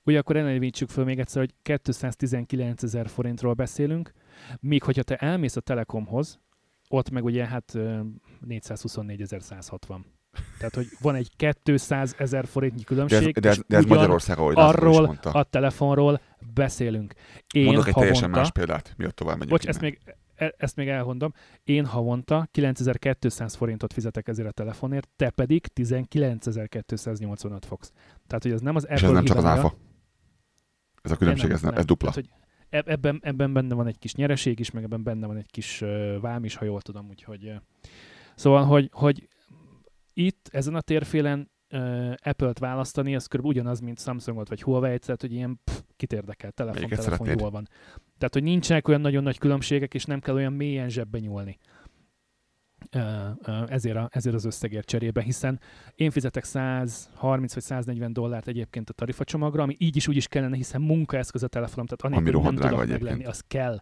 Ugye 0.03 0.19
akkor 0.19 0.35
elevítsük 0.35 0.89
föl 0.89 1.03
még 1.03 1.19
egyszer, 1.19 1.41
hogy 1.41 1.79
219 1.81 2.83
ezer 2.83 3.07
forintról 3.07 3.53
beszélünk, 3.53 4.11
míg 4.59 4.83
hogyha 4.83 5.03
te 5.03 5.15
elmész 5.15 5.55
a 5.55 5.61
Telekomhoz, 5.61 6.39
ott 6.89 7.09
meg 7.09 7.23
ugye 7.23 7.45
hát 7.45 7.75
ö, 7.75 7.99
424.160. 8.47 9.99
Tehát, 10.57 10.75
hogy 10.75 10.87
van 11.01 11.15
egy 11.15 11.31
200 11.63 12.15
ezer 12.17 12.47
forintnyi 12.47 12.81
De 12.81 12.83
ez, 12.83 13.07
különbség, 13.07 13.33
de 13.39 13.49
ez, 13.49 13.61
de 13.67 13.77
ez 13.77 13.83
ugyan 13.83 13.95
Magyarország, 13.97 14.37
ahogy 14.37 14.55
László 14.55 14.71
is 14.71 14.77
arról 14.77 15.05
mondta. 15.05 15.29
a 15.31 15.43
telefonról 15.43 16.21
beszélünk. 16.53 17.13
Én 17.53 17.63
Mondok 17.65 17.87
egy 17.87 17.93
teljesen 17.93 18.21
havonta, 18.21 18.39
más 18.39 18.51
példát, 18.51 18.93
miatt 18.97 19.15
tovább 19.15 19.37
megyünk. 19.37 19.51
bocs, 19.51 19.67
ezt 19.67 19.81
még, 19.81 19.99
e- 20.35 20.53
ezt 20.57 20.75
még 20.75 20.87
elmondom, 20.87 21.33
én 21.63 21.85
havonta 21.85 22.47
9200 22.51 23.55
forintot 23.55 23.93
fizetek 23.93 24.27
ezért 24.27 24.47
a 24.47 24.51
telefonért, 24.51 25.09
te 25.15 25.29
pedig 25.29 25.67
19285 25.73 27.65
fogsz. 27.65 27.91
Tehát, 28.27 28.43
hogy 28.43 28.51
ez 28.51 28.61
nem 28.61 28.75
az 28.75 28.83
Apple 28.83 28.95
És 28.95 29.03
ez 29.03 29.11
nem 29.11 29.25
csak 29.25 29.37
az 29.37 29.43
hibája, 29.43 29.59
áfa. 29.61 29.75
Ez 31.01 31.11
a 31.11 31.15
különbség, 31.15 31.47
nem, 31.47 31.55
ez, 31.55 31.61
nem, 31.61 31.71
nem. 31.71 31.79
ez 31.79 31.85
dupla. 31.85 32.11
Tehát, 32.11 32.29
hogy 32.29 32.39
eb- 32.69 32.87
ebben, 32.89 33.19
ebben 33.23 33.53
benne 33.53 33.75
van 33.75 33.87
egy 33.87 33.97
kis 33.99 34.15
nyereség 34.15 34.59
is, 34.59 34.71
meg 34.71 34.83
ebben 34.83 35.03
benne 35.03 35.27
van 35.27 35.37
egy 35.37 35.49
kis 35.51 35.83
vám 36.21 36.43
is, 36.43 36.55
ha 36.55 36.65
jól 36.65 36.81
tudom, 36.81 37.07
úgyhogy... 37.09 37.53
Szóval, 38.35 38.65
hogy, 38.65 38.89
hogy 38.93 39.27
itt, 40.13 40.49
ezen 40.51 40.75
a 40.75 40.81
térfélen 40.81 41.51
uh, 41.71 42.13
Apple-t 42.23 42.59
választani, 42.59 43.15
az 43.15 43.25
körülbelül 43.25 43.61
ugyanaz, 43.61 43.79
mint 43.79 43.99
Samsungot 43.99 44.49
vagy 44.49 44.61
Huawei-t, 44.61 45.05
tehát 45.05 45.21
hogy 45.21 45.33
ilyen 45.33 45.59
pff, 45.63 45.79
kit 45.95 46.13
érdekel, 46.13 46.51
telefon, 46.51 46.81
Melyiket 46.81 46.99
telefon 46.99 47.17
szeretnéd? 47.17 47.39
jól 47.39 47.51
van. 47.51 47.67
Tehát, 48.17 48.33
hogy 48.33 48.43
nincsenek 48.43 48.87
olyan 48.87 49.01
nagyon 49.01 49.23
nagy 49.23 49.37
különbségek, 49.37 49.93
és 49.93 50.05
nem 50.05 50.19
kell 50.19 50.35
olyan 50.35 50.53
mélyen 50.53 50.89
zsebbe 50.89 51.19
nyúlni. 51.19 51.59
Ezért, 53.67 53.97
a, 53.97 54.09
ezért 54.11 54.35
az 54.35 54.45
összegért 54.45 54.87
cserébe, 54.87 55.21
hiszen 55.21 55.59
én 55.95 56.11
fizetek 56.11 56.43
130 56.43 57.53
vagy 57.53 57.63
140 57.63 58.13
dollárt 58.13 58.47
egyébként 58.47 58.89
a 58.89 58.93
tarifacsomagra, 58.93 59.63
ami 59.63 59.75
így 59.79 59.95
is 59.95 60.07
úgy 60.07 60.15
is 60.15 60.27
kellene, 60.27 60.55
hiszen 60.55 60.81
munkaeszköz 60.81 61.43
a 61.43 61.47
telefonom, 61.47 61.85
tehát 61.85 62.15
anélkül 62.15 62.41
nem 62.41 62.55
tudok 62.55 62.81
egyébként. 62.81 63.27
az 63.27 63.43
kell. 63.47 63.81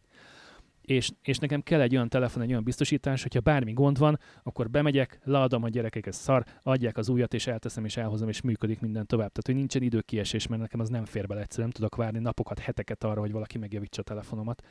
És, 0.82 1.12
és 1.22 1.38
nekem 1.38 1.62
kell 1.62 1.82
egy 1.82 1.96
olyan 1.96 2.10
telefon, 2.10 2.44
egy 2.44 2.50
olyan 2.50 2.64
biztosítás, 2.64 3.22
hogyha 3.22 3.40
bármi 3.40 3.74
gond 3.74 3.98
van, 3.98 4.20
akkor 4.44 4.70
bemegyek, 4.70 5.20
leadom 5.24 5.64
a 5.64 5.70
gyerekek, 5.70 6.06
ez 6.06 6.16
szar, 6.16 6.46
adják 6.64 6.98
az 6.98 7.10
újat, 7.10 7.34
és 7.34 7.48
elteszem, 7.48 7.86
és 7.86 7.98
elhozom, 7.98 8.30
és 8.30 8.42
működik 8.42 8.80
minden 8.80 9.06
tovább. 9.08 9.32
Tehát, 9.32 9.46
hogy 9.46 9.56
nincsen 9.56 9.82
időkiesés, 9.82 10.48
mert 10.48 10.62
nekem 10.62 10.80
az 10.80 10.90
nem 10.90 11.06
fér 11.06 11.28
bele 11.28 11.42
egyszerűen, 11.42 11.72
nem 11.74 11.88
tudok 11.88 12.04
várni 12.04 12.20
napokat, 12.20 12.60
heteket 12.60 13.04
arra, 13.04 13.20
hogy 13.20 13.32
valaki 13.32 13.58
megjavítsa 13.58 14.02
a 14.02 14.04
telefonomat. 14.04 14.62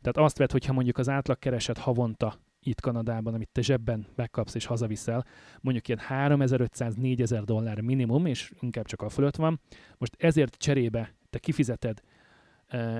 Tehát 0.00 0.16
azt 0.16 0.38
vett, 0.38 0.52
hogyha 0.52 0.72
mondjuk 0.72 0.98
az 0.98 1.08
átlag 1.08 1.38
kereset 1.38 1.78
havonta 1.78 2.38
itt 2.62 2.80
Kanadában, 2.80 3.34
amit 3.34 3.48
te 3.52 3.62
zsebben 3.62 4.06
megkapsz 4.14 4.54
és 4.54 4.64
hazaviszel, 4.64 5.24
mondjuk 5.60 5.88
ilyen 5.88 6.00
3500-4000 6.08 7.42
dollár 7.44 7.80
minimum, 7.80 8.26
és 8.26 8.52
inkább 8.60 8.86
csak 8.86 9.02
a 9.02 9.08
fölött 9.08 9.36
van. 9.36 9.60
Most 9.98 10.16
ezért 10.18 10.56
cserébe 10.56 11.14
te 11.30 11.38
kifizeted 11.38 12.00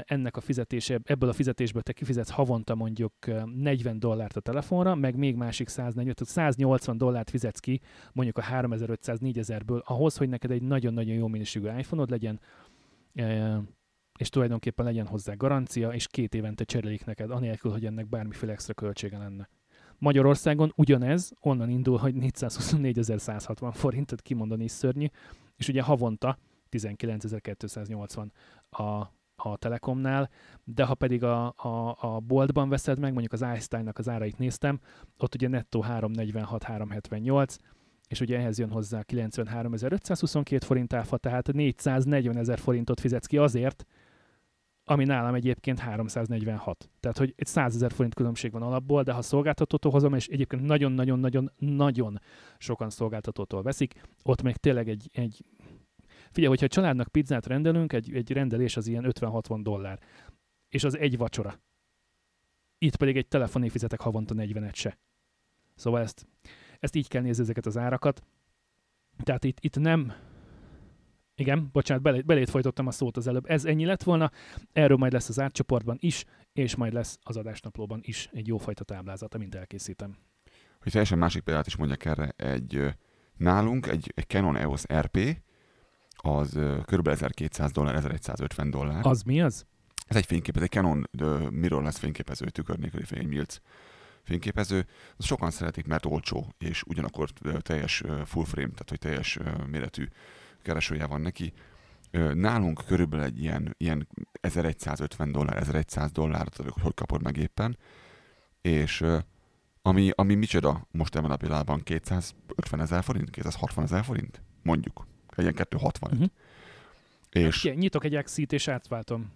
ennek 0.05 0.36
a 0.36 0.40
fizetése, 0.40 1.01
ebből 1.05 1.28
a 1.28 1.32
fizetésből 1.32 1.82
te 1.82 1.92
kifizetsz 1.92 2.30
havonta 2.30 2.74
mondjuk 2.74 3.12
eh, 3.20 3.44
40 3.44 3.98
dollárt 3.98 4.36
a 4.36 4.40
telefonra, 4.40 4.94
meg 4.94 5.16
még 5.16 5.36
másik 5.36 5.68
140, 5.68 6.14
tehát 6.14 6.32
180 6.32 6.98
dollárt 6.98 7.30
fizetsz 7.30 7.59
ki 7.59 7.80
mondjuk 8.12 8.38
a 8.38 8.42
3500-4000-ből 8.42 9.82
ahhoz, 9.82 10.16
hogy 10.16 10.28
neked 10.28 10.51
egy 10.51 10.62
nagyon-nagyon 10.62 11.14
jó 11.14 11.26
minőségű 11.26 11.68
iPhone-od 11.78 12.10
legyen, 12.10 12.40
és 14.18 14.28
tulajdonképpen 14.28 14.84
legyen 14.84 15.06
hozzá 15.06 15.34
garancia, 15.34 15.88
és 15.88 16.06
két 16.06 16.34
évente 16.34 16.64
cserélik 16.64 17.05
neked, 17.05 17.30
anélkül, 17.30 17.70
hogy 17.70 17.86
ennek 17.86 18.09
bármiféle 18.09 18.52
extra 18.52 18.74
költsége 18.74 19.18
lenne. 19.18 19.48
Magyarországon 19.98 20.72
ugyanez, 20.76 21.32
onnan 21.40 21.68
indul, 21.70 21.97
hogy 21.97 22.14
424.160 22.16 23.70
forintot 23.74 24.22
kimondani 24.22 24.64
is 24.64 24.70
szörnyű, 24.70 25.06
és 25.56 25.68
ugye 25.68 25.82
havonta 25.82 26.38
19.280 26.70 28.30
a, 28.70 29.18
a 29.42 29.56
Telekomnál, 29.56 30.30
de 30.64 30.84
ha 30.84 30.94
pedig 30.94 31.24
a, 31.24 31.46
a, 31.56 31.96
a 32.00 32.20
boltban 32.20 32.68
veszed 32.68 32.98
meg, 32.98 33.12
mondjuk 33.12 33.32
az 33.32 33.44
iStyle-nak 33.56 33.98
az 33.98 34.08
árait 34.08 34.38
néztem, 34.38 34.80
ott 35.18 35.34
ugye 35.34 35.48
nettó 35.48 35.84
346-378, 35.88 37.58
és 38.08 38.20
ugye 38.20 38.38
ehhez 38.38 38.58
jön 38.58 38.70
hozzá 38.70 39.02
93.522 39.12 40.60
forint 40.64 40.92
áfa, 40.92 41.16
tehát 41.16 41.52
440 41.52 42.36
ezer 42.36 42.58
forintot 42.58 43.00
fizetsz 43.00 43.26
ki 43.26 43.36
azért, 43.36 43.86
ami 44.84 45.04
nálam 45.04 45.34
egyébként 45.34 45.78
346. 45.78 46.90
Tehát, 47.00 47.18
hogy 47.18 47.32
egy 47.36 47.46
100 47.46 47.74
ezer 47.74 47.92
forint 47.92 48.14
különbség 48.14 48.52
van 48.52 48.62
alapból, 48.62 49.02
de 49.02 49.12
ha 49.12 49.22
szolgáltatótól 49.22 49.92
hozom, 49.92 50.14
és 50.14 50.26
egyébként 50.26 50.62
nagyon-nagyon-nagyon-nagyon 50.62 52.20
sokan 52.58 52.90
szolgáltatótól 52.90 53.62
veszik, 53.62 54.00
ott 54.22 54.42
még 54.42 54.56
tényleg 54.56 54.88
egy, 54.88 55.10
egy 55.12 55.44
Figyelj, 56.31 56.48
hogyha 56.48 56.65
egy 56.65 56.70
családnak 56.70 57.09
pizzát 57.09 57.47
rendelünk, 57.47 57.93
egy, 57.93 58.15
egy 58.15 58.32
rendelés 58.32 58.77
az 58.77 58.86
ilyen 58.86 59.05
50-60 59.09 59.59
dollár, 59.62 60.01
és 60.69 60.85
az 60.85 60.98
egy 60.98 61.16
vacsora. 61.16 61.61
Itt 62.78 62.97
pedig 62.97 63.16
egy 63.16 63.28
telefoné 63.28 63.69
fizetek 63.69 64.01
havonta 64.01 64.35
40 64.35 64.70
se. 64.73 64.98
Szóval 65.74 66.01
ezt, 66.01 66.27
ezt 66.78 66.94
így 66.94 67.09
kell 67.09 67.23
nézni 67.23 67.43
ezeket 67.43 67.66
az 67.66 67.77
árakat. 67.77 68.23
Tehát 69.23 69.44
itt, 69.44 69.59
itt 69.61 69.78
nem... 69.78 70.12
Igen, 71.35 71.69
bocsánat, 71.73 72.02
belét, 72.02 72.24
belét 72.24 72.51
folytottam 72.51 72.86
a 72.86 72.90
szót 72.90 73.16
az 73.16 73.27
előbb. 73.27 73.51
Ez 73.51 73.65
ennyi 73.65 73.85
lett 73.85 74.02
volna, 74.02 74.31
erről 74.73 74.97
majd 74.97 75.12
lesz 75.12 75.28
az 75.28 75.40
átcsoportban 75.40 75.97
is, 76.01 76.24
és 76.52 76.77
majd 76.77 76.93
lesz 76.93 77.19
az 77.23 77.36
adásnaplóban 77.36 78.01
is 78.02 78.28
egy 78.32 78.47
jófajta 78.47 78.85
táblázat, 78.85 79.35
amint 79.35 79.55
elkészítem. 79.55 80.16
Hogy 80.78 80.93
teljesen 80.93 81.19
másik 81.19 81.43
példát 81.43 81.66
is 81.66 81.77
mondjak 81.77 82.05
erre, 82.05 82.28
egy 82.36 82.94
nálunk 83.36 83.86
egy, 83.86 84.12
egy 84.15 84.27
Canon 84.27 84.57
EOS 84.57 84.82
RP, 84.93 85.43
az 86.22 86.59
kb. 86.84 87.09
1200 87.09 87.70
dollár, 87.72 87.94
1150 87.94 88.70
dollár. 88.70 89.06
Az 89.06 89.22
mi 89.22 89.42
az? 89.42 89.66
Ez 90.06 90.16
egy 90.16 90.26
fényképező, 90.26 90.64
egy 90.64 90.70
Canon 90.70 91.09
mirrorless 91.51 91.98
fényképező, 91.98 92.47
tükör 92.47 92.78
nélküli 92.78 93.05
fény, 93.05 93.28
Milc 93.28 93.56
fényképező. 94.22 94.86
Azt 95.16 95.28
sokan 95.28 95.51
szeretik, 95.51 95.86
mert 95.86 96.06
olcsó, 96.06 96.55
és 96.59 96.82
ugyanakkor 96.82 97.30
teljes 97.60 98.02
full 98.24 98.44
frame, 98.44 98.68
tehát 98.68 98.88
hogy 98.88 98.98
teljes 98.98 99.38
méretű 99.70 100.06
keresője 100.62 101.06
van 101.06 101.20
neki. 101.20 101.52
Nálunk 102.32 102.82
körülbelül 102.86 103.24
egy 103.24 103.42
ilyen, 103.42 103.74
ilyen 103.78 104.09
1150 104.40 105.32
dollár, 105.32 105.56
1100 105.56 106.12
dollár, 106.12 106.47
hogy 106.56 106.72
hogy 106.82 106.94
kapod 106.94 107.22
meg 107.22 107.36
éppen, 107.36 107.78
és 108.60 109.05
ami, 109.82 110.10
ami 110.14 110.34
micsoda 110.34 110.86
most 110.90 111.16
ebben 111.16 111.30
a 111.30 111.36
pillanatban 111.36 111.82
250 111.82 112.80
ezer 112.80 113.02
forint, 113.02 113.30
260 113.30 113.84
ezer 113.84 114.05
forint, 114.05 114.42
mondjuk, 114.62 115.06
egy 115.40 115.54
ilyen 115.54 115.66
265. 115.68 116.12
Uh-huh. 116.12 116.30
És 117.30 117.66
hát, 117.66 117.76
nyitok 117.76 118.04
egy 118.04 118.14
exit 118.14 118.52
és 118.52 118.68
átváltom. 118.68 119.32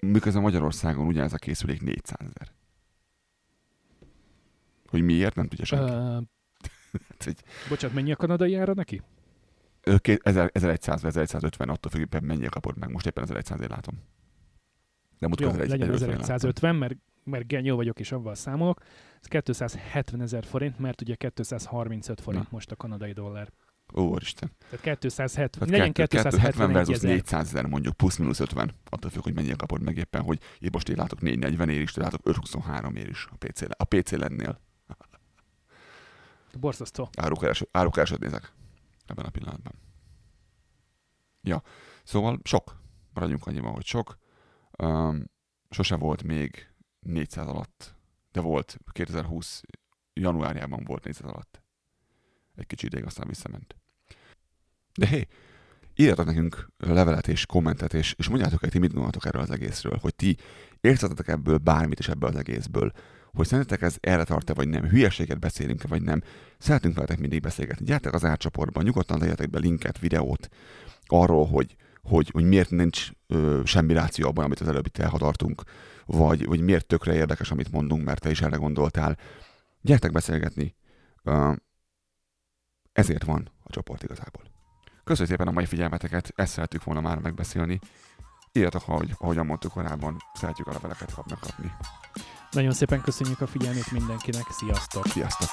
Miközben 0.00 0.42
Magyarországon 0.42 1.06
ugyanez 1.06 1.32
a 1.32 1.36
készülék 1.36 1.82
400 1.82 2.18
ezer. 2.20 2.52
Hogy 4.86 5.02
miért, 5.02 5.34
nem 5.34 5.48
tudja 5.48 5.64
senki. 5.64 5.92
Uh, 5.92 6.22
Bocsánat, 7.68 7.96
mennyi 7.96 8.12
a 8.12 8.16
kanadai 8.16 8.54
ára 8.54 8.74
neki? 8.74 9.02
1100 9.82 11.04
1150, 11.04 11.68
attól 11.68 11.90
függően 11.90 12.24
mennyire 12.24 12.48
kapod 12.48 12.78
meg. 12.78 12.90
Most 12.90 13.06
éppen 13.06 13.22
1100 13.22 13.60
látom. 13.60 13.94
De 15.18 15.28
Jó, 15.38 15.50
legyen 15.50 15.92
1150, 15.92 16.76
mert, 16.76 16.96
mert 17.24 17.46
genyó 17.46 17.76
vagyok 17.76 18.00
és 18.00 18.12
avval 18.12 18.34
számolok. 18.34 18.82
Ez 19.20 19.42
270 19.42 20.20
ezer 20.20 20.44
forint, 20.44 20.78
mert 20.78 21.00
ugye 21.00 21.14
235 21.14 22.20
forint 22.20 22.42
Na. 22.42 22.48
most 22.50 22.70
a 22.70 22.76
kanadai 22.76 23.12
dollár. 23.12 23.52
Úristen. 23.92 24.50
Tehát 24.70 24.98
270, 24.98 25.50
Tehát 25.50 25.70
legyen 25.70 26.08
270 26.08 26.72
versus 26.72 27.00
400 27.00 27.46
ezer 27.46 27.66
mondjuk, 27.66 27.96
plusz-minusz 27.96 28.40
50, 28.40 28.74
attól 28.88 29.10
függ, 29.10 29.22
hogy 29.22 29.34
mennyire 29.34 29.54
kapod 29.54 29.82
meg 29.82 29.96
éppen, 29.96 30.22
hogy 30.22 30.40
én 30.58 30.68
most 30.72 30.88
én 30.88 30.96
látok 30.96 31.20
440 31.20 31.68
ér 31.68 31.80
is, 31.80 31.94
látok 31.94 32.20
523 32.22 32.96
ér 32.96 33.08
is 33.08 33.26
a 33.30 33.36
PC, 33.36 33.62
a 33.76 33.84
PC 33.84 34.10
lennél. 34.10 34.60
Borzasztó. 36.58 37.08
Árukeresőt 37.70 38.18
nézek 38.18 38.52
ebben 39.06 39.24
a 39.24 39.30
pillanatban. 39.30 39.72
Ja, 41.42 41.62
szóval 42.04 42.40
sok. 42.42 42.80
Maradjunk 43.12 43.46
annyiban, 43.46 43.72
hogy 43.72 43.84
sok. 43.84 44.18
Um, 44.78 45.24
sose 45.70 45.96
volt 45.96 46.22
még 46.22 46.72
400 47.00 47.46
alatt, 47.46 47.94
de 48.32 48.40
volt 48.40 48.78
2020 48.92 49.62
januárjában 50.12 50.84
volt 50.84 51.04
400 51.04 51.30
alatt. 51.30 51.62
Egy 52.54 52.66
kicsi 52.66 52.86
ideig, 52.86 53.04
aztán 53.04 53.28
visszament. 53.28 53.76
De 54.94 55.06
hé, 55.06 55.26
írjatok 55.94 56.26
nekünk 56.26 56.68
levelet 56.76 57.28
és 57.28 57.46
kommentet, 57.46 57.94
és, 57.94 58.14
és 58.18 58.28
mondjátok 58.28 58.62
el, 58.62 58.70
ti 58.70 58.78
mit 58.78 58.92
gondoltok 58.92 59.26
erről 59.26 59.42
az 59.42 59.50
egészről, 59.50 59.98
hogy 60.00 60.14
ti 60.14 60.36
értetek 60.80 61.28
ebből 61.28 61.58
bármit 61.58 61.98
is 61.98 62.08
ebből 62.08 62.28
az 62.28 62.36
egészből, 62.36 62.92
hogy 63.32 63.46
szerintetek 63.46 63.82
ez 63.82 63.96
erre 64.00 64.24
tart-e, 64.24 64.54
vagy 64.54 64.68
nem, 64.68 64.84
hülyeséget 64.84 65.38
beszélünk-e, 65.38 65.88
vagy 65.88 66.02
nem. 66.02 66.22
Szeretünk 66.58 66.94
veletek 66.94 67.18
mindig 67.18 67.40
beszélgetni. 67.40 67.84
Gyertek 67.84 68.12
az 68.12 68.24
átcsoportban, 68.24 68.84
nyugodtan 68.84 69.18
legyetek 69.18 69.50
be 69.50 69.58
linket, 69.58 69.98
videót 69.98 70.48
arról, 71.06 71.46
hogy, 71.46 71.76
hogy, 72.02 72.30
hogy 72.32 72.44
miért 72.44 72.70
nincs 72.70 73.10
ö, 73.26 73.60
semmi 73.64 73.92
ráció 73.92 74.28
abban, 74.28 74.44
amit 74.44 74.60
az 74.60 74.68
előbb 74.68 74.86
itt 74.86 74.98
elhatartunk, 74.98 75.62
vagy, 76.06 76.46
vagy 76.46 76.60
miért 76.60 76.86
tökre 76.86 77.14
érdekes, 77.14 77.50
amit 77.50 77.72
mondunk, 77.72 78.04
mert 78.04 78.20
te 78.20 78.30
is 78.30 78.40
erre 78.40 78.56
gondoltál. 78.56 79.18
Gyertek 79.80 80.12
beszélgetni. 80.12 80.74
Ö, 81.22 81.52
ezért 82.92 83.24
van 83.24 83.50
a 83.62 83.70
csoport 83.70 84.02
igazából. 84.02 84.51
Köszönjük 85.04 85.30
szépen 85.30 85.48
a 85.48 85.56
mai 85.56 85.66
figyelmeteket, 85.66 86.32
ezt 86.36 86.52
szerettük 86.52 86.84
volna 86.84 87.00
már 87.00 87.18
megbeszélni. 87.18 87.78
Írjatok, 88.52 88.82
ahogy, 88.86 89.14
ahogyan 89.18 89.46
mondtuk 89.46 89.72
korábban, 89.72 90.16
szeretjük 90.34 90.66
a 90.66 90.72
leveleket 90.72 91.14
kapnak 91.14 91.40
kapni. 91.40 91.72
Nagyon 92.50 92.72
szépen 92.72 93.00
köszönjük 93.00 93.40
a 93.40 93.46
figyelmét 93.46 93.90
mindenkinek, 93.90 94.44
sziasztok! 94.50 95.06
Sziasztok! 95.06 95.50